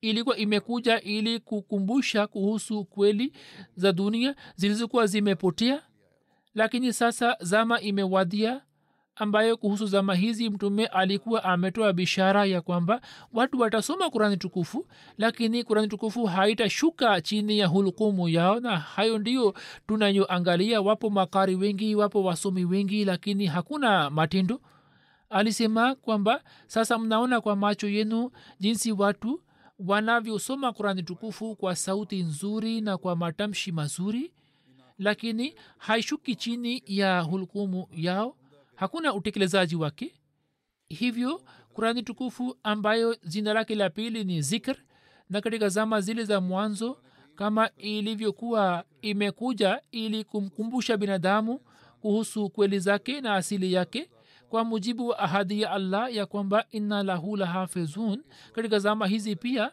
ilikuwa 0.00 0.36
imekuja 0.36 1.00
ili 1.00 1.40
kukumbusha 1.40 2.26
kuhusu 2.26 2.84
kweli 2.84 3.32
za 3.76 3.92
dunia 3.92 4.36
zilizokuwa 4.56 5.06
zimepotea. 5.06 5.82
Lakini 6.54 6.92
sasa 6.92 7.36
zama 7.40 7.80
imewadia 7.80 8.62
ambayo 9.20 9.56
kuhusu 9.56 9.86
zama 9.86 10.14
hizi 10.14 10.50
mtume 10.50 10.86
alikuwa 10.86 11.44
ametoa 11.44 11.92
bishara 11.92 12.44
ya 12.44 12.60
kwamba 12.60 13.00
watu 13.32 13.60
watasoma 13.60 14.10
kurani 14.10 14.36
tukufu 14.36 14.86
lakini 15.18 15.64
kurani 15.64 15.88
tukufu 15.88 16.24
haitashuka 16.26 17.20
chini 17.20 17.58
ya 17.58 17.66
hulukumu 17.66 18.28
yao 18.28 18.60
na 18.60 18.78
hayo 18.78 19.18
ndio 19.18 19.54
tunayoangalia 19.86 20.80
wapo 20.80 21.10
makari 21.10 21.54
wengi 21.54 21.94
wapo 21.94 22.24
wasomi 22.24 22.64
wengi 22.64 23.04
lakini 23.04 23.46
hakuna 23.46 24.10
matendo. 24.10 24.60
Alisema 25.30 25.94
kwamba 25.94 26.42
sasa 26.66 26.98
mnaona 26.98 27.40
kwa 27.40 27.56
macho 27.56 27.88
yenu 27.88 28.30
jinsi 28.60 28.92
watu 28.92 29.40
wanavyosoma 29.78 30.72
kurani 30.72 31.02
tukufu 31.02 31.56
kwa 31.56 31.76
sauti 31.76 32.22
nzuri 32.22 32.80
na 32.80 32.98
kwa 32.98 33.16
matamshi 33.16 33.72
mazuri 33.72 34.32
lakini 34.98 35.54
haishuki 35.78 36.34
chini 36.34 36.82
ya 36.86 37.20
hulukumu 37.20 37.86
yao 37.92 38.36
hakuna 38.80 39.14
utekelezaji 39.14 39.76
wake. 39.76 40.14
Hivyo 40.88 41.42
kurani 41.72 42.02
tukufu 42.02 42.56
ambayo 42.62 43.16
jina 43.26 43.52
lake 43.52 43.74
la 43.74 43.90
pili 43.90 44.24
ni 44.24 44.42
zikr 44.42 44.76
na 45.30 45.40
katika 45.40 45.68
zama 45.68 46.00
zile 46.00 46.24
za 46.24 46.40
mwanzo 46.40 46.98
kama 47.34 47.70
ilivyokuwa 47.76 48.84
imekuja 49.02 49.80
ili 49.90 50.24
kumkumbusha 50.24 50.96
binadamu 50.96 51.60
kuhusu 52.00 52.50
kweli 52.50 52.78
zake 52.78 53.20
na 53.20 53.34
asili 53.34 53.72
yake 53.72 54.10
kwa 54.48 54.64
mujibu 54.64 55.08
wa 55.08 55.18
ahadi 55.18 55.62
ya 55.62 55.70
allah 55.70 56.14
ya 56.14 56.26
kwamba 56.26 56.64
inna 56.70 57.02
lahu 57.02 57.36
lahafizun 57.36 58.22
katika 58.52 58.78
zama 58.78 59.06
hizi 59.06 59.36
pia 59.36 59.72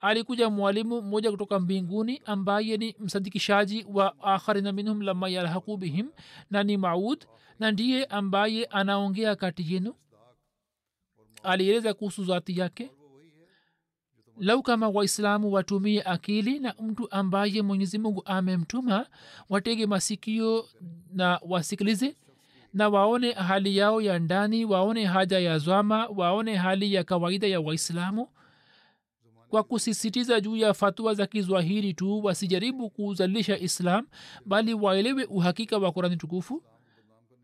alikuja 0.00 0.50
mwalimu 0.50 1.02
mmoja 1.02 1.30
kutoka 1.30 1.60
mbinguni 1.60 2.22
ambaye 2.24 2.76
ni 2.76 2.96
msadikishaji 2.98 3.86
wa 3.92 4.20
akharina 4.22 4.72
minhum 4.72 5.02
lama 5.02 5.28
yalhaku 5.28 5.76
bihim 5.76 6.08
na 6.50 6.62
ni 6.62 6.76
maud 6.76 7.24
na 7.58 7.70
ndiye 7.72 8.04
ambaye 8.04 8.64
anaongea 8.64 9.36
kati 9.36 9.74
yenu. 9.74 9.94
Alieleza 11.42 11.94
kuhusu 11.94 12.24
zati 12.24 12.58
yake. 12.60 12.90
Lau 14.40 14.62
kama 14.62 14.88
waislamu 14.88 15.52
watumie 15.52 16.02
akili 16.02 16.58
na 16.58 16.74
mtu 16.82 17.10
ambaye 17.10 17.62
mwenyezi 17.62 17.98
mungu 17.98 18.22
amemtuma 18.24 19.06
watege 19.48 19.86
masikio 19.86 20.68
na 21.12 21.40
wasikilize 21.48 22.16
na 22.74 22.88
waone 22.88 23.32
hali 23.32 23.76
yao 23.76 24.00
ya 24.00 24.18
ndani 24.18 24.64
waone 24.64 25.04
haja 25.04 25.38
ya 25.38 25.58
zwama 25.58 26.06
waone 26.06 26.54
hali 26.56 26.94
ya 26.94 27.04
kawaida 27.04 27.46
ya 27.46 27.60
waislamu 27.60 28.28
kwa 29.48 29.62
kusisitiza 29.62 30.40
juu 30.40 30.56
ya 30.56 30.74
fatua 30.74 31.14
za 31.14 31.26
kizwahiri 31.26 31.94
tu 31.94 32.24
wasijaribu 32.24 32.90
kuzalisha 32.90 33.58
islam 33.58 34.06
bali 34.46 34.74
waelewe 34.74 35.24
uhakika 35.24 35.78
wa 35.78 35.92
kurani 35.92 36.16
tukufu. 36.16 36.62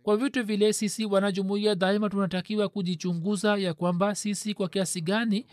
Kwa 0.03 0.17
vitu 0.17 0.45
vile 0.45 0.73
sisi 0.73 1.05
wanajumuia 1.07 1.75
daima 1.75 2.11
tunatakiwa 2.11 2.69
kujichunguza 2.69 3.57
ya 3.57 3.75
kwamba 3.75 4.15
sisi 4.15 4.55
kwa 4.55 4.69
kiasi 4.69 5.01
gani 5.01 5.47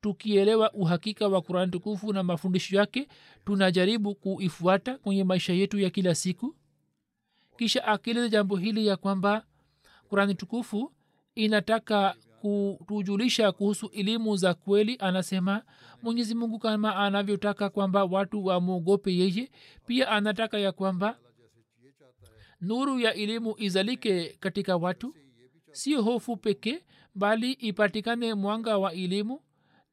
tukielewa 0.00 0.72
uhakika 0.72 1.28
wa 1.28 1.42
kurani 1.42 1.72
tukufu 1.72 2.12
na 2.12 2.22
mafundisho 2.22 2.76
yake 2.76 3.08
tunajaribu 3.44 4.14
kuifuata 4.14 4.98
kwenye 4.98 5.24
maisha 5.24 5.52
yetu 5.52 5.78
ya 5.78 5.90
kila 5.90 6.14
siku. 6.14 6.56
Kisha 7.58 7.84
akieleza 7.84 8.28
jambo 8.28 8.56
hili 8.56 8.86
ya 8.86 8.96
kwamba 8.96 9.44
kurani 10.08 10.34
tukufu 10.34 10.92
inataka 11.34 12.14
kutujulisha 12.86 13.52
kuhusu 13.52 13.86
elimu 13.86 14.36
za 14.36 14.54
kweli 14.54 14.96
anasema 15.00 15.62
mwenyezi 16.02 16.34
mungu 16.34 16.58
kama 16.58 16.96
anavyotaka 16.96 17.70
kwamba 17.70 18.04
watu 18.04 18.44
wamwogope 18.44 19.14
yeye 19.16 19.50
pia 19.86 20.08
anataka 20.08 20.58
ya 20.58 20.72
kwamba 20.72 21.18
nuru 22.60 23.00
ya 23.00 23.14
elimu 23.14 23.54
izalike 23.58 24.36
katika 24.40 24.76
watu. 24.76 25.14
Sio 25.72 26.02
hofu 26.02 26.36
pekee 26.36 26.78
bali 27.14 27.52
ipatikane 27.52 28.34
mwanga 28.34 28.78
wa 28.78 28.92
elimu 28.92 29.40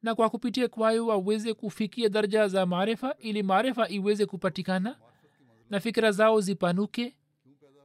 na 0.02 0.14
kwa 0.14 0.30
kupitia 0.30 0.68
kwayo 0.68 1.06
waweze 1.06 1.54
kufikia 1.54 2.08
daraja 2.08 2.48
za 2.48 2.66
maarifa 2.66 3.14
ili 3.18 3.42
maarifa 3.42 3.88
iweze 3.88 4.26
kupatikana 4.26 4.96
na 5.70 5.80
fikira 5.80 6.12
zao 6.12 6.40
zipanuke. 6.40 7.16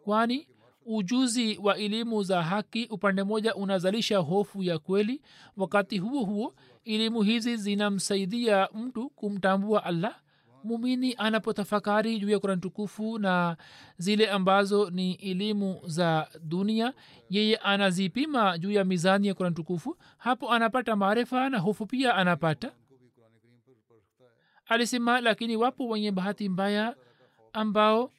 Kwani 0.03 0.47
ujuzi 0.86 1.58
wa 1.63 1.78
elimu 1.78 2.24
za 2.24 2.44
haki 2.44 2.88
upande 2.92 3.24
mmoja 3.24 3.56
unazalisha 3.56 4.18
hofu 4.18 4.63
ya 4.63 4.80
kweli. 4.80 5.22
Wakati 5.58 5.98
huo 5.98 6.24
huo 6.24 6.54
elimu 6.86 7.22
hizi 7.22 7.58
zinamsaidia 7.58 8.70
mtu 8.74 9.10
kumtambua 9.10 9.84
allah. 9.84 10.15
Mumini 10.63 11.15
anapotafakari 11.18 12.20
juu 12.20 12.30
ya 12.30 12.39
kurani 12.39 12.62
tukufu 12.62 13.20
na 13.20 13.58
zile 13.98 14.30
ambazo 14.30 14.89
ni 14.89 15.13
elimu 15.13 15.80
za 15.86 16.28
dunia 16.44 16.94
yeye 17.30 17.56
anazipima 17.58 18.58
juu 18.58 18.72
ya 18.72 18.84
mizani 18.86 19.28
ya 19.28 19.34
kurani 19.34 19.56
tukufu. 19.56 19.98
Hapo 20.18 20.52
anapata 20.52 20.96
maarifa 20.96 21.50
na 21.50 21.58
hofu 21.60 21.86
pia 21.86 22.15
anapata. 22.15 22.72
Alisema 24.65 25.22
lakini 25.22 25.58
wapo 25.58 25.88
wenye 25.88 26.12
bahati 26.12 26.50
mbaya 26.50 26.96
ambao 27.54 28.12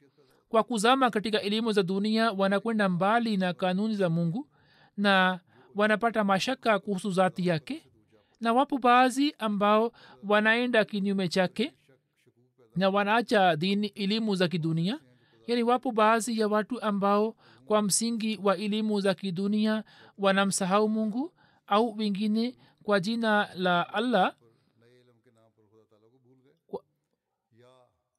kwa 0.51 0.63
kuzama 0.65 1.11
katika 1.11 1.41
elimu 1.43 1.73
za 1.73 1.83
dunia 1.83 2.33
wanakwenda 2.33 2.89
mbali 2.89 3.37
na 3.37 3.53
kanuni 3.53 3.95
za 3.95 4.09
mungu 4.11 4.49
na 4.97 5.41
wanapata 5.75 6.25
mashaka 6.25 6.79
kuhusu 6.79 7.11
zati 7.11 7.47
yake 7.49 7.83
na 8.41 8.53
wapo 8.53 8.79
baadhi 8.79 9.35
ambao 9.39 9.93
wanaenda 10.29 10.85
kinyume 10.85 11.29
chake 11.29 11.73
na 12.77 12.89
wanaacha 12.91 13.57
dini 13.57 13.87
elimu 13.87 14.35
za 14.35 14.49
kidunia. 14.49 15.01
Yaani 15.47 15.63
wapo 15.63 15.93
baadhi 15.93 16.41
ya 16.41 16.49
watu 16.49 16.83
ambao 16.83 17.37
kwa 17.67 17.83
msingi 17.83 18.41
wa 18.43 18.57
elimu 18.57 19.01
za 19.01 19.15
kidunia 19.15 19.85
wanamsahau 20.19 20.89
mungu 20.89 21.33
au 21.67 21.97
wengine 21.99 22.57
kwa 22.83 23.01
jina 23.01 23.49
la 23.55 23.95
allah 23.95 24.35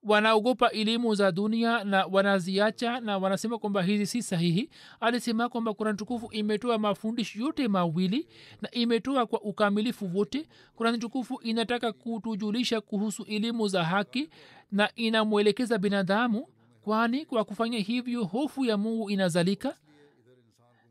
wanaogopa 0.03 0.69
elimu 0.71 1.15
za 1.15 1.31
dunia 1.31 1.83
na 1.83 2.05
wanaziacha 2.05 2.99
na 2.99 3.17
wanasema 3.17 3.57
kwamba 3.57 3.81
hizi 3.81 4.05
si 4.05 4.21
sahihi. 4.23 4.69
Alisema 4.99 5.49
kwamba 5.49 5.73
kurani 5.73 5.97
tukufu 5.97 6.29
imetoa 6.31 6.77
mafundisho 6.77 7.39
yote 7.39 7.67
mawili 7.67 8.27
na 8.61 8.71
imetoa 8.71 9.25
kwa 9.25 9.41
ukamilifu 9.41 10.17
wote. 10.17 10.47
Kurani 10.75 10.97
tukufu 10.97 11.39
inataka 11.43 11.91
kutujulisha 11.93 12.81
kuhusu 12.81 13.23
elimu 13.23 13.67
za 13.67 13.83
haki 13.83 14.29
na 14.71 14.89
inamwelekeza 14.95 15.77
binadamu 15.77 16.47
kwani 16.81 17.25
kwa 17.25 17.43
kufanya 17.45 17.79
hivyo 17.79 18.23
hofu 18.23 18.65
ya 18.65 18.77
mungu 18.77 19.09
inazalika. 19.09 19.77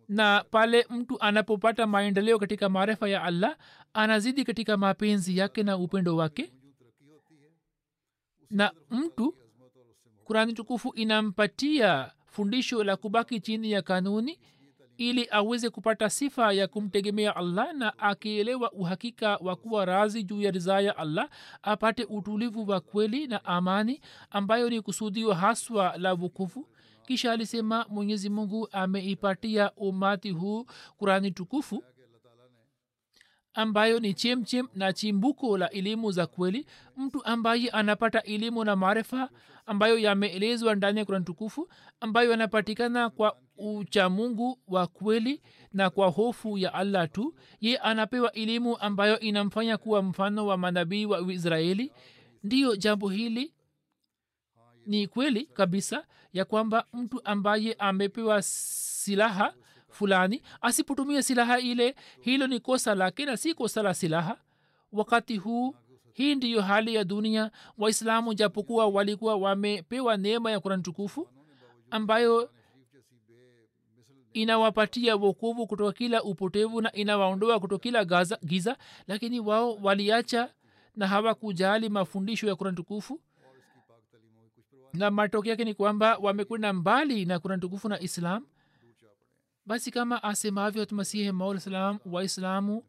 Na 0.08 0.44
pale 0.50 0.86
mtu 0.90 1.20
anapopata 1.20 1.86
maendeleo 1.86 2.38
katika 2.38 2.68
maarifa 2.68 3.08
ya 3.08 3.22
allah 3.22 3.56
anazidi 3.94 4.44
katika 4.44 4.76
mapenzi 4.76 5.36
yake 5.38 5.62
na 5.62 5.76
upendo 5.76 6.16
wake 6.16 6.52
na 8.50 8.72
mtu 8.90 9.34
kurani 10.24 10.52
tukufu 10.52 10.92
inampatia 10.94 12.10
fundisho 12.26 12.84
la 12.84 12.96
kubaki 12.96 13.40
chini 13.40 13.70
ya 13.72 13.82
kanuni 13.82 14.38
ili 14.96 15.28
aweze 15.30 15.70
kupata 15.70 16.10
sifa 16.10 16.52
ya 16.52 16.68
kumtegemea 16.68 17.36
allah 17.36 17.72
na 17.74 17.98
akielewa 17.98 18.72
uhakika 18.72 19.36
wa 19.36 19.56
kuwa 19.56 19.84
razi 19.84 20.22
juu 20.22 20.40
ya 20.40 20.50
ridhaa 20.50 20.80
ya 20.80 20.96
allah 20.96 21.28
apate 21.62 22.04
utulivu 22.04 22.70
wa 22.70 22.80
kweli 22.80 23.26
na 23.26 23.44
amani 23.44 24.00
ambayo 24.30 24.70
ni 24.70 24.80
kusudio 24.82 25.32
haswa 25.32 25.96
la 25.98 26.14
vukufu 26.14 26.68
kisha 27.06 27.32
alisema 27.32 27.86
mwenyezi 27.88 28.30
mungu 28.30 28.68
ameipatia 28.72 29.72
umati 29.76 30.30
huu 30.30 30.66
kurani 30.98 31.30
tukufu 31.30 31.84
ambayo 33.54 34.00
ni 34.00 34.14
chemchem 34.14 34.68
na 34.74 34.92
chimbuko 34.92 35.58
la 35.58 35.70
elimu 35.70 36.12
za 36.12 36.26
kweli. 36.26 36.66
Mtu 36.96 37.24
ambaye 37.24 37.68
anapata 37.70 38.22
elimu 38.22 38.64
na 38.64 38.76
maarifa 38.76 39.30
ambayo 39.66 39.98
yameelezwa 39.98 40.74
ndani 40.74 40.98
ya 40.98 41.04
kurani 41.04 41.24
tukufu 41.24 41.68
ambayo 42.00 42.30
yanapatikana 42.30 43.10
kwa 43.10 43.36
uchamungu 43.56 44.58
wa 44.68 44.86
kweli 44.86 45.42
na 45.72 45.90
kwa 45.90 46.08
hofu 46.08 46.58
ya 46.58 46.74
allah 46.74 47.10
tu 47.10 47.34
ye 47.60 47.76
anapewa 47.78 48.32
elimu 48.32 48.76
ambayo 48.78 49.20
inamfanya 49.20 49.76
kuwa 49.78 50.02
mfano 50.02 50.46
wa 50.46 50.56
manabii 50.56 51.04
wa 51.06 51.32
israeli. 51.32 51.92
Ndiyo 52.42 52.76
jambo 52.76 53.08
hili 53.08 53.54
ni 54.86 55.06
kweli 55.06 55.46
kabisa 55.46 56.06
ya 56.32 56.44
kwamba 56.44 56.86
mtu 56.92 57.20
ambaye 57.24 57.72
amepewa 57.78 58.42
silaha 58.42 59.54
fulani 59.90 60.42
asipotumia 60.60 61.22
silaha 61.22 61.58
ile. 61.58 61.94
Hilo 62.20 62.46
ni 62.46 62.60
kosa 62.60 62.94
lake 62.94 63.24
na 63.24 63.36
si 63.36 63.54
kosa 63.54 63.82
la 63.82 63.94
silaha. 63.94 64.36
Wakati 64.92 65.36
huu 65.36 65.74
hii 66.12 66.34
ndiyo 66.34 66.62
hali 66.62 66.94
ya 66.94 67.04
dunia. 67.04 67.50
Waislamu 67.78 68.34
japokuwa 68.34 68.86
walikuwa 68.86 69.36
wamepewa 69.36 70.16
neema 70.16 70.50
ya 70.50 70.60
kurani 70.60 70.82
tukufu 70.82 71.28
ambayo 71.90 72.50
inawapatia 74.32 75.16
wokovu 75.16 75.66
kutoka 75.66 75.92
kila 75.92 76.22
upotevu 76.22 76.80
na 76.80 76.92
inawaondoa 76.92 77.60
kutoka 77.60 77.82
kila 77.82 78.04
gaza, 78.04 78.38
giza. 78.44 78.76
Lakini 79.06 79.40
wao 79.40 79.74
waliacha 79.74 80.54
na 80.96 81.06
hawakujali 81.06 81.88
mafundisho 81.88 82.46
ya 82.46 82.56
kurani 82.56 82.76
tukufu. 82.76 83.20
Na 84.92 85.10
matokeo 85.10 85.50
yake 85.50 85.64
ni 85.64 85.74
kwamba 85.74 86.16
wamekwenda 86.16 86.72
mbali 86.72 87.24
na 87.24 87.38
kurani 87.38 87.60
tukufu 87.62 87.88
na 87.88 88.00
islam 88.00 88.46
basi 89.70 89.90
kama 89.90 90.22
asemavyo 90.22 90.86
masihi 90.90 91.32
maula 91.32 91.98
waislamu 92.06 92.84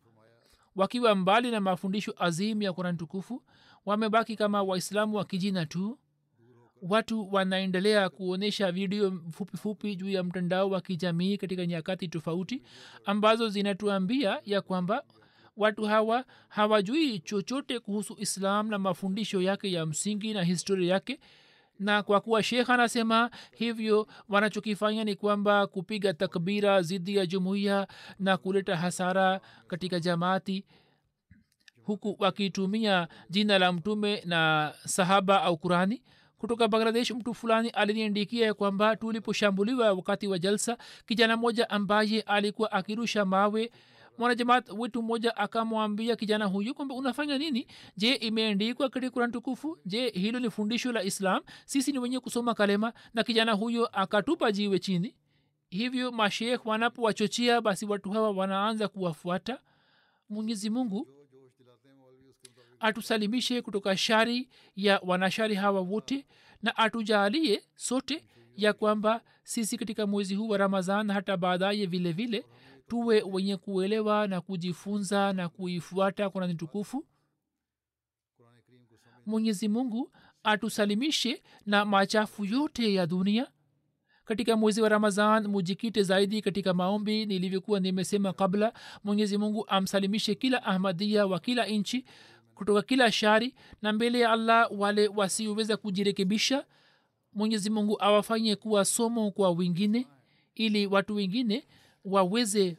wakiwa 0.75 1.15
mbali 1.15 1.51
na 1.51 1.59
mafundisho 1.59 2.15
azim 2.19 2.61
ya 2.61 2.73
kurani 2.73 2.97
tukufu 2.97 3.43
wamebaki 3.85 4.35
kama 4.35 4.63
waislamu 4.63 5.17
wa 5.17 5.25
kijina 5.25 5.65
tu. 5.65 5.99
Watu 6.81 7.33
wanaendelea 7.33 8.09
kuonyesha 8.09 8.71
video 8.71 9.11
fupi 9.31 9.57
fupi 9.57 9.95
juu 9.95 10.09
ya 10.09 10.23
mtandao 10.23 10.69
wa 10.69 10.81
kijamii 10.81 11.37
katika 11.37 11.65
nyakati 11.65 12.07
tofauti 12.07 12.63
ambazo 13.05 13.49
zinatuambia 13.49 14.41
ya 14.45 14.61
kwamba 14.61 15.03
watu 15.57 15.83
hawa 15.83 16.25
hawajui 16.47 17.19
chochote 17.19 17.79
kuhusu 17.79 18.15
islam 18.19 18.69
na 18.69 18.79
mafundisho 18.79 19.41
yake 19.41 19.71
ya 19.71 19.85
msingi 19.85 20.33
na 20.33 20.43
historia 20.43 20.93
yake 20.93 21.19
na 21.79 22.03
kwa 22.03 22.21
kuwa 22.21 22.43
shekh 22.43 22.69
anasema 22.69 23.29
hivyo 23.55 24.07
wanachokifanya 24.29 25.03
ni 25.03 25.15
kwamba 25.15 25.67
kupiga 25.67 26.13
takbira 26.13 26.81
zidi 26.81 27.15
ya 27.15 27.25
jumuiya 27.25 27.87
na 28.19 28.37
kuleta 28.37 28.77
hasara 28.77 29.41
katika 29.67 29.99
jamaati 29.99 30.65
huku 31.83 32.15
wakitumia 32.19 33.07
jina 33.29 33.59
la 33.59 33.71
mtume 33.71 34.21
na 34.25 34.73
sahaba 34.85 35.41
au 35.43 35.57
qurani. 35.57 36.01
Kutoka 36.37 36.67
bangladesh 36.67 37.11
mtu 37.11 37.33
fulani 37.33 37.69
aliniandikia 37.69 38.45
ya 38.45 38.53
kwamba 38.53 38.95
tuliposhambuliwa 38.95 39.93
wakati 39.93 40.27
wa 40.27 40.39
jalsa 40.39 40.77
kijana 41.05 41.37
mmoja 41.37 41.69
ambaye 41.69 42.21
alikuwa 42.21 42.71
akirusha 42.71 43.25
mawe 43.25 43.71
mwanajamaat 44.17 44.69
wetu 44.77 45.01
mmoja 45.01 45.37
akamwambia 45.37 46.15
kijana 46.15 46.45
huyu 46.45 46.75
kwamba 46.75 46.95
unafanya 46.95 47.37
nini? 47.37 47.67
Je 47.97 48.13
imeandikwa 48.13 48.89
katika 48.89 49.11
kurani 49.11 49.33
tukufu? 49.33 49.77
Je 49.85 50.09
hilo 50.09 50.39
ni 50.39 50.49
fundisho 50.49 50.91
la 50.91 51.03
islam? 51.03 51.41
Sisi 51.65 51.91
ni 51.91 51.99
wenye 51.99 52.19
kusoma 52.19 52.53
kalema. 52.53 52.93
Na 53.13 53.23
kijana 53.23 53.51
huyo 53.53 53.85
akatupa 53.85 54.51
jiwe 54.51 54.79
chini. 54.79 55.15
Hivyo 55.69 56.11
mashekh 56.11 56.65
wanapowachochea 56.65 57.61
basi 57.61 57.85
watu 57.85 58.09
hawa 58.11 58.31
wanaanza 58.31 58.87
kuwafuata. 58.87 59.59
Mwenyezi 60.29 60.69
mungu 60.69 61.07
atusalimishe 62.79 63.61
kutoka 63.61 63.97
shari 63.97 64.49
ya 64.75 64.99
wanashari 65.05 65.55
hawa 65.55 65.81
wote 65.81 66.25
na 66.61 66.77
atujaalie 66.77 67.63
sote 67.75 68.23
ya 68.55 68.73
kwamba 68.73 69.21
sisi 69.43 69.77
katika 69.77 70.07
mwezi 70.07 70.35
huu 70.35 70.47
wa 70.49 70.57
ramadhan 70.57 71.11
hata 71.11 71.37
baadaye 71.37 71.85
vile 71.85 72.11
vile 72.11 72.45
tuwe 72.91 73.21
wenye 73.21 73.57
kuelewa 73.57 74.27
na 74.27 74.41
kujifunza 74.41 75.33
na 75.33 75.49
kuifuata 75.49 76.29
kurani 76.29 76.55
tukufu. 76.55 77.05
Mwenyezi 79.25 79.67
mungu 79.67 80.11
atusalimishe 80.43 81.43
na 81.65 81.85
machafu 81.85 82.45
yote 82.45 82.93
ya 82.93 83.05
dunia. 83.07 83.47
Katika 84.25 84.57
mwezi 84.57 84.81
wa 84.81 84.89
ramadhan 84.89 85.47
mujikite 85.47 86.03
zaidi 86.03 86.41
katika 86.41 86.73
maombi 86.73 87.25
nilivyokuwa 87.25 87.79
nimesema 87.79 88.33
kabla. 88.33 88.73
Mwenyezi 89.03 89.37
mungu 89.37 89.65
amsalimishe 89.67 90.35
kila 90.35 90.63
ahmadia 90.63 91.27
wa 91.27 91.39
kila 91.39 91.65
nchi 91.65 92.05
kutoka 92.55 92.81
kila 92.81 93.11
shari 93.11 93.55
na 93.81 93.93
mbele 93.93 94.19
ya 94.19 94.31
allah 94.31 94.69
wale 94.71 95.07
wasioweza 95.07 95.77
kujirekebisha. 95.77 96.65
Mwenyezi 97.33 97.69
mungu 97.69 97.97
awafanye 98.03 98.55
kuwa 98.55 98.85
somo 98.85 99.31
kwa 99.31 99.51
wengine 99.51 100.07
ili 100.55 100.87
watu 100.87 101.15
wengine 101.15 101.67
waweze 102.05 102.77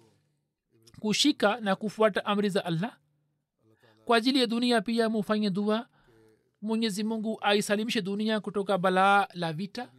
kushika 1.01 1.61
na 1.61 1.77
kufuata 1.77 2.25
amri 2.25 2.49
za 2.49 2.65
allah. 2.65 2.97
Kwa 4.05 4.17
ajili 4.17 4.41
ya 4.41 4.47
dunia 4.47 4.81
pia 4.81 5.09
mufanye 5.09 5.51
dua. 5.51 5.89
Mwenyezi 6.63 7.05
mungu 7.05 7.39
aisalimishe 7.41 8.03
dunia 8.03 8.41
kutoka 8.41 8.79
balaa 8.79 9.27
la 9.35 9.53
vita. 9.53 9.93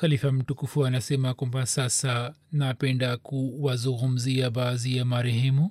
Khalifa 0.00 0.32
mtukufu 0.32 0.86
anasema 0.86 1.34
kwamba 1.34 1.66
sasa 1.66 2.34
napenda 2.52 3.16
kuwazungumzia 3.16 4.50
baadhi 4.50 4.96
ya 4.96 5.04
marehemu 5.04 5.70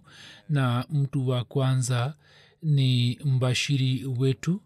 na 0.49 0.85
mtu 0.89 1.27
wa 1.27 1.43
kwanza 1.43 2.17
ni 2.61 3.19
mbashiri 3.25 4.05
wetu 4.05 4.61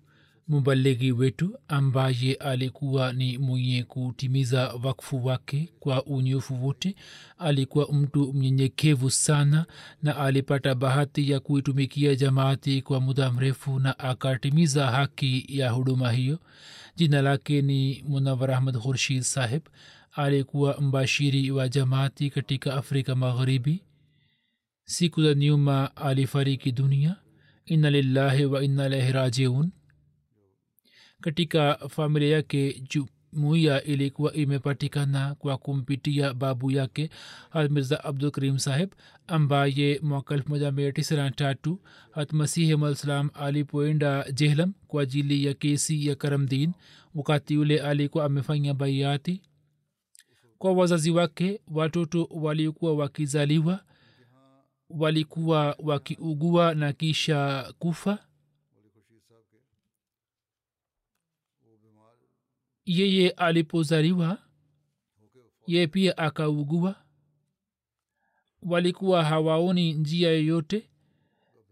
mubaligi 0.48 1.12
wetu 1.12 1.58
ambaye 1.68 2.34
alikuwa 2.34 3.14
ni 3.14 3.38
mwenye 3.38 3.84
kutimiza 3.84 4.74
wakfu 4.84 5.26
wake 5.26 5.70
kwa 5.80 6.06
unyofu 6.06 6.66
wote 6.66 6.96
alikuwa 7.38 7.88
mtu 7.94 8.34
mnyenyekevu 8.34 9.12
sana 9.12 9.66
na 10.04 10.18
alipata 10.18 10.76
bahati 10.76 11.32
ya 11.32 11.40
kuitumikia 11.40 12.16
jamaati 12.16 12.82
kwa 12.82 13.02
muda 13.02 13.32
mrefu 13.32 13.80
na 13.80 14.00
akatimiza 14.00 14.88
haki 14.88 15.46
ya 15.48 15.70
huduma 15.70 16.12
hiyo. 16.12 16.40
Jina 16.96 17.22
lake 17.22 17.62
ni 17.62 18.04
munawar 18.08 18.52
ahmad 18.52 18.78
khurshid 18.82 19.22
saheb 19.22 19.62
alikuwa 20.12 20.82
mbashiri 20.82 21.52
wa 21.52 21.70
jamaati 21.70 22.30
katika 22.30 22.74
afrika 22.74 23.16
magharibi. 23.16 23.84
Siku 24.86 25.24
za 25.24 25.34
nyuma 25.34 25.96
alifariki 25.96 26.72
dunia. 26.72 27.16
Inna 27.66 27.90
lillahi 27.90 28.46
wa 28.46 28.64
inna 28.64 28.86
ilaihi 28.86 29.12
rajiun 29.12 29.72
katika 31.22 31.76
familia 31.90 32.30
yake 32.36 32.82
jumuiya 33.34 33.84
ilikuwa 33.84 34.34
imepatikana 34.34 35.36
kwa 35.36 35.58
kumpitia 35.58 36.34
babu 36.34 36.72
yake 36.72 37.10
mirza 37.70 38.04
abdul 38.04 38.32
karim 38.32 38.58
saheb 38.60 38.90
ambaye 39.28 40.00
mwaka 40.04 40.36
elfu 40.36 40.50
moja 40.50 40.72
mia 40.72 40.92
tisa 40.92 41.16
na 41.16 41.32
tatu 41.32 41.80
hatmasihi 42.12 42.76
malislam 42.76 43.30
alipoenda 43.34 44.32
jehlam 44.32 44.74
kwa 44.88 45.04
ajili 45.04 45.46
ya 45.46 45.54
kesi 45.54 46.08
ya 46.08 46.16
karamdin 46.16 46.72
wakati 47.16 47.58
ule 47.58 47.82
alikuwa 47.82 48.26
amefanya 48.26 48.74
baiati 48.74 49.42
kwa 50.58 50.74
wazazi 50.74 51.12
wake 51.12 51.62
watoto 51.72 52.28
walikuwa 52.32 52.94
wakizaliwa 52.96 53.80
walikuwa 54.90 55.76
wakiugua 55.80 56.74
na 56.74 56.94
kisha 56.94 57.74
kufa 57.80 58.20
yeye 62.88 63.30
alipozaliwa 63.30 64.38
yeye 65.68 65.88
pia 65.88 66.18
akaugua. 66.18 66.96
Walikuwa 68.62 69.24
hawaoni 69.24 69.94
njia 69.94 70.30
yoyote. 70.32 70.90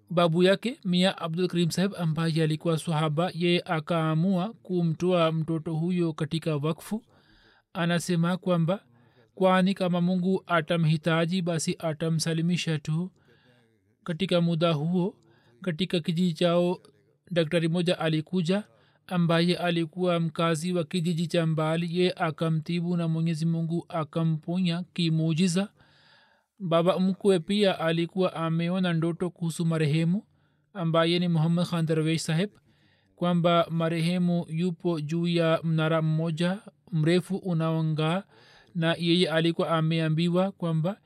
Babu 0.10 0.44
yake 0.44 0.80
mia 0.86 1.18
abdul 1.18 1.48
karim 1.48 1.72
saheb 1.72 1.94
ambaye 1.98 2.44
alikuwa 2.44 2.78
swahaba 2.78 3.32
yeye 3.34 3.62
akaamua 3.66 4.54
kumtoa 4.54 5.32
mtoto 5.32 5.74
huyo 5.74 6.14
katika 6.14 6.56
wakfu. 6.56 7.04
Anasema 7.74 8.38
kwamba 8.38 8.86
kwani 9.36 9.74
kama 9.74 10.02
mungu 10.02 10.44
atamhitaji 10.48 11.42
basi 11.42 11.76
atamsalimisha 11.80 12.80
tu. 12.80 13.12
Katika 14.04 14.42
muda 14.42 14.72
huo 14.74 15.16
katika 15.62 16.00
kijiji 16.00 16.34
chao 16.34 16.80
daktari 17.32 17.68
moja 17.68 18.00
alikuja 18.00 18.64
ambaye 19.08 19.56
alikuwa 19.58 20.20
mkazi 20.20 20.74
wa 20.74 20.84
kijiji 20.84 21.28
cha 21.28 21.46
mbali 21.46 22.00
ye 22.00 22.12
akamtibu 22.16 22.98
na 22.98 23.08
mwenyezi 23.08 23.46
mungu 23.46 23.86
akamponya 23.90 24.84
kimujiza 24.94 25.70
baba 26.60 27.00
mkwe 27.00 27.40
pia 27.40 27.80
alikuwa 27.80 28.34
ameona 28.36 28.94
ndoto 28.94 29.30
kuhusu 29.30 29.66
marehemu 29.66 30.24
ambaye 30.74 31.20
ni 31.20 31.28
muhammad 31.28 31.68
khan 31.68 31.86
darwesh 31.86 32.22
saheb 32.22 32.50
kwamba 33.16 33.68
marehemu 33.70 34.46
yupo 34.50 35.02
juu 35.02 35.28
ya 35.28 35.60
mnara 35.64 36.02
mmoja 36.02 36.60
mrefu 36.92 37.36
unaongaa 37.36 38.24
na 38.76 38.96
yeye 39.00 39.30
alikuwa 39.30 39.70
ameambiwa 39.70 40.52
kwamba 40.52 40.98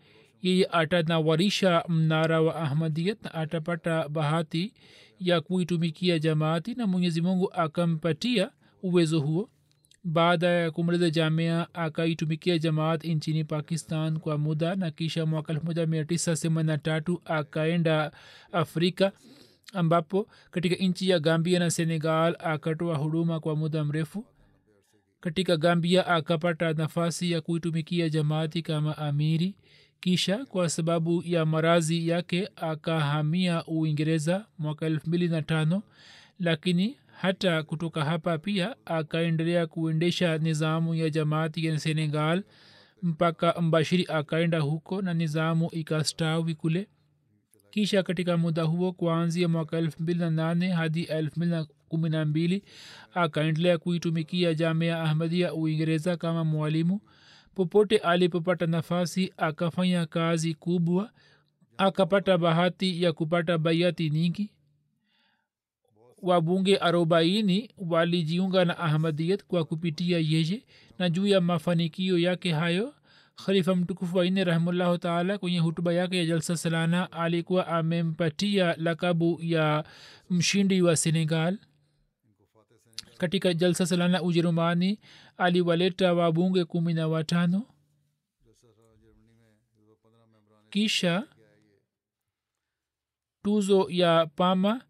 yeye 0.41 0.65
atanawarisha 0.71 1.83
mnara 1.89 2.41
wa 2.41 2.55
ahmadiyat 2.55 3.35
atapata 3.35 4.09
bahati 4.09 4.73
ya 5.19 5.41
kuitumikia 5.41 6.19
jamaati 6.19 6.75
na 6.75 6.87
mwenyezi 6.87 7.21
mungu 7.21 7.53
akampatia 7.53 8.51
uwezo 8.83 9.19
huo. 9.19 9.49
Baada 10.03 10.47
ya 10.47 10.71
kumaliza 10.71 11.09
jamia 11.09 11.73
akaitumikia 11.73 12.57
jamaat 12.57 13.03
nchini 13.05 13.43
pakistan 13.43 14.19
kwa 14.19 14.37
muda 14.37 14.75
na 14.75 14.91
kisha 14.91 15.25
mwaka 15.25 15.53
elfu 15.53 15.65
moja 15.65 15.85
mia 15.85 16.05
tisa 16.05 16.35
themanini 16.35 16.67
na 16.71 16.77
tatu 16.77 17.21
akaenda 17.25 18.11
afrika 18.51 19.11
ambapo 19.73 20.27
katika 20.51 20.75
nchi 20.75 21.09
ya 21.09 21.19
gambia 21.19 21.59
na 21.59 21.71
senegal 21.71 22.35
akatoa 22.39 22.97
huduma 22.97 23.39
kwa 23.39 23.55
muda 23.55 23.83
mrefu. 23.85 24.25
Katika 25.19 25.57
gambia 25.57 26.07
akapata 26.07 26.73
nafasi 26.73 27.31
ya 27.31 27.41
kuitumikia 27.41 28.09
jamaati 28.09 28.61
kama 28.61 28.97
amiri 28.97 29.55
kisha 29.99 30.45
kwa 30.45 30.69
sababu 30.69 31.23
ya 31.25 31.45
marazi 31.45 32.07
yake 32.07 32.49
akahamia 32.55 33.65
uingereza 33.65 34.45
mwaka 34.59 34.85
elfu 34.85 35.07
mbili 35.07 35.27
na 35.27 35.41
tano 35.41 35.83
lakini 36.39 36.97
hata 37.21 37.63
kutoka 37.63 38.05
hapa 38.05 38.37
pia 38.37 38.75
akaendelea 38.85 39.67
kuendesha 39.67 40.37
nizamu 40.37 40.95
ya 40.95 41.09
jamaati 41.09 41.65
ya 41.65 41.79
senegal 41.79 42.43
mpaka 43.03 43.61
mbashiri 43.61 44.05
akaenda 44.09 44.59
huko 44.59 45.01
na 45.01 45.13
nizamu 45.13 45.69
ikastawi 45.71 46.55
kule. 46.55 46.87
Kisha 47.71 48.03
katika 48.03 48.37
muda 48.37 48.63
huo 48.63 48.91
kuanzia 48.91 49.47
mwaka 49.47 49.77
elfu 49.77 50.03
mbili 50.03 50.19
na 50.19 50.29
nane 50.29 50.69
hadi 50.71 51.03
elfu 51.03 51.33
mbili 51.39 51.51
na 51.51 51.65
kumi 51.89 52.09
na 52.09 52.25
mbili 52.25 52.63
akaendelea 53.13 53.77
kuitumikia 53.77 54.53
jamea 54.53 55.01
ahmadia 55.01 55.53
uingereza 55.53 56.17
kama 56.17 56.43
mwalimu 56.43 57.01
popote 57.59 57.97
alipopata 57.97 58.65
nafasi 58.67 59.33
akafanya 59.37 60.05
kazi 60.05 60.53
kubwa 60.53 61.11
akapata 61.77 62.37
bahati 62.37 63.03
ya 63.03 63.13
kupata 63.13 63.57
baiati 63.57 64.09
nyingi. 64.09 64.49
Wabunge 66.21 66.77
arobaini 66.77 67.69
walijiunga 67.77 68.65
na 68.65 68.77
ahmadiyat 68.77 69.43
kwa 69.43 69.63
kupitia 69.65 70.17
yeye 70.19 70.63
na 70.99 71.09
juu 71.09 71.27
ya 71.27 71.41
mafanikio 71.41 72.17
yake 72.19 72.51
hayo 72.53 72.93
khalifa 73.45 73.75
mtukufu 73.75 74.17
waine 74.17 74.43
rahimullahu 74.43 74.97
taala 74.97 75.37
kwenye 75.37 75.59
hutuba 75.59 75.93
yake 75.93 76.17
ya 76.17 76.25
jalsa 76.25 76.57
salana 76.57 77.11
alikuwa 77.11 77.67
amempatia 77.67 78.75
lakabu 78.77 79.39
ya 79.41 79.83
mshindi 80.29 80.81
wa 80.81 80.95
senegal 80.97 81.57
katika 83.19 83.53
jalsa 83.53 83.85
salana 83.85 84.21
ujerumani 84.23 84.99
aliwaleta 85.37 86.13
wabunge 86.13 86.65
kumi 86.65 86.93
na 86.93 87.07
watano. 87.07 87.65
Kisha 90.69 91.23
tuzo 93.43 93.87
ya 93.89 94.25
pama 94.35 94.81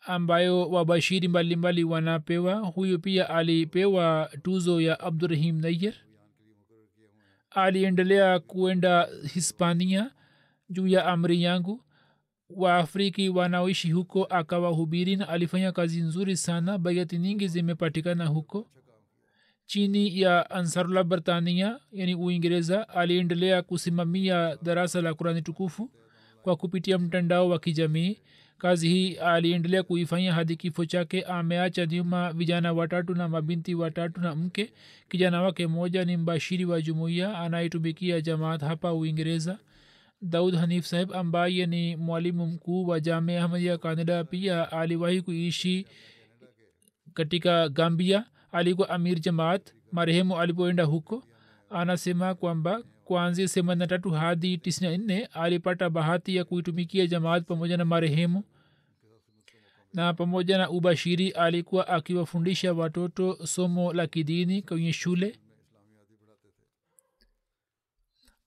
ambayo 0.00 0.70
wabashiri 0.70 1.28
mbalimbali 1.28 1.84
wanapewa 1.84 2.54
huyu 2.54 2.98
pia 2.98 3.30
alipewa 3.30 4.30
tuzo 4.42 4.80
ya 4.80 5.00
abdurahim 5.00 5.60
nayer 5.60 5.94
aliendelea 7.50 8.38
kuenda 8.40 9.08
hispania 9.34 10.10
juu 10.70 10.86
ya 10.86 11.04
amri 11.06 11.42
yangu 11.42 11.84
waafriki 12.50 13.28
wanaoishi 13.28 13.90
huko 13.92 14.24
akawahubiri 14.24 15.16
na 15.16 15.28
alifanya 15.28 15.72
kazi 15.72 16.00
nzuri 16.00 16.36
sana 16.36 16.78
bayati 16.78 17.18
nyingi 17.18 17.48
zimepatikana 17.48 18.26
huko. 18.26 18.66
Chini 19.66 20.20
ya 20.20 20.50
ansarullah 20.50 21.04
britania 21.04 21.78
yani 21.92 22.14
uingereza 22.14 22.88
aliendelea 22.88 23.62
kusimamia 23.62 24.56
darasa 24.62 25.00
la 25.02 25.14
kurani 25.14 25.42
tukufu 25.42 25.90
kwa 26.42 26.56
kupitia 26.56 26.98
mtandao 26.98 27.48
wa 27.48 27.58
kijamii. 27.58 28.18
Kazi 28.58 28.88
hii 28.88 29.14
aliendelea 29.14 29.82
kuifanya 29.82 30.32
hadi 30.32 30.56
kifo 30.56 30.84
chake. 30.84 31.22
Ameacha 31.22 31.86
nyuma 31.86 32.32
vijana 32.32 32.72
watatu 32.72 33.14
na 33.14 33.28
mabinti 33.28 33.74
watatu 33.74 34.20
na 34.20 34.34
mke. 34.34 34.72
Kijana 35.08 35.42
wake 35.42 35.66
mmoja 35.66 36.04
ni 36.04 36.16
mbashiri 36.16 36.64
wa 36.64 36.82
jumuiya 36.82 37.38
anayetumikia 37.38 38.20
jamaat 38.20 38.60
hapa 38.60 38.92
uingereza 38.92 39.58
daud 40.22 40.54
hanif 40.54 40.86
saheb 40.86 41.12
ambaye 41.12 41.66
ni 41.66 41.96
mwalimu 41.96 42.46
mkuu 42.46 42.86
wa 42.86 43.00
jamia 43.00 43.44
ahmadia 43.44 43.78
canada 43.78 44.24
pia 44.24 44.72
aliwahi 44.72 45.22
kuishi 45.22 45.86
katika 47.14 47.68
gambia. 47.68 48.24
Alikuwa 48.52 48.90
amir 48.90 49.20
jamaat 49.20 49.74
marehemu 49.92 50.38
alipoenda 50.40 50.84
huko. 50.84 51.24
Anasema 51.70 52.34
kwamba 52.34 52.82
kuanzia 53.04 53.48
themanini 53.48 53.86
tatu 53.86 54.10
hadi 54.10 54.58
tisini 54.58 54.98
nne 54.98 55.24
alipata 55.26 55.90
bahati 55.90 56.36
ya 56.36 56.44
kuitumikia 56.44 57.06
jamaat 57.06 57.44
pamoja 57.44 57.76
na 57.76 57.84
marehemu. 57.84 58.44
Na 59.94 60.14
pamoja 60.14 60.58
na 60.58 60.70
ubashiri 60.70 61.30
alikuwa 61.30 61.88
akiwafundisha 61.88 62.72
watoto 62.72 63.46
somo 63.46 63.92
la 63.92 64.06
kidini 64.06 64.62
kwenye 64.62 64.92
shule 64.92 65.38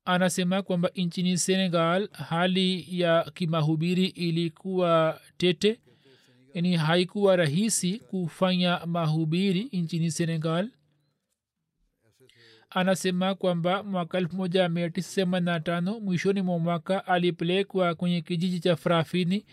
anasema 0.06 0.62
kwamba 0.62 0.89
nchini 0.95 1.38
senegal 1.38 2.10
hali 2.12 2.86
ya 2.99 3.32
kimahubiri 3.34 4.06
ilikuwa 4.06 5.22
tete 5.38 5.80
yani 6.54 6.76
haikuwa 6.76 7.36
rahisi 7.36 7.99
kufanya 7.99 8.86
mahubiri 8.86 9.64
nchini 9.74 10.12
senegal. 10.12 10.70
Anasema 12.70 13.36
kwamba 13.36 13.84
mwaka 13.84 14.18
elfu 14.18 14.36
moja 14.36 14.70
mia 14.70 14.89
tisa 14.89 15.16
themanini 15.16 15.45
na 15.52 15.60
tano 15.60 15.99
mwishoni 15.99 16.41
mwa 16.41 16.60
mwaka 16.60 17.06
alipelekwa 17.08 17.95
kwenye 17.95 18.22
kijiji 18.22 18.60
cha 18.60 18.76
frafini 18.76 19.45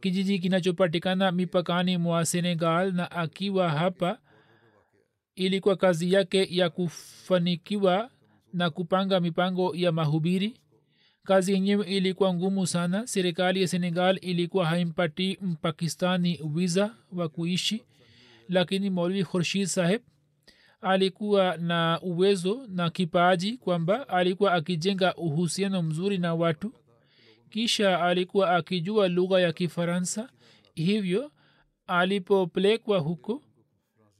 kijiji 0.00 0.38
kinachopatikana 0.38 1.32
mipakani 1.32 1.98
mwa 1.98 2.26
senegal 2.26 2.92
na 2.92 3.10
akiwa 3.10 3.70
hapa 3.70 4.18
ilikuwa 5.34 5.76
kazi 5.76 6.12
yake 6.12 6.48
ya 6.50 6.70
kufanikiwa 6.70 8.10
na 8.52 8.70
kupanga 8.70 9.20
mipango 9.20 9.74
ya 9.76 9.92
mahubiri. 9.92 10.54
Kazi 11.24 11.52
yenyewe 11.52 11.86
ilikuwa 11.86 12.34
ngumu 12.34 12.66
sana. 12.66 13.06
Serikali 13.06 13.62
ya 13.62 13.68
senegal 13.68 14.18
ilikuwa 14.22 14.66
haimpati 14.66 15.38
mpakistani 15.42 16.40
wiza 16.54 16.94
wa 17.12 17.28
kuishi 17.28 17.82
lakini 18.48 18.90
maulvi 18.90 19.24
khurshid 19.24 19.66
saheb 19.66 20.00
alikuwa 20.80 21.56
na 21.56 21.98
uwezo 22.02 22.66
na 22.68 22.90
kipaji 22.90 23.56
kwamba 23.56 24.08
alikuwa 24.08 24.52
akijenga 24.52 25.14
uhusiano 25.14 25.82
mzuri 25.82 26.18
na 26.18 26.34
watu. 26.34 26.72
Kisha 27.50 28.02
alikuwa 28.02 28.50
akijua 28.56 29.08
lugha 29.08 29.40
ya 29.40 29.52
kifaransa 29.52 30.28
hivyo 30.74 31.32
alipopelekwa 31.86 32.98
huko 32.98 33.42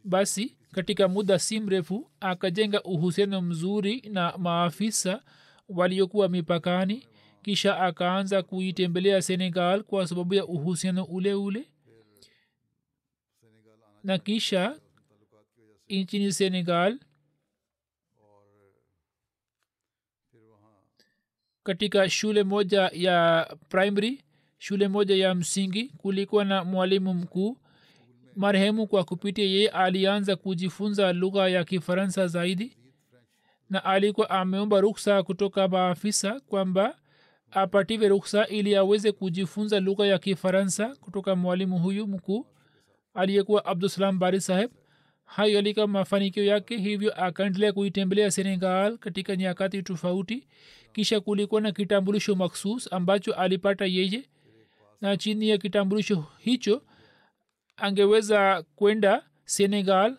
basi 0.05 0.57
katika 0.79 1.09
muda 1.09 1.39
si 1.39 1.61
mrefu 1.61 2.11
akajenga 2.21 2.83
uhusiano 2.83 3.43
mzuri 3.43 4.01
na 4.01 4.39
maafisa 4.39 5.23
waliokuwa 5.69 6.29
mipakani 6.29 7.07
kisha 7.43 7.81
akaanza 7.81 8.43
kuitembelea 8.43 9.23
senegal 9.23 9.83
kwa 9.83 10.07
sababu 10.07 10.35
ya 10.35 10.47
uhusiano 10.47 11.05
ule 11.05 11.35
ule. 11.35 11.69
Na 14.05 14.19
kisha 14.19 14.81
nchini 15.89 16.33
senegal 16.33 16.99
katika 21.63 22.11
shule 22.11 22.43
moja 22.45 22.91
ya 22.93 23.47
primary 23.69 24.25
shule 24.59 24.89
moja 24.89 25.17
ya 25.17 25.35
msingi 25.35 25.85
kulikuwa 25.89 26.45
na 26.45 26.65
mwalimu 26.65 27.15
mkuu 27.15 27.57
marehemu 28.43 28.87
kwa 28.87 29.05
kupitia 29.05 29.45
yeye 29.45 29.69
alianza 29.69 30.37
kujifunza 30.37 31.13
lugha 31.13 31.49
ya 31.49 31.65
kifaransa 31.65 32.27
zaidi. 32.27 32.77
Na 33.71 33.85
alikuwa 33.85 34.31
ameomba 34.31 34.81
ruksa 34.81 35.23
kutoka 35.23 35.69
maafisa 35.69 36.41
kwamba 36.41 36.99
apatiwe 37.51 38.09
ruksa 38.09 38.47
ili 38.47 38.77
aweze 38.77 39.13
kujifunza 39.13 39.81
lugha 39.81 40.07
ya 40.07 40.19
kifaransa 40.19 40.97
kutoka 41.01 41.37
mwalimu 41.37 41.79
huyu 41.79 42.07
mkuu 42.07 42.47
aliyekuwa 43.15 43.65
abdusalam 43.65 44.19
bari 44.19 44.41
saheb. 44.41 44.71
Hayo 45.25 45.55
yalikuwa 45.55 45.87
mafanikio 45.87 46.45
yake 46.45 46.77
hivyo 46.77 47.25
akaendelea 47.25 47.73
kuitembelea 47.73 48.31
senegal 48.31 48.99
katika 48.99 49.37
nyakati 49.37 49.83
tofauti. 49.83 50.47
Kisha 50.93 51.21
kulikuwa 51.21 51.61
na 51.61 51.73
kitambulisho 51.73 52.35
maksus 52.35 52.93
ambacho 52.93 53.33
alipata 53.35 53.85
yeye. 53.87 54.25
Na 55.01 55.17
chini 55.17 55.49
ya 55.49 55.59
kitambulisho 55.59 56.25
hicho 56.39 56.83
angeweza 57.79 58.63
kwenda 58.77 59.25
senegal 59.45 60.17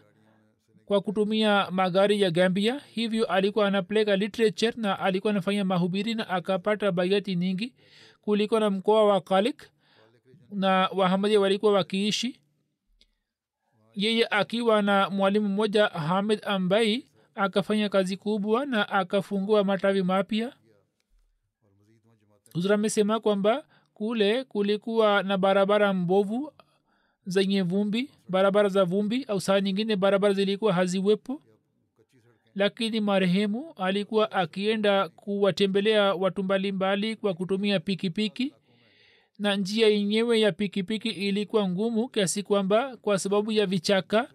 kwa 0.85 1.01
kutumia 1.01 1.71
magari 1.71 2.21
ya 2.21 2.31
gambia. 2.31 2.79
Hivyo 2.79 3.25
alikuwa 3.25 3.67
anapeleka 3.67 4.15
literature 4.15 4.73
na 4.77 4.99
alikuwa 4.99 5.31
anafanya 5.31 5.65
mahubiri 5.65 6.15
na 6.15 6.29
akapata 6.29 6.91
baiati 6.91 7.35
nyingi 7.35 7.73
kulikuwa 8.21 8.59
na 8.59 8.69
mkoa 8.69 9.05
wa 9.05 9.21
kalik 9.21 9.69
na 10.51 10.89
wahamadia 10.95 11.39
walikuwa 11.39 11.71
wakiishi. 11.73 12.39
Yeye 13.95 14.27
akiwa 14.31 14.81
na 14.81 15.09
mwalimu 15.09 15.49
mmoja 15.49 15.87
hamed 15.87 16.41
ambai 16.45 17.05
akafanya 17.35 17.89
kazi 17.89 18.17
kubwa 18.17 18.65
na 18.65 18.89
akafungua 18.89 19.63
matawi 19.63 20.03
mapya. 20.03 20.53
Huzura 22.53 22.75
amesema 22.75 23.19
kwamba 23.19 23.65
kule 23.93 24.43
kulikuwa 24.43 25.23
na 25.23 25.37
barabara 25.37 25.93
mbovu 25.93 26.53
zenye 27.25 27.61
vumbi 27.61 28.09
barabara 28.29 28.69
za 28.69 28.83
vumbi 28.85 29.23
au 29.27 29.41
saa 29.41 29.61
nyingine 29.61 29.95
barabara 29.95 30.33
zilikuwa 30.33 30.73
haziwepo. 30.73 31.41
Lakini 32.55 32.99
marehemu 33.01 33.73
alikuwa 33.75 34.31
akienda 34.31 35.09
kuwatembelea 35.09 36.13
watu 36.15 36.43
mbalimbali 36.43 37.15
kwa 37.15 37.33
kutumia 37.33 37.79
pikipiki 37.79 38.43
piki 38.45 38.55
na 39.39 39.55
njia 39.55 39.87
yenyewe 39.87 40.39
ya 40.39 40.51
pikipiki 40.51 41.09
ilikuwa 41.09 41.69
ngumu 41.69 42.09
kiasi 42.09 42.43
kwamba 42.43 42.97
kwa 42.97 43.19
sababu 43.19 43.51
ya 43.51 43.65
vichaka 43.65 44.29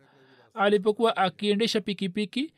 alipokuwa 0.55 1.17
akiendesha 1.17 1.81
pikipiki 1.81 2.53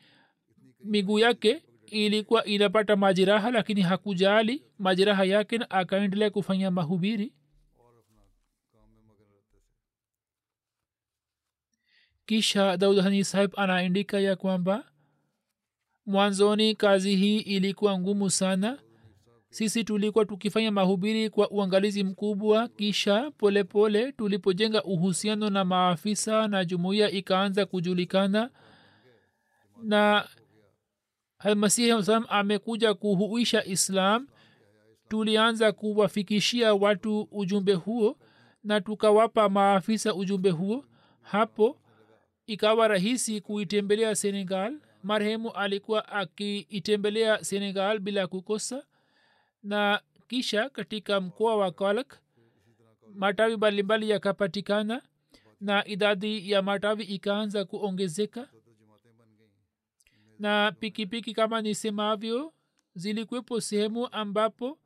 miguu 0.83 1.19
yake 1.19 1.61
ilikuwa 1.85 2.45
inapata 2.45 2.95
majeraha 2.95 3.51
lakini 3.51 3.81
hakujali 3.81 4.63
majeraha 4.79 5.25
yake 5.25 5.57
na 5.57 5.69
akaendelea 5.69 6.29
kufanya 6.29 6.71
mahubiri 6.71 7.33
kisha 12.31 12.77
daudhani 12.77 13.23
sahib 13.23 13.51
anaandika 13.59 14.19
ya 14.19 14.35
kwamba 14.35 14.83
mwanzoni 16.05 16.75
kazi 16.75 17.15
hii 17.15 17.37
ilikuwa 17.39 17.99
ngumu 17.99 18.29
sana. 18.29 18.79
Sisi 19.49 19.83
tulikuwa 19.83 20.25
tukifanya 20.25 20.71
mahubiri 20.71 21.29
kwa 21.29 21.51
uangalizi 21.51 22.03
mkubwa 22.03 22.67
kisha 22.67 23.31
polepole 23.31 23.63
pole, 24.01 24.11
tulipojenga 24.11 24.83
uhusiano 24.83 25.49
na 25.49 25.65
maafisa 25.65 26.47
na 26.47 26.65
jumuiya 26.65 27.11
ikaanza 27.11 27.65
kujulikana. 27.65 28.49
Na 29.83 30.27
almasihi 31.39 32.03
salam 32.03 32.25
amekuja 32.29 32.93
kuhuisha 32.93 33.65
islam. 33.65 34.27
Tulianza 35.09 35.71
kuwafikishia 35.71 36.73
watu 36.73 37.27
ujumbe 37.31 37.73
huo 37.73 38.17
na 38.63 38.81
tukawapa 38.81 39.49
maafisa 39.49 40.15
ujumbe 40.15 40.49
huo. 40.49 40.85
Hapo 41.21 41.77
ikawa 42.47 42.87
rahisi 42.87 43.41
kuitembelea 43.41 44.15
senegal. 44.15 44.79
Marehemu 45.03 45.51
alikuwa 45.51 46.07
akiitembelea 46.09 47.43
senegal 47.43 47.99
bila 47.99 48.27
kukosa. 48.27 48.83
Na 49.63 50.01
kisha 50.27 50.69
katika 50.69 51.21
mkoa 51.21 51.55
wa 51.57 51.71
kalak 51.71 52.19
matawi 53.13 53.57
mbalimbali 53.57 54.09
yakapatikana 54.09 55.01
na 55.61 55.87
idadi 55.87 56.51
ya 56.51 56.61
matawi 56.61 57.03
ikaanza 57.03 57.65
kuongezeka. 57.65 58.49
Na 60.39 60.71
pikipiki 60.71 61.05
piki 61.07 61.33
kama 61.33 61.61
nisemavyo 61.61 62.53
zilikuwepo 62.95 63.61
sehemu 63.61 64.07
ambapo 64.11 64.79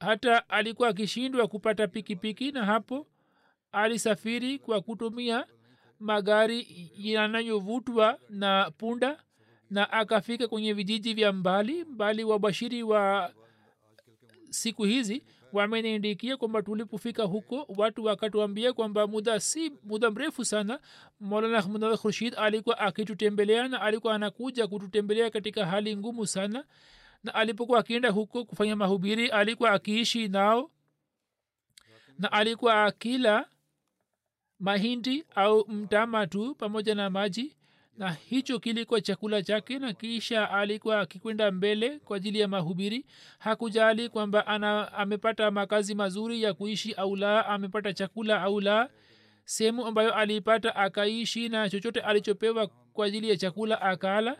hata 0.00 0.48
alikuwa 0.48 0.88
akishindwa 0.88 1.48
kupata 1.48 1.88
pikipiki 1.88 2.44
piki, 2.44 2.52
na 2.52 2.64
hapo 2.64 3.06
alisafiri 3.72 4.58
kwa 4.58 4.80
kutumia 4.80 5.46
magari 6.02 6.90
yanayovutwa 6.96 8.18
na 8.28 8.70
punda 8.78 9.22
na 9.70 9.92
akafika 9.92 10.48
kwenye 10.48 10.72
vijiji 10.72 11.14
vya 11.14 11.32
mbali 11.32 11.84
mbali 11.84 12.24
wabashiri 12.24 12.82
wa 12.82 13.32
siku 14.50 14.84
hizi 14.84 15.24
wameniindikia 15.52 16.36
kwamba 16.36 16.62
tulipofika 16.62 17.22
huko 17.24 17.66
watu 17.76 18.04
wakatuambia 18.04 18.72
kwamba 18.72 19.06
muda 19.06 19.40
si 19.40 19.72
muda 19.84 20.10
mrefu 20.10 20.44
sana 20.44 20.80
molana 21.20 21.58
ahmad 21.58 21.96
khurshid 21.98 22.34
alikuwa 22.38 22.78
akitutembelea 22.78 23.68
na 23.68 23.80
alikuwa 23.80 24.14
anakuja 24.14 24.66
kututembelea 24.66 25.30
katika 25.30 25.66
hali 25.66 25.96
ngumu 25.96 26.26
sana. 26.26 26.64
Na 27.24 27.34
alipokuwa 27.34 27.78
akienda 27.80 28.10
huko 28.10 28.44
kufanya 28.44 28.76
mahubiri 28.76 29.28
alikuwa 29.28 29.70
akiishi 29.70 30.28
nao 30.28 30.70
na 32.18 32.32
alikuwa 32.32 32.84
akila 32.84 33.46
mahindi 34.62 35.24
au 35.34 35.64
mtama 35.68 36.26
tu 36.26 36.54
pamoja 36.54 36.94
na 36.94 37.10
maji 37.10 37.56
na 37.98 38.10
hicho 38.12 38.58
kilikuwa 38.58 39.00
chakula 39.00 39.42
chake 39.42 39.78
na 39.78 39.92
kisha 39.92 40.50
alikuwa 40.50 41.00
akikwenda 41.00 41.50
mbele 41.50 41.98
kwa 41.98 42.16
ajili 42.16 42.40
ya 42.40 42.48
mahubiri. 42.48 43.06
Hakujali 43.38 44.08
kwamba 44.08 44.46
ana 44.46 44.92
amepata 44.92 45.50
makazi 45.50 45.94
mazuri 45.94 46.42
ya 46.42 46.54
kuishi 46.54 46.92
au 46.94 47.16
la 47.16 47.46
amepata 47.46 47.92
chakula 47.92 48.42
au 48.42 48.60
la. 48.60 48.90
Sehemu 49.44 49.86
ambayo 49.86 50.14
aliipata 50.14 50.76
akaishi 50.76 51.48
na 51.48 51.70
chochote 51.70 52.00
alichopewa 52.00 52.66
kwa 52.66 53.06
ajili 53.06 53.28
ya 53.30 53.36
chakula 53.36 53.82
akala 53.82 54.36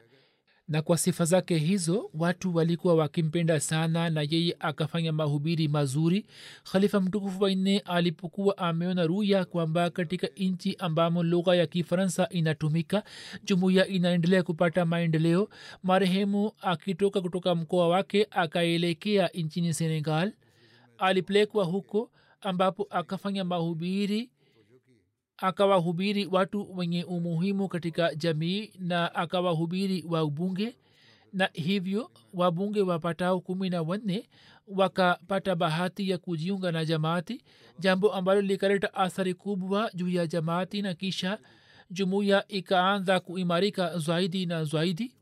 na 0.72 0.82
kwa 0.82 0.98
sifa 0.98 1.24
zake 1.24 1.56
hizo 1.58 2.10
watu 2.14 2.54
walikuwa 2.56 2.94
wakimpenda 2.94 3.60
sana 3.60 4.10
na 4.10 4.22
yeye 4.30 4.56
akafanya 4.60 5.12
mahubiri 5.12 5.68
mazuri. 5.68 6.26
Khalifa 6.72 7.00
mtukufu 7.00 7.42
wanne 7.42 7.78
alipokuwa 7.78 8.58
ameona 8.58 9.06
ruya 9.06 9.44
kwamba 9.44 9.90
katika 9.90 10.28
nchi 10.36 10.76
ambamo 10.78 11.22
lugha 11.22 11.54
ya 11.56 11.66
kifaransa 11.66 12.28
inatumika 12.28 13.04
jumuiya 13.44 13.86
inaendelea 13.86 14.42
kupata 14.42 14.84
maendeleo. 14.84 15.48
Marehemu 15.82 16.52
akitoka 16.60 17.20
kutoka 17.20 17.54
mkoa 17.54 17.88
wake 17.88 18.26
akaelekea 18.30 19.28
nchini 19.34 19.74
senegal. 19.74 20.32
Alipelekwa 20.98 21.64
huko 21.64 22.10
ambapo 22.40 22.86
akafanya 22.90 23.44
mahubiri 23.44 24.30
akawahubiri 25.42 26.26
watu 26.26 26.76
wenye 26.76 27.04
umuhimu 27.04 27.68
katika 27.68 28.14
jamii 28.14 28.70
na 28.78 29.14
akawahubiri 29.14 30.04
wabunge 30.08 30.76
na 31.32 31.50
hivyo 31.52 32.10
wabunge 32.34 32.80
wapatao 32.82 33.40
kumi 33.40 33.70
na 33.70 33.82
wanne 33.82 34.28
wakapata 34.68 35.54
bahati 35.54 36.10
ya 36.10 36.18
kujiunga 36.18 36.72
na 36.72 36.84
jamaati 36.84 37.42
jambo 37.78 38.12
ambalo 38.12 38.40
likaleta 38.40 38.94
athari 38.94 39.34
kubwa 39.34 39.90
juu 39.94 40.08
ya 40.08 40.26
jamaati 40.26 40.82
na 40.82 40.94
kisha 40.94 41.38
jumuiya 41.90 42.44
ikaanza 42.48 43.20
kuimarika 43.20 43.98
zaidi 43.98 44.46
na 44.46 44.64
zaidi 44.64 45.14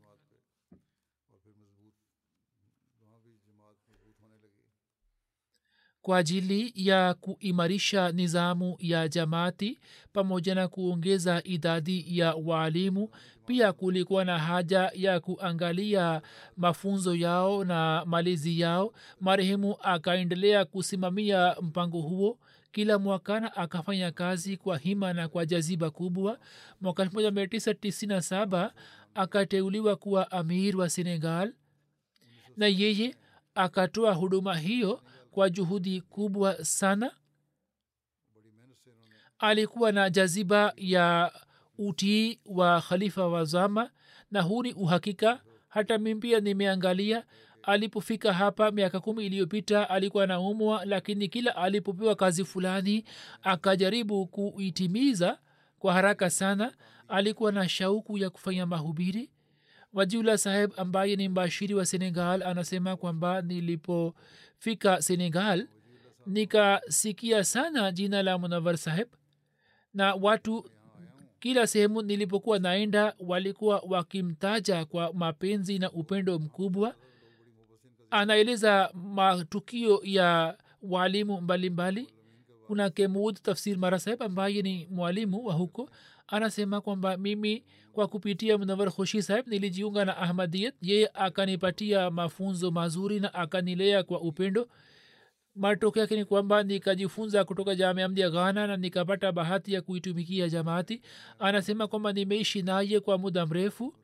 kwa 6.01 6.17
ajili 6.17 6.71
ya 6.75 7.13
kuimarisha 7.13 8.11
nizamu 8.11 8.75
ya 8.79 9.07
jamaati 9.07 9.79
pamoja 10.13 10.55
na 10.55 10.67
kuongeza 10.67 11.41
idadi 11.43 12.05
ya 12.17 12.35
waalimu. 12.35 13.09
Pia 13.45 13.73
kulikuwa 13.73 14.25
na 14.25 14.39
haja 14.39 14.91
ya 14.95 15.19
kuangalia 15.19 16.21
mafunzo 16.57 17.15
yao 17.15 17.63
na 17.63 18.03
malezi 18.05 18.59
yao. 18.59 18.93
Marehemu 19.19 19.75
akaendelea 19.81 20.65
kusimamia 20.65 21.55
mpango 21.61 22.01
huo. 22.01 22.39
Kila 22.71 22.99
mwakana 22.99 23.55
akafanya 23.55 24.11
kazi 24.11 24.57
kwa 24.57 24.77
hima 24.77 25.13
na 25.13 25.27
kwa 25.27 25.45
jaziba 25.45 25.89
kubwa. 25.91 26.39
Mwaka 26.81 27.03
1997 27.05 28.71
akateuliwa 29.15 29.95
kuwa 29.95 30.31
amir 30.31 30.77
wa 30.77 30.89
senegal 30.89 31.53
na 32.57 32.67
yeye 32.67 33.15
akatoa 33.55 34.13
huduma 34.13 34.57
hiyo 34.57 35.01
kwa 35.31 35.49
juhudi 35.49 36.01
kubwa 36.01 36.65
sana. 36.65 37.11
Alikuwa 39.39 39.91
na 39.91 40.09
jaziba 40.09 40.73
ya 40.77 41.31
utii 41.77 42.39
wa 42.45 42.81
khalifa 42.81 43.27
wa 43.27 43.45
zama 43.45 43.89
na 44.31 44.41
huu 44.41 44.63
ni 44.63 44.73
uhakika. 44.73 45.41
Hata 45.67 45.97
mimpia 45.97 46.39
nimeangalia. 46.39 47.25
Alipofika 47.63 48.33
hapa 48.33 48.71
miaka 48.71 48.99
kumi 48.99 49.25
iliyopita 49.25 49.89
alikuwa 49.89 50.27
naumwa 50.27 50.85
lakini 50.85 51.27
kila 51.27 51.55
alipopewa 51.55 52.15
kazi 52.15 52.45
fulani 52.45 53.03
akajaribu 53.43 54.27
kuitimiza 54.27 55.39
kwa 55.79 55.93
haraka 55.93 56.29
sana. 56.29 56.73
Alikuwa 57.07 57.51
na 57.51 57.69
shauku 57.69 58.17
ya 58.17 58.29
kufanya 58.29 58.65
mahubiri. 58.65 59.31
Wajula 59.93 60.37
saheb 60.37 60.71
ambaye 60.77 61.15
ni 61.15 61.29
mbashiri 61.29 61.73
wa 61.73 61.85
senegal 61.85 62.43
anasema 62.43 62.95
kwamba 62.97 63.41
nilipofika 64.65 65.01
senegal 65.01 65.67
nikasikia 66.25 67.43
sana 67.43 67.91
jina 67.91 68.23
la 68.23 68.37
munawar 68.37 68.77
saheb 68.77 69.07
na 69.93 70.13
watu 70.15 70.65
kila 71.39 71.67
sehemu 71.67 72.01
nilipokuwa 72.01 72.59
naenda 72.59 73.13
walikuwa 73.19 73.83
wakimtaja 73.89 74.85
kwa 74.85 75.13
mapenzi 75.13 75.79
na 75.79 75.91
upendo 75.91 76.39
mkubwa. 76.39 76.95
Anaeleza 78.11 78.91
matukio 78.93 80.01
ya 80.03 80.57
walimu 80.81 81.41
mbalimbali 81.41 82.07
kuna 82.71 82.89
kemud 82.89 83.41
tafsir 83.41 83.77
mara 83.77 83.99
ambaye 84.19 84.61
ni 84.61 84.87
mwalimu 84.91 85.45
wa 85.45 85.53
huko. 85.53 85.89
Anasema 86.27 86.81
kwamba 86.81 87.17
mimi 87.17 87.63
kwa 87.91 88.07
kupitia 88.07 88.57
mnawar 88.57 88.91
khushi 88.91 89.21
saheb 89.21 89.47
nilijiunga 89.47 90.05
na 90.05 90.17
ahmadiyat 90.17 90.75
yeye 90.81 91.09
akanipatia 91.13 92.11
mafunzo 92.11 92.71
mazuri 92.71 93.19
na 93.19 93.33
akanilea 93.33 94.03
kwa 94.03 94.21
upendo. 94.21 94.67
Matokeo 95.55 96.01
yake 96.01 96.15
ni 96.15 96.25
kwamba 96.25 96.63
nikajifunza 96.63 97.43
kutoka 97.45 97.75
jamia 97.75 98.07
mdi 98.09 98.21
ya 98.21 98.29
ghana 98.29 98.67
na 98.67 98.77
nikapata 98.77 99.31
bahati 99.31 99.73
ya 99.73 99.81
kuitumikia 99.81 100.49
jamaati. 100.49 101.01
Anasema 101.39 101.87
kwamba 101.87 102.13
nimeishi 102.13 102.61
naye 102.61 102.99
kwa 102.99 103.17
muda 103.17 103.45
mrefu. 103.45 103.95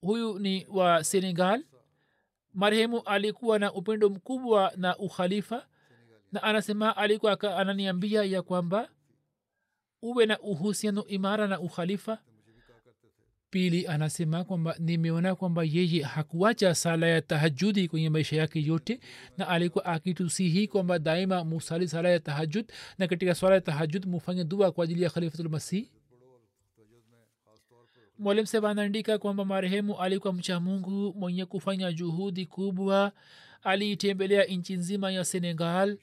Huyu 0.00 0.38
ni 0.38 0.66
wa 0.70 1.04
senegal. 1.04 1.64
Marehemu 2.54 3.00
alikuwa 3.00 3.58
na 3.58 3.72
upendo 3.72 4.08
mkubwa 4.10 4.72
na 4.76 4.96
ukhalifa 4.98 5.66
na 6.36 6.42
anasema 6.42 6.96
alikuwa 6.96 7.40
ananiambia 7.56 8.24
ya 8.24 8.42
kwamba 8.42 8.88
uwe 10.02 10.26
na 10.26 10.38
uhusiano 10.40 11.06
imara 11.06 11.46
na 11.46 11.60
ukhalifa. 11.60 12.18
Pili 13.50 13.86
anasema 13.86 14.44
kwamba 14.44 14.76
nimeona 14.78 15.34
kwamba 15.34 15.64
yeye 15.64 16.02
hakuacha 16.02 16.74
sala 16.74 17.06
ya 17.06 17.22
tahajudi 17.22 17.88
kwenye 17.88 18.10
maisha 18.10 18.36
yake 18.36 18.62
yote 18.62 19.00
na 19.38 19.48
alikuwa 19.48 19.84
akitusihi 19.84 20.68
kwamba 20.68 20.98
daima 20.98 21.44
musali 21.44 21.88
sala 21.88 22.08
ya 22.08 22.20
tahajud 22.20 22.72
na 22.98 23.06
katika 23.08 23.34
swala 23.34 23.54
ya 23.54 23.60
tahajud 23.60 24.06
mufanye 24.06 24.44
dua 24.44 24.72
kwa 24.72 24.84
ajili 24.84 25.02
ya 25.02 25.10
khalifatulmasih 25.10 25.88
mwalimu 28.18 28.46
seb 28.46 28.64
anaandika 28.66 29.18
kwamba 29.18 29.44
marehemu 29.44 29.98
alikuwa 30.00 30.32
mcha 30.32 30.60
mungu 30.60 31.14
mwenye 31.18 31.44
kufanya 31.46 31.92
juhudi 31.92 32.46
kubwa. 32.46 33.12
Aliitembelea 33.62 34.44
nchi 34.44 34.76
nzima 34.76 35.10
ya 35.10 35.24
senegal 35.24 35.98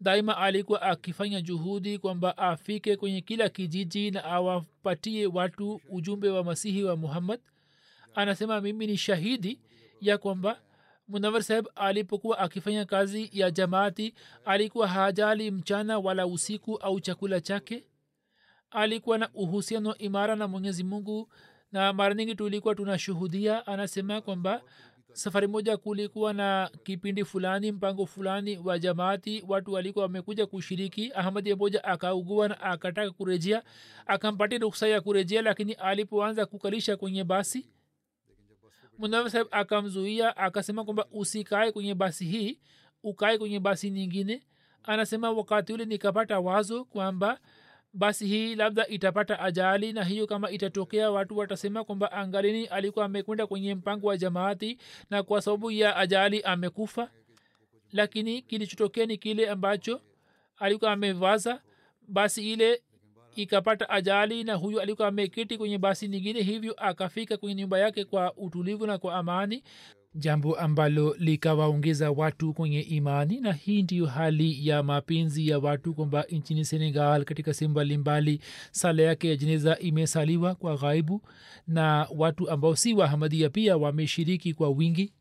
daima 0.00 0.36
alikuwa 0.36 0.82
akifanya 0.82 1.40
juhudi 1.40 1.98
kwamba 1.98 2.38
afike 2.38 2.96
kwenye 2.96 3.20
kila 3.20 3.48
kijiji 3.48 4.10
na 4.10 4.24
awapatie 4.24 5.26
watu 5.26 5.80
ujumbe 5.90 6.28
wa 6.30 6.44
masihi 6.44 6.84
wa 6.84 6.96
muhammad. 6.96 7.40
Anasema 8.14 8.60
mimi 8.60 8.86
ni 8.86 8.96
shahidi 8.96 9.60
ya 10.00 10.18
kwamba 10.18 10.60
munawar 11.08 11.42
saheb 11.42 11.66
alipokuwa 11.74 12.38
akifanya 12.38 12.84
kazi 12.84 13.30
ya 13.32 13.50
jamaati 13.50 14.14
alikuwa 14.44 14.88
hajali 14.88 15.50
mchana 15.50 15.98
wala 15.98 16.26
usiku 16.26 16.76
au 16.76 17.00
chakula 17.00 17.40
chake. 17.40 17.84
Alikuwa 18.70 19.18
na 19.18 19.28
uhusiano 19.34 19.98
imara 19.98 20.36
na 20.36 20.48
mwenyezi 20.48 20.84
mungu 20.84 21.28
na 21.72 21.92
mara 21.92 22.14
nyingi 22.14 22.34
tulikuwa 22.34 22.74
tunashuhudia 22.74 23.66
anasema 23.66 24.20
kwamba 24.20 24.62
safari 25.16 25.46
moja 25.46 25.76
kulikuwa 25.76 26.32
na 26.32 26.70
kipindi 26.84 27.24
fulani 27.24 27.72
mpango 27.72 28.06
fulani 28.06 28.58
wa 28.58 28.78
jamaati. 28.78 29.44
Watu 29.48 29.72
walikuwa 29.72 30.02
wamekuja 30.02 30.46
kushiriki. 30.46 31.12
Ahmadi 31.14 31.54
moja 31.54 31.84
akaugua 31.84 32.48
na 32.48 32.60
akataka 32.60 33.10
kurejea 33.10 33.62
akampatia 34.06 34.58
ruksa 34.58 34.88
ya 34.88 35.00
kurejea 35.00 35.42
lakini 35.42 35.72
alipoanza 35.72 36.46
kukalisha 36.46 36.96
kwenye 36.96 37.24
basi 37.24 37.66
munawe 38.98 39.30
saheb 39.30 39.46
akamzuia 39.50 40.36
akasema 40.36 40.84
kwamba 40.84 41.06
usikae 41.10 41.72
kwenye 41.72 41.94
basi 41.94 42.24
hii 42.24 42.58
ukae 43.02 43.38
kwenye 43.38 43.60
basi 43.60 43.90
nyingine. 43.90 44.42
Anasema 44.82 45.30
wakati 45.30 45.72
ule 45.72 45.84
nikapata 45.84 46.40
wazo 46.40 46.84
kwamba 46.84 47.38
basi 47.96 48.26
hii 48.26 48.54
labda 48.54 48.86
itapata 48.86 49.40
ajali 49.40 49.92
na 49.92 50.04
hiyo 50.04 50.26
kama 50.26 50.50
itatokea 50.50 51.10
watu 51.10 51.38
watasema 51.38 51.84
kwamba 51.84 52.12
angalini 52.12 52.66
alikuwa 52.66 53.04
amekwenda 53.04 53.46
kwenye 53.46 53.74
mpango 53.74 54.06
wa 54.06 54.16
jamaati 54.16 54.78
na 55.10 55.22
kwa 55.22 55.42
sababu 55.42 55.70
ya 55.70 55.96
ajali 55.96 56.42
amekufa. 56.42 57.10
Lakini 57.92 58.42
kilichotokea 58.42 59.06
ni 59.06 59.16
kile 59.18 59.50
ambacho 59.50 60.00
alikuwa 60.58 60.92
amewaza 60.92 61.60
basi 62.08 62.52
ile 62.52 62.82
ikapata 63.36 63.90
ajali 63.90 64.44
na 64.44 64.54
huyu 64.54 64.80
alikuwa 64.80 65.08
ameketi 65.08 65.58
kwenye 65.58 65.78
basi 65.78 66.08
nyingine 66.08 66.42
hivyo 66.42 66.72
akafika 66.76 67.36
kwenye 67.36 67.54
nyumba 67.54 67.78
yake 67.78 68.04
kwa 68.04 68.34
utulivu 68.36 68.86
na 68.86 68.98
kwa 68.98 69.14
amani 69.14 69.62
jambo 70.18 70.56
ambalo 70.58 71.14
likawaongeza 71.18 72.10
watu 72.10 72.52
kwenye 72.54 72.80
imani 72.80 73.40
na 73.40 73.52
hii 73.52 73.82
ndiyo 73.82 74.06
hali 74.06 74.68
ya 74.68 74.82
mapenzi 74.82 75.48
ya 75.48 75.58
watu 75.58 75.94
kwamba 75.94 76.22
nchini 76.22 76.64
senegal 76.64 77.24
katika 77.24 77.54
sehemu 77.54 77.70
mbalimbali 77.72 78.40
sala 78.70 79.02
yake 79.02 79.28
ya 79.28 79.36
jeneza 79.36 79.78
imesaliwa 79.78 80.54
kwa 80.54 80.76
ghaibu 80.76 81.22
na 81.66 82.08
watu 82.16 82.50
ambao 82.50 82.76
si 82.76 82.94
wahamadia 82.94 83.50
pia 83.50 83.76
wameshiriki 83.76 84.54
kwa 84.54 84.68
wingi. 84.70 85.12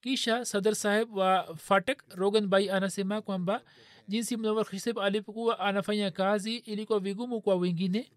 Kisha 0.00 0.44
sadr 0.44 0.74
saheb 0.74 1.16
wa 1.16 1.56
fatek 1.56 2.02
rogan 2.14 2.46
bai 2.46 2.70
anasema 2.70 3.22
kwamba 3.22 3.62
jinsi 4.08 4.36
mnawar 4.36 4.64
khisheb 4.66 4.98
alipokuwa 4.98 5.58
anafanya 5.60 6.10
kazi 6.10 6.56
ilikuwa 6.56 7.00
vigumu 7.00 7.40
kwa 7.40 7.56
wengine 7.56 8.10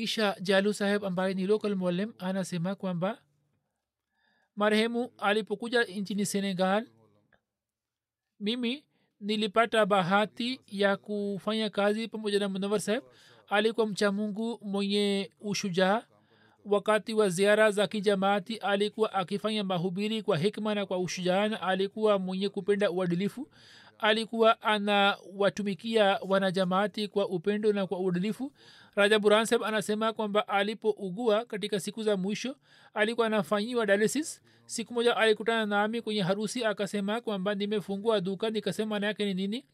kisha 0.00 0.36
jalu 0.40 0.72
saheb 0.74 1.04
ambaye 1.04 1.34
ni 1.34 1.46
local 1.46 1.74
mwalim 1.76 2.12
anasema 2.18 2.74
kwamba 2.74 3.18
marehemu 4.56 5.10
alipokuja 5.18 5.84
nchini 5.84 6.26
senegal 6.26 6.86
mimi 8.40 8.84
nilipata 9.20 9.86
bahati 9.86 10.60
ya 10.68 10.96
kufanya 10.96 11.70
kazi 11.70 12.08
pamoja 12.08 12.38
na 12.38 12.48
munawar 12.48 12.80
saheb. 12.80 13.02
Alikuwa 13.48 13.86
mcha 13.86 14.12
mungu 14.12 14.58
mwenye 14.62 15.30
ushujaa. 15.40 16.02
Wakati 16.64 17.14
wa 17.14 17.28
ziara 17.28 17.70
za 17.70 17.86
kijamaati 17.86 18.56
alikuwa 18.56 19.12
akifanya 19.12 19.64
mahubiri 19.64 20.22
kwa 20.22 20.38
hikma 20.38 20.74
na 20.74 20.86
kwa 20.86 20.98
ushujaa 20.98 21.48
na 21.48 21.62
alikuwa 21.62 22.18
mwenye 22.18 22.48
kupenda 22.48 22.90
uadilifu. 22.90 23.48
Alikuwa 23.98 24.62
anawatumikia 24.62 26.18
wanajamaati 26.28 27.08
kwa 27.08 27.28
upendo 27.28 27.72
na 27.72 27.86
kwa 27.86 27.98
uadilifu 27.98 28.52
raja 28.94 29.18
buranseb 29.18 29.64
anasema 29.64 30.12
kwamba 30.12 30.48
alipougua 30.48 31.44
katika 31.44 31.80
siku 31.80 32.02
za 32.02 32.16
mwisho 32.16 32.56
alikuwa 32.94 33.26
anafanyiwa 33.26 33.86
dialysis. 33.86 34.42
Siku 34.66 34.94
moja 34.94 35.16
alikutana 35.16 35.66
nami 35.66 36.02
kwenye 36.02 36.22
harusi 36.22 36.64
akasema 36.64 37.20
kwamba 37.20 37.54
nimefungua 37.54 38.20
duka. 38.20 38.50
Nikasema 38.50 38.98
nayake 38.98 39.24
ni 39.24 39.34
nini? 39.34 39.66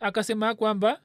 Akasema 0.00 0.54
kwamba 0.54 1.00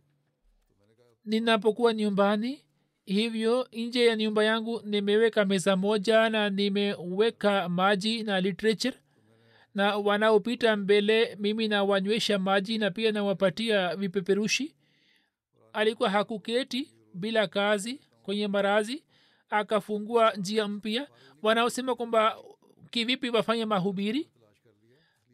ninapokuwa 1.26 1.94
nyumbani 1.94 2.66
hivyo 3.06 3.68
nje 3.74 4.06
ya 4.06 4.16
nyumba 4.16 4.44
yangu 4.44 4.82
nimeweka 4.86 5.46
meza 5.46 5.76
moja 5.76 6.30
na 6.30 6.50
nimeweka 6.50 7.70
maji 7.70 8.24
na 8.24 8.42
literature 8.42 8.98
na 9.76 9.98
wanaopita 9.98 10.76
mbele 10.76 11.36
mimi 11.40 11.68
nawanywesha 11.68 12.40
maji 12.40 12.78
na 12.78 12.92
pia 12.92 13.12
nawapatia 13.12 13.96
vipeperushi 13.96 14.76
alikuwa 15.74 16.10
hakuketi 16.10 16.94
bila 17.14 17.48
kazi 17.48 18.02
kwenye 18.24 18.48
marazi 18.48 19.04
akafungua 19.50 20.32
njia 20.34 20.68
mpya. 20.68 21.08
Wanaosema 21.42 21.96
kwamba 21.96 22.38
kivipi 22.92 23.30
wafanye 23.30 23.66
mahubiri? 23.66 24.30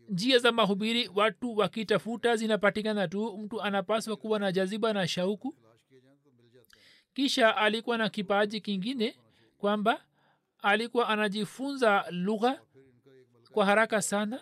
Njia 0.10 0.40
za 0.40 0.52
mahubiri 0.52 1.10
watu 1.16 1.58
wakitafuta 1.58 2.36
zinapatikana 2.36 3.08
tu. 3.08 3.38
Mtu 3.38 3.62
anapaswa 3.62 4.16
kuwa 4.18 4.40
na 4.40 4.52
jaziba 4.52 4.94
na 4.94 5.08
shauku. 5.08 5.56
Kisha 7.14 7.58
alikuwa 7.58 7.98
na 7.98 8.10
kipaji 8.10 8.62
kingine 8.62 9.16
kwamba 9.58 10.02
alikuwa 10.62 11.10
anajifunza 11.10 12.06
lugha 12.12 12.62
kwa 13.52 13.66
haraka 13.66 14.02
sana. 14.02 14.42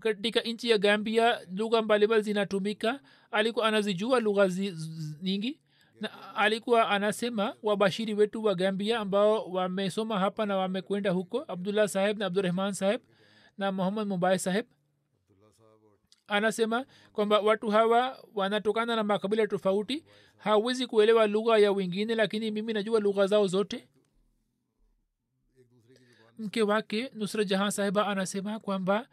Katika 0.00 0.40
nchi 0.40 0.70
ya 0.70 0.78
gambia 0.78 1.40
lugha 1.56 1.82
mbalimbali 1.82 2.22
zinatumika 2.22 3.00
alikuwa 3.30 3.66
anazijua 3.68 4.20
lugha 4.20 4.48
nyingi 5.22 5.60
na 6.00 6.34
alikuwa 6.36 6.88
anasema 6.90 7.56
wabashiri 7.62 8.14
wetu 8.14 8.44
wa 8.44 8.54
gambia 8.54 8.98
ambao 9.00 9.44
wamesoma 9.50 10.18
hapa 10.18 10.46
na 10.46 10.56
wamekwenda 10.56 11.10
huko 11.10 11.44
abdullah 11.48 11.88
saheb 11.88 12.18
na 12.18 12.26
abdurahman 12.26 12.72
saheb 12.72 13.00
na 13.58 13.72
muhammad 13.72 14.08
mubai 14.08 14.38
saheb. 14.38 14.66
Anasema 16.26 16.86
kwamba 17.12 17.40
watu 17.40 17.68
hawa 17.70 18.24
wanatokana 18.34 18.96
na 18.96 19.04
makabila 19.04 19.46
tofauti 19.46 20.04
hawezi 20.36 20.86
kuelewa 20.86 21.26
lugha 21.26 21.58
ya 21.58 21.72
wengine 21.72 22.14
lakini 22.14 22.50
mimi 22.50 22.72
najua 22.72 23.00
lugha 23.00 23.26
zao 23.26 23.46
zote. 23.46 23.88
Mke 26.38 26.62
wake 26.62 27.10
nusra 27.14 27.44
jahan 27.44 27.70
sahiba 27.70 28.06
anasema 28.06 28.60
kwamba 28.60 29.08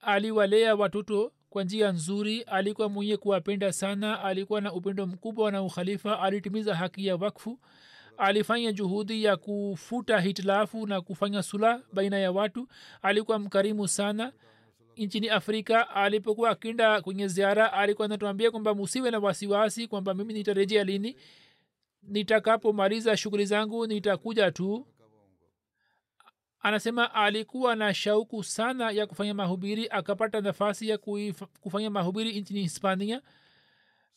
aliwalea 0.00 0.74
watoto 0.74 1.32
kwa 1.56 1.64
njia 1.64 1.92
nzuri 1.92 2.42
alikuwa 2.42 2.88
mwenye 2.88 3.16
kuwapenda 3.16 3.72
sana 3.72 4.22
alikuwa 4.24 4.60
na 4.60 4.72
upendo 4.72 5.06
mkubwa 5.06 5.52
na 5.52 5.62
ukhalifa 5.62 6.20
alitimiza 6.20 6.74
haki 6.74 7.06
ya 7.06 7.16
wakfu. 7.16 7.58
Alifanya 8.18 8.72
juhudi 8.72 9.24
ya 9.24 9.36
kufuta 9.36 10.20
hitilafu 10.20 10.86
na 10.86 11.00
kufanya 11.00 11.42
sulah 11.42 11.80
baina 11.92 12.18
ya 12.18 12.32
watu. 12.32 12.68
Alikuwa 13.02 13.38
mkarimu 13.38 13.88
sana. 13.88 14.32
Nchini 14.96 15.28
afrika 15.28 15.90
alipokuwa 15.90 16.50
akinda 16.50 17.00
kwenye 17.02 17.28
ziara 17.28 17.72
alikuwa 17.72 18.06
anatuambia 18.06 18.50
kwamba 18.50 18.74
musiwe 18.74 19.10
na 19.10 19.18
wasiwasi 19.18 19.88
kwamba 19.88 20.14
mimi 20.14 20.34
nitarejea 20.34 20.84
lini. 20.84 21.16
Nitakapomaliza 22.02 23.16
shughuli 23.16 23.46
zangu 23.46 23.86
nitakuja 23.86 24.50
tu 24.50 24.86
anasema 26.66 27.14
alikuwa 27.14 27.76
na 27.76 27.94
shauku 27.94 28.44
sana 28.44 28.90
ya 28.90 29.06
kufanya 29.06 29.34
mahubiri 29.34 29.88
akapata 29.90 30.40
nafasi 30.40 30.88
ya 30.88 30.98
kufanya 31.60 31.90
mahubiri 31.90 32.40
nchini 32.40 32.60
hispania. 32.62 33.22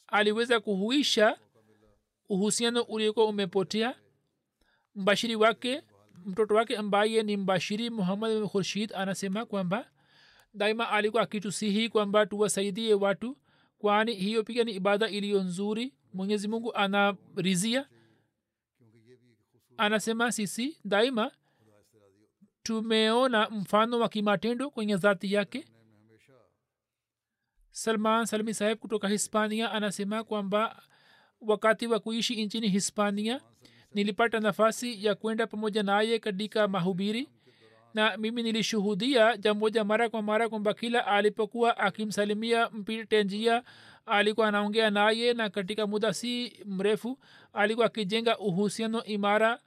Aliweza 0.08 0.60
kuhuisha 0.60 1.38
uhusiano 2.30 2.82
uliokuwa 2.82 3.26
umepotea. 3.26 3.96
Mbashiri 4.96 5.36
wake 5.36 5.82
mtoto 6.26 6.56
wake 6.56 6.78
ambaye 6.78 7.24
ni 7.24 7.38
mbashiri 7.38 7.90
muhammad 7.90 8.48
khurshid 8.52 8.94
anasema 8.96 9.46
kwamba 9.46 9.90
daima 10.54 10.90
alikuwa 10.90 11.24
akitusihi 11.24 11.90
kwamba 11.90 12.26
tuwasaidie 12.26 12.94
watu 12.94 13.38
kwani 13.78 14.14
hiyo 14.16 14.44
pia 14.44 14.64
ni 14.64 14.72
ibada 14.72 15.08
iliyo 15.10 15.44
nzuri. 15.44 15.94
Mwenyezi 16.14 16.48
mungu 16.48 16.74
anarizia 16.76 17.88
anasema 19.78 20.32
sisi 20.32 20.78
daima 20.86 21.32
tumeona 22.74 23.50
mfano 23.50 24.00
wa 24.00 24.10
kimatendo 24.10 24.70
kwenye 24.70 24.98
dhati 24.98 25.34
yake. 25.34 25.66
Salman 27.72 28.26
salmi 28.26 28.54
saheb 28.54 28.78
kutoka 28.78 29.08
hispania 29.08 29.72
anasema 29.72 30.24
kwamba 30.24 30.82
wakati 31.42 31.88
wa 31.88 32.00
kuishi 32.00 32.46
nchini 32.46 32.68
hispania 32.70 33.42
nilipata 33.94 34.40
nafasi 34.40 35.06
ya 35.06 35.16
kwenda 35.16 35.48
pamoja 35.48 35.84
naye 35.84 36.20
katika 36.20 36.68
mahubiri 36.68 37.30
na 37.94 38.18
mimi 38.18 38.44
nilishuhudia 38.44 39.38
jamboja 39.38 39.84
mara 39.84 40.10
kwa 40.10 40.22
mara 40.22 40.50
kwamba 40.50 40.74
kila 40.74 41.08
alipokuwa 41.08 41.78
akimsalimia 41.78 42.70
mpite 42.70 43.24
njia 43.24 43.64
alikuwa 44.06 44.48
anaongea 44.48 44.90
naye 44.90 45.34
na 45.34 45.50
katika 45.50 45.88
muda 45.88 46.14
si 46.14 46.60
mrefu 46.66 47.20
alikuwa 47.54 47.86
akijenga 47.88 48.38
uhusiano 48.38 49.04
imara 49.04 49.60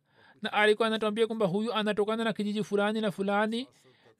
na 0.43 0.53
alikuwa 0.53 0.88
anatuambia 0.88 1.26
kwamba 1.26 1.47
huyu 1.47 1.72
anatokana 1.74 2.24
na 2.24 2.32
kijiji 2.32 2.64
fulani 2.64 3.01
na 3.01 3.11
fulani 3.11 3.68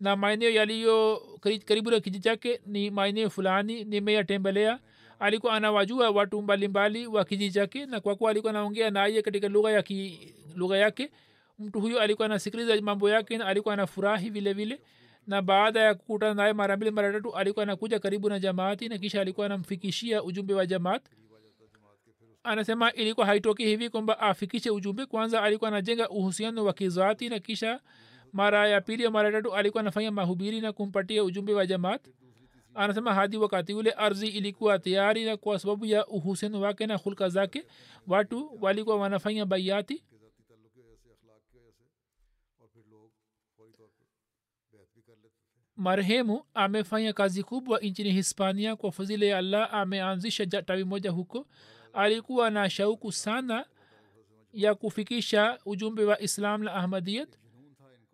na 0.01 0.16
maeneo 0.16 0.51
yaliyo 0.51 1.23
karibu 1.64 1.91
na 1.91 2.01
kijiji 2.01 2.25
chake 2.25 2.61
ni 2.66 2.91
maeneo 2.91 3.31
fulani 3.31 3.85
nimeyatembelea 3.85 4.79
alikuwa 5.18 5.53
anawajua 5.53 6.11
watu 6.11 6.43
mbalimbali 6.43 7.07
wa 7.07 7.25
kijiji 7.25 7.55
chake 7.55 7.87
na 7.87 8.01
kwa 8.01 8.16
kuwa 8.16 8.31
alikuwa 8.31 8.51
anaongea 8.51 8.91
naye 8.91 9.23
katika 9.23 9.49
lugha 9.49 9.70
ya 9.70 9.83
ki, 9.83 10.35
lugha 10.57 10.77
yake 10.77 11.11
mtu 11.59 11.81
huyo 11.81 12.01
alikuwa 12.01 12.27
anasikiliza 12.27 12.81
mambo 12.81 13.11
yake 13.11 13.39
na 13.39 13.47
alikuwa 13.47 13.75
anafurahi 13.75 14.31
vile 14.31 14.53
vile. 14.53 14.81
Na 15.27 15.43
baada 15.43 15.81
ya 15.81 15.95
kukutana 15.95 16.35
naye 16.35 16.53
mara 16.53 16.77
mbili 16.77 16.91
mara 16.91 17.12
tatu 17.12 17.35
alikuwa 17.35 17.62
anakuja 17.62 17.99
karibu 17.99 18.29
na 18.29 18.39
jamaati 18.39 18.89
na 18.89 18.99
kisha 18.99 19.20
alikuwa 19.20 19.47
anamfikishia 19.47 20.23
ujumbe 20.23 20.55
wa 20.55 20.66
jamaat 20.66 21.03
anasema 22.45 22.93
ilikuwa 22.93 23.26
haitoki 23.26 23.64
hivi 23.66 23.90
kwamba 23.90 24.18
afikishe 24.20 24.70
ujumbe 24.70 25.07
kwanza 25.07 25.43
alikuwa 25.43 25.68
anajenga 25.68 26.09
uhusiano 26.09 26.64
wa 26.64 26.72
kizati 26.72 27.28
na 27.28 27.38
kisha 27.38 27.80
mara 28.32 28.68
ya 28.68 28.80
pili 28.80 29.09
mara 29.09 29.32
tatu 29.32 29.55
alikuwa 29.55 29.80
anafanya 29.80 30.11
mahubiri 30.11 30.61
na 30.61 30.72
kumpatia 30.72 31.24
ujumbe 31.24 31.55
wa 31.55 31.66
jamaat. 31.66 32.09
Anasema 32.74 33.14
hadi 33.14 33.36
wakati 33.36 33.74
ule 33.74 33.90
ardhi 33.90 34.28
ilikuwa 34.28 34.78
tayari 34.78 35.24
na 35.24 35.36
kwa 35.36 35.59
sababu 35.59 35.86
ya 35.86 36.07
uhusiano 36.07 36.61
wake 36.61 36.86
na 36.86 36.97
hulka 36.97 37.28
zake 37.28 37.66
watu 38.07 38.59
walikuwa 38.61 38.97
wanafanya 38.97 39.47
baiati 39.47 40.05
marehemu 45.76 46.45
amefanya 46.55 47.12
kazi 47.12 47.43
kubwa 47.43 47.78
nchini 47.80 48.11
hispania 48.12 48.76
kwa 48.76 48.93
fadhili 48.93 49.26
ya 49.28 49.38
allah 49.38 49.74
ameanzisha 49.74 50.47
tawi 50.47 50.84
moja 50.84 51.11
huko 51.11 51.47
alikuwa 51.93 52.51
na 52.51 52.70
shauku 52.70 53.12
sana 53.12 53.64
ya 54.53 54.74
kufikisha 54.74 55.59
ujumbe 55.66 56.05
wa 56.05 56.20
islam 56.20 56.62
na 56.62 56.74
ahmadiyat 56.74 57.28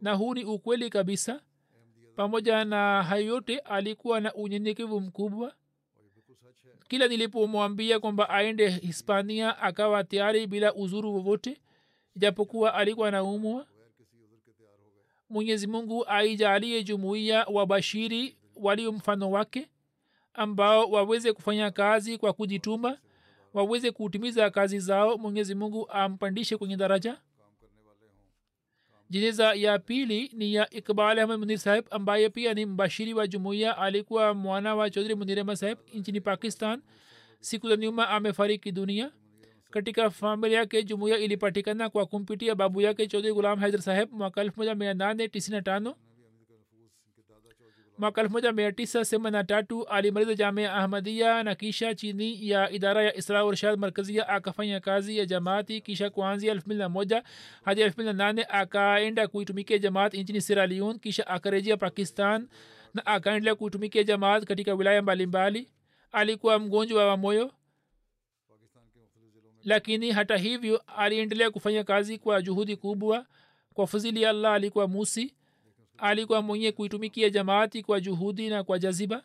na 0.01 0.15
huu 0.15 0.35
ni 0.35 0.45
ukweli 0.45 0.91
kabisa. 0.91 1.41
Pamoja 2.17 2.65
na 2.65 3.03
hayo 3.03 3.27
yote 3.27 3.59
alikuwa 3.59 4.21
na 4.21 4.35
unyenyekevu 4.35 5.01
mkubwa. 5.01 5.55
Kila 6.89 7.09
nilipomwambia 7.09 8.01
kwamba 8.01 8.29
aende 8.31 8.69
hispania 8.71 9.59
akawa 9.59 10.05
tayari 10.05 10.47
bila 10.47 10.75
uzuru 10.75 11.15
wowote 11.15 11.61
japokuwa 12.17 12.75
alikuwa 12.75 13.11
naumwa 13.11 13.67
mwenyezi 15.31 15.67
mungu 15.67 16.07
aijalie 16.09 16.83
jumuiya 16.85 17.45
wabashiri 17.53 18.37
walio 18.57 18.93
mfano 18.93 19.31
wake 19.31 19.69
ambao 20.35 20.91
waweze 20.91 21.33
kufanya 21.33 21.71
kazi 21.71 22.19
kwa 22.19 22.33
kujituma 22.33 22.99
waweze 23.59 23.91
kutimiza 23.91 24.51
kazi 24.51 24.79
zao 24.81 25.19
mwenyezi 25.19 25.55
mungu 25.55 25.91
ampandishe 25.91 26.57
kwenye 26.57 26.77
daraja. 26.77 27.17
Jeneza 29.11 29.55
ya 29.55 29.79
pili 29.79 30.31
ni 30.33 30.55
ya 30.55 30.71
ikbal 30.71 31.19
ahmed 31.19 31.39
munir 31.39 31.59
saheb 31.59 31.85
ambaye 31.91 32.29
pia 32.31 32.55
ni 32.55 32.67
mbashiri 32.67 33.15
wa 33.15 33.27
jumuiya. 33.27 33.79
Alikuwa 33.79 34.35
mwana 34.35 34.75
wa 34.75 34.91
chaudhri 34.91 35.15
munir 35.15 35.41
ahmad 35.41 35.57
saheb 35.57 35.79
nchini 35.95 36.21
pakistan. 36.21 36.83
Siku 37.41 37.69
za 37.69 37.77
nyuma 37.77 38.09
amefariki 38.09 38.73
dunia. 38.73 39.11
Katika 39.71 40.11
familia 40.11 40.59
yake 40.59 40.83
jumuiya 40.83 41.19
ilipatikana 41.19 41.91
kwa 41.91 42.07
kumpitia 42.07 42.55
babu 42.55 42.81
yake 42.81 43.07
chaudhri 43.07 43.33
gulam 43.33 43.59
haidar 43.59 43.83
saheb 43.83 44.13
mwaka 44.13 44.41
elfu 44.41 44.61
moja 44.61 44.75
mia 44.75 44.95
nane 44.95 45.29
tisini 45.29 45.57
na 45.57 45.63
tano 45.63 45.97
mwaka 47.99 48.21
elfu 48.21 48.33
moja 48.33 48.53
mia 48.53 48.73
tisa 48.73 49.05
themanini 49.05 49.39
na 49.39 49.45
tatu 49.45 49.85
alimaliza 49.89 50.35
jamia 50.35 50.75
ahmadia 50.75 51.43
na 51.43 51.55
kisha 51.55 51.95
chini 51.95 52.49
ya 52.49 52.71
idara 52.71 53.03
ya 53.03 53.17
isra 53.17 53.45
urshad 53.45 53.79
markazia 53.79 54.29
akafanya 54.29 54.81
kazi 54.81 55.19
ya 55.19 55.27
jamaati 55.27 55.81
kisha 55.81 56.11
kuanzia 56.11 56.53
elfu 56.53 56.67
mbili 56.67 56.79
na 56.79 56.89
moja 56.89 57.23
hadi 57.65 57.81
elfu 57.81 57.95
mbili 57.97 58.07
na 58.07 58.13
nane 58.25 58.45
akaenda 58.49 59.29
kuitumikia 59.29 59.79
jamaat 59.79 60.15
nchini 60.15 60.41
sierra 60.41 60.67
leone 60.67 60.99
kisha 60.99 61.27
akarejea 61.27 61.77
pakistan 61.77 62.49
na 62.95 63.07
akaendelea 63.07 63.55
kuitumikia 63.55 64.03
jamaat 64.03 64.45
katika 64.45 64.75
wilaya 64.75 65.03
mbalimbali. 65.03 65.69
Alikuwa 66.13 66.59
mgonjwa 66.59 67.07
wa 67.07 67.17
moyo 67.17 67.53
lakini 69.65 70.11
hata 70.13 70.37
hivyo 70.37 70.83
aliendelea 70.97 71.51
kufanya 71.51 71.85
kazi 71.85 72.19
kwa 72.19 72.43
juhudi 72.43 72.77
kubwa. 72.77 73.27
Kwa 73.75 73.87
fuzili 73.87 74.23
ya 74.23 74.31
allah 74.31 74.53
alikuwa 74.53 74.89
musi 74.89 75.35
alikuwa 75.99 76.43
mwenye 76.43 76.73
kuitumikia 76.73 77.31
jamaati 77.31 77.83
kwa 77.83 78.01
juhudi 78.01 78.49
na 78.49 78.65
kwa 78.65 78.79
jaziba? 78.79 79.23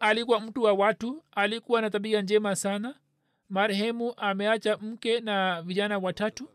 Alikuwa 0.00 0.40
mtu 0.40 0.62
wa 0.62 0.72
watu 0.72 1.24
alikuwa 1.30 1.80
na 1.80 1.90
tabia 1.90 2.22
njema 2.22 2.56
sana. 2.56 2.94
Marehemu 3.48 4.14
ameacha 4.16 4.76
mke 4.76 5.20
na 5.20 5.62
vijana 5.62 5.98
watatu. 5.98 6.48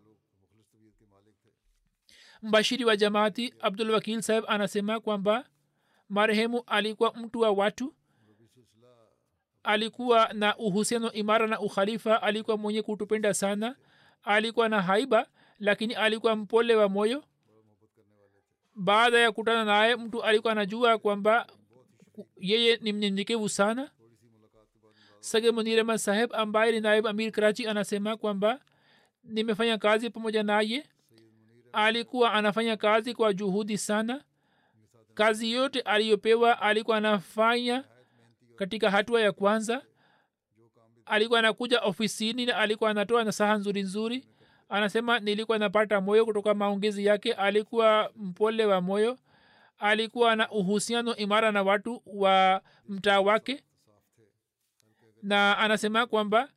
Mbashiri 2.41 2.85
wa 2.85 2.97
jamaati 2.97 3.53
abdul 3.59 3.89
wakil 3.91 4.21
saheb 4.21 4.43
anasema 4.47 4.99
kwamba 4.99 5.45
marehemu 6.09 6.63
alikuwa 6.67 7.13
mtu 7.13 7.39
wa 7.39 7.51
watu. 7.51 7.93
Alikuwa 9.63 10.33
na 10.33 10.57
uhusiano 10.57 11.11
imara 11.11 11.47
na 11.47 11.59
ukhalifa 11.59 12.21
alikuwa 12.21 12.57
mwenye 12.57 12.81
kutupenda 12.81 13.33
sana. 13.33 13.75
Alikuwa 14.23 14.69
na 14.69 14.81
haiba 14.81 15.27
lakini 15.63 15.93
alikuwa 15.93 16.35
mpole 16.35 16.75
wa 16.75 16.89
moyo. 16.89 17.23
Baada 18.75 19.19
ya 19.19 19.31
kutana 19.31 19.65
naye 19.65 19.95
mtu 19.95 20.23
alikuwa 20.23 20.51
anajua 20.53 20.97
kwamba 20.97 21.47
yeye 22.37 22.77
ni 22.81 22.93
mnyenyekevu 22.93 23.49
sana. 23.49 23.91
Sage 25.19 25.51
munirema 25.51 25.97
saheb 25.97 26.33
ambaye 26.33 26.71
ni 26.71 26.79
naib 26.81 27.07
amir 27.07 27.31
karachi 27.31 27.67
anasema 27.67 28.17
kwamba 28.17 28.59
nimefanya 29.23 29.77
kazi 29.77 30.09
pamoja 30.09 30.43
naye. 30.43 30.89
Alikuwa 31.73 32.33
anafanya 32.33 32.77
kazi 32.77 33.13
kwa 33.13 33.33
juhudi 33.33 33.77
sana. 33.77 34.23
Kazi 35.13 35.51
yote 35.51 35.81
aliyopewa 35.81 36.61
alikuwa 36.61 36.97
anafanya 36.97 37.83
katika 38.55 38.91
hatua 38.91 39.21
ya 39.21 39.31
kwanza. 39.31 39.81
Alikuwa 41.05 41.39
anakuja 41.39 41.79
ofisini 41.81 42.45
na 42.45 42.57
alikuwa 42.57 42.89
anatoa 42.89 43.23
nasaha 43.23 43.55
nzuri 43.57 43.81
nzuri 43.81 44.25
anasema 44.69 45.19
nilikuwa 45.19 45.57
napata 45.57 46.01
moyo 46.01 46.25
kutoka 46.25 46.53
maongezi 46.53 47.05
yake. 47.05 47.33
Alikuwa 47.33 48.11
mpole 48.15 48.65
wa 48.65 48.81
moyo. 48.81 49.17
Alikuwa 49.79 50.35
na 50.35 50.49
uhusiano 50.51 51.15
imara 51.15 51.51
na 51.51 51.63
watu 51.63 52.01
wa 52.05 52.61
mtaa 52.89 53.19
wake. 53.21 53.63
Na 55.23 55.57
anasema 55.57 56.05
kwamba 56.05 56.49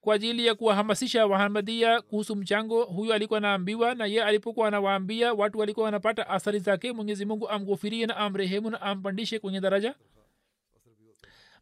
kwa 0.00 0.14
ajili 0.14 0.46
ya 0.46 0.54
kuwahamasisha 0.54 1.26
wahamadia 1.26 2.00
kuhusu 2.00 2.36
mchango 2.36 2.84
huyu 2.84 3.12
alikuwa 3.12 3.38
anaambiwa 3.38 3.94
na 3.94 4.06
ye 4.06 4.24
alipokuwa 4.24 4.68
anawaambia 4.68 5.34
watu 5.34 5.58
walikuwa 5.58 5.84
wanapata 5.84 6.28
athari 6.28 6.58
zake 6.58 6.92
mwenyezi 6.92 7.24
mungu 7.24 7.48
amghofirie 7.48 8.06
na 8.06 8.16
amrehemu 8.16 8.70
na 8.70 8.80
ampandishe 8.80 9.38
kwenye 9.38 9.60
daraja 9.60 9.94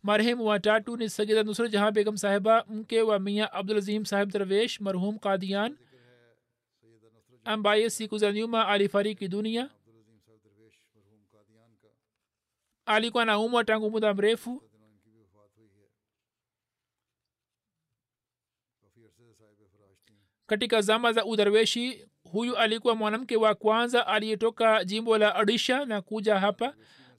marehemu 0.04 0.44
watatu 0.46 0.96
ni 0.96 1.08
sagida 1.10 1.42
nusrat 1.42 1.72
jahan 1.72 1.94
begam 1.94 2.16
sahiba 2.16 2.64
mke 2.68 3.02
wa 3.02 3.18
mia 3.18 3.52
abdulazim 3.52 4.04
sahib 4.04 4.30
darwesh 4.32 4.80
marhum 4.80 5.18
kadian 5.18 5.76
ambaye 7.44 7.90
siku 7.90 8.18
za 8.18 8.32
nyuma 8.32 8.68
alifariki 8.68 9.28
dunia 9.28 9.70
alikuwa 12.86 13.24
na 13.24 13.38
umwa 13.38 13.64
tangu 13.64 13.90
muda 13.90 14.14
mrefu 14.14 14.62
katika 20.46 20.80
zama 20.82 21.12
za 21.12 21.24
udarweshi 21.24 22.08
huyu 22.32 22.56
alikuwa 22.56 22.94
mwanamke 22.94 23.36
wa 23.36 23.54
kwanza 23.54 24.06
aliyetoka 24.06 24.84
jimbo 24.84 25.18
la 25.18 25.38
odisha 25.38 25.84
na 25.84 26.02
kuja 26.02 26.38
hapa 26.40 26.74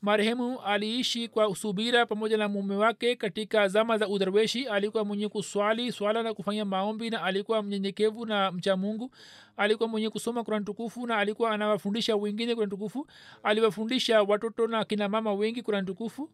marehemu 0.05 0.59
aliishi 0.61 1.27
kwa 1.27 1.55
subira 1.55 2.05
pamoja 2.05 2.37
na 2.37 2.49
mume 2.49 2.75
wake 2.75 3.15
katika 3.15 3.67
zama 3.67 3.97
za 3.97 4.07
udarweshi. 4.07 4.67
Alikuwa 4.67 5.05
mwenye 5.05 5.29
kuswali 5.29 5.91
swala 5.91 6.23
na 6.23 6.33
kufanya 6.33 6.65
maombi 6.65 7.09
na 7.09 7.23
alikuwa 7.23 7.63
mnyenyekevu 7.63 8.25
na 8.25 8.51
mcha 8.51 8.77
mungu. 8.77 9.11
Alikuwa 9.57 9.89
mwenye 9.89 10.09
kusoma 10.09 10.43
kuran 10.43 10.65
tukufu 10.65 11.07
na 11.07 11.17
alikuwa 11.17 11.51
anawafundisha 11.51 12.15
wengine 12.15 12.55
kuran 12.55 12.69
tukufu. 12.69 13.07
Aliwafundisha 13.43 14.21
watoto 14.23 14.67
na 14.67 14.85
kina 14.85 15.09
mama 15.09 15.33
wengi 15.33 15.61
kuran 15.61 15.85
tukufu. 15.85 16.29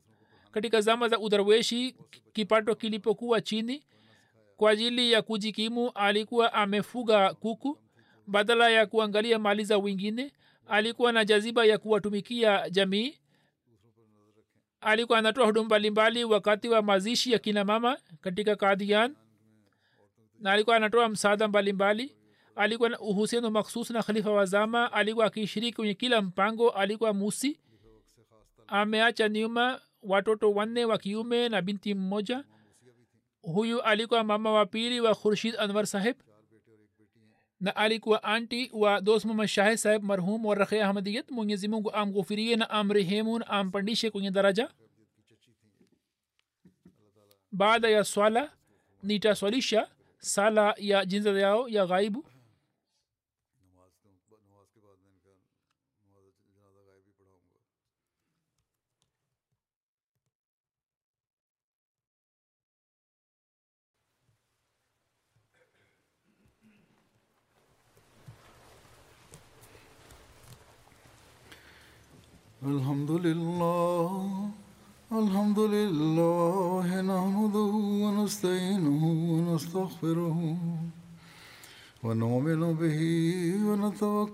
Katika 0.51 0.82
zama 0.82 1.09
za 1.09 1.19
udarweshi 1.19 1.95
kipato 2.34 2.76
kilipokuwa 2.76 3.41
chini 3.41 3.84
kwa 4.57 4.72
ajili 4.72 5.11
ya 5.11 5.22
kujikimu 5.22 5.91
alikuwa 5.95 6.53
amefuga 6.53 7.34
kuku. 7.34 7.78
Badala 8.28 8.69
ya 8.69 8.86
kuangalia 8.86 9.39
mali 9.39 9.63
za 9.63 9.78
wengine 9.78 10.32
alikuwa 10.67 11.11
na 11.11 11.26
jaziba 11.26 11.65
ya 11.65 11.78
kuwatumikia 11.78 12.69
jamii 12.69 13.20
alikuwa 14.82 15.17
anatoa 15.19 15.45
huduma 15.45 15.65
mbalimbali 15.65 16.23
wakati 16.23 16.69
wa 16.69 16.82
mazishi 16.82 17.32
ya 17.32 17.39
kina 17.39 17.63
mama 17.65 17.97
katika 18.21 18.55
kadian 18.55 19.15
na 20.39 20.51
alikuwa 20.51 20.75
anatoa 20.75 21.09
msaada 21.09 21.47
mbalimbali. 21.47 22.15
Alikuwa 22.55 22.89
na 22.89 22.99
uhusiano 22.99 23.51
makhsus 23.51 23.89
na 23.89 24.03
khalifa 24.03 24.32
wazama 24.32 24.93
alikuwa 24.93 25.25
akishiriki 25.25 25.75
kwenye 25.75 25.93
kila 25.93 26.21
mpango. 26.21 26.69
Alikuwa 26.69 27.13
musi. 27.13 27.59
Ameacha 28.67 29.29
nyuma 29.29 29.82
watoto 30.03 30.51
wanne 30.51 30.86
wa 30.86 30.97
kiume 30.97 31.49
na 31.49 31.61
binti 31.61 31.93
mmoja. 31.93 32.43
Huyu 33.41 33.82
alikuwa 33.82 34.23
mama 34.23 34.51
wa 34.51 34.65
pili 34.65 35.01
wa 35.01 35.15
khurshid 35.15 35.55
anwar 35.59 35.86
saheb 35.88 36.15
na 37.62 37.76
alikuwa 37.76 38.24
anti 38.24 38.70
wa 38.74 39.01
dost 39.01 39.26
muhammad 39.26 39.47
shahid 39.47 39.78
saheb 39.78 40.03
marhum 40.03 40.45
wa 40.45 40.55
rakhe 40.55 40.84
ahmadiyat 40.84 41.32
mwenyezi 41.32 41.68
mungu 41.68 41.91
amghufirie 41.91 42.55
na 42.55 42.70
amrehemu 42.70 43.39
na 43.39 43.47
ampandishe 43.47 44.09
kwenye 44.12 44.32
daraja. 44.32 44.70
Baada 47.51 47.89
ya 47.89 48.03
swala 48.03 48.51
nitaswalisha 49.03 49.88
sala 50.20 50.76
ya 50.78 51.05
jinza 51.05 51.32
yao 51.32 51.70
ya 51.70 51.86
ghaibu 51.86 52.26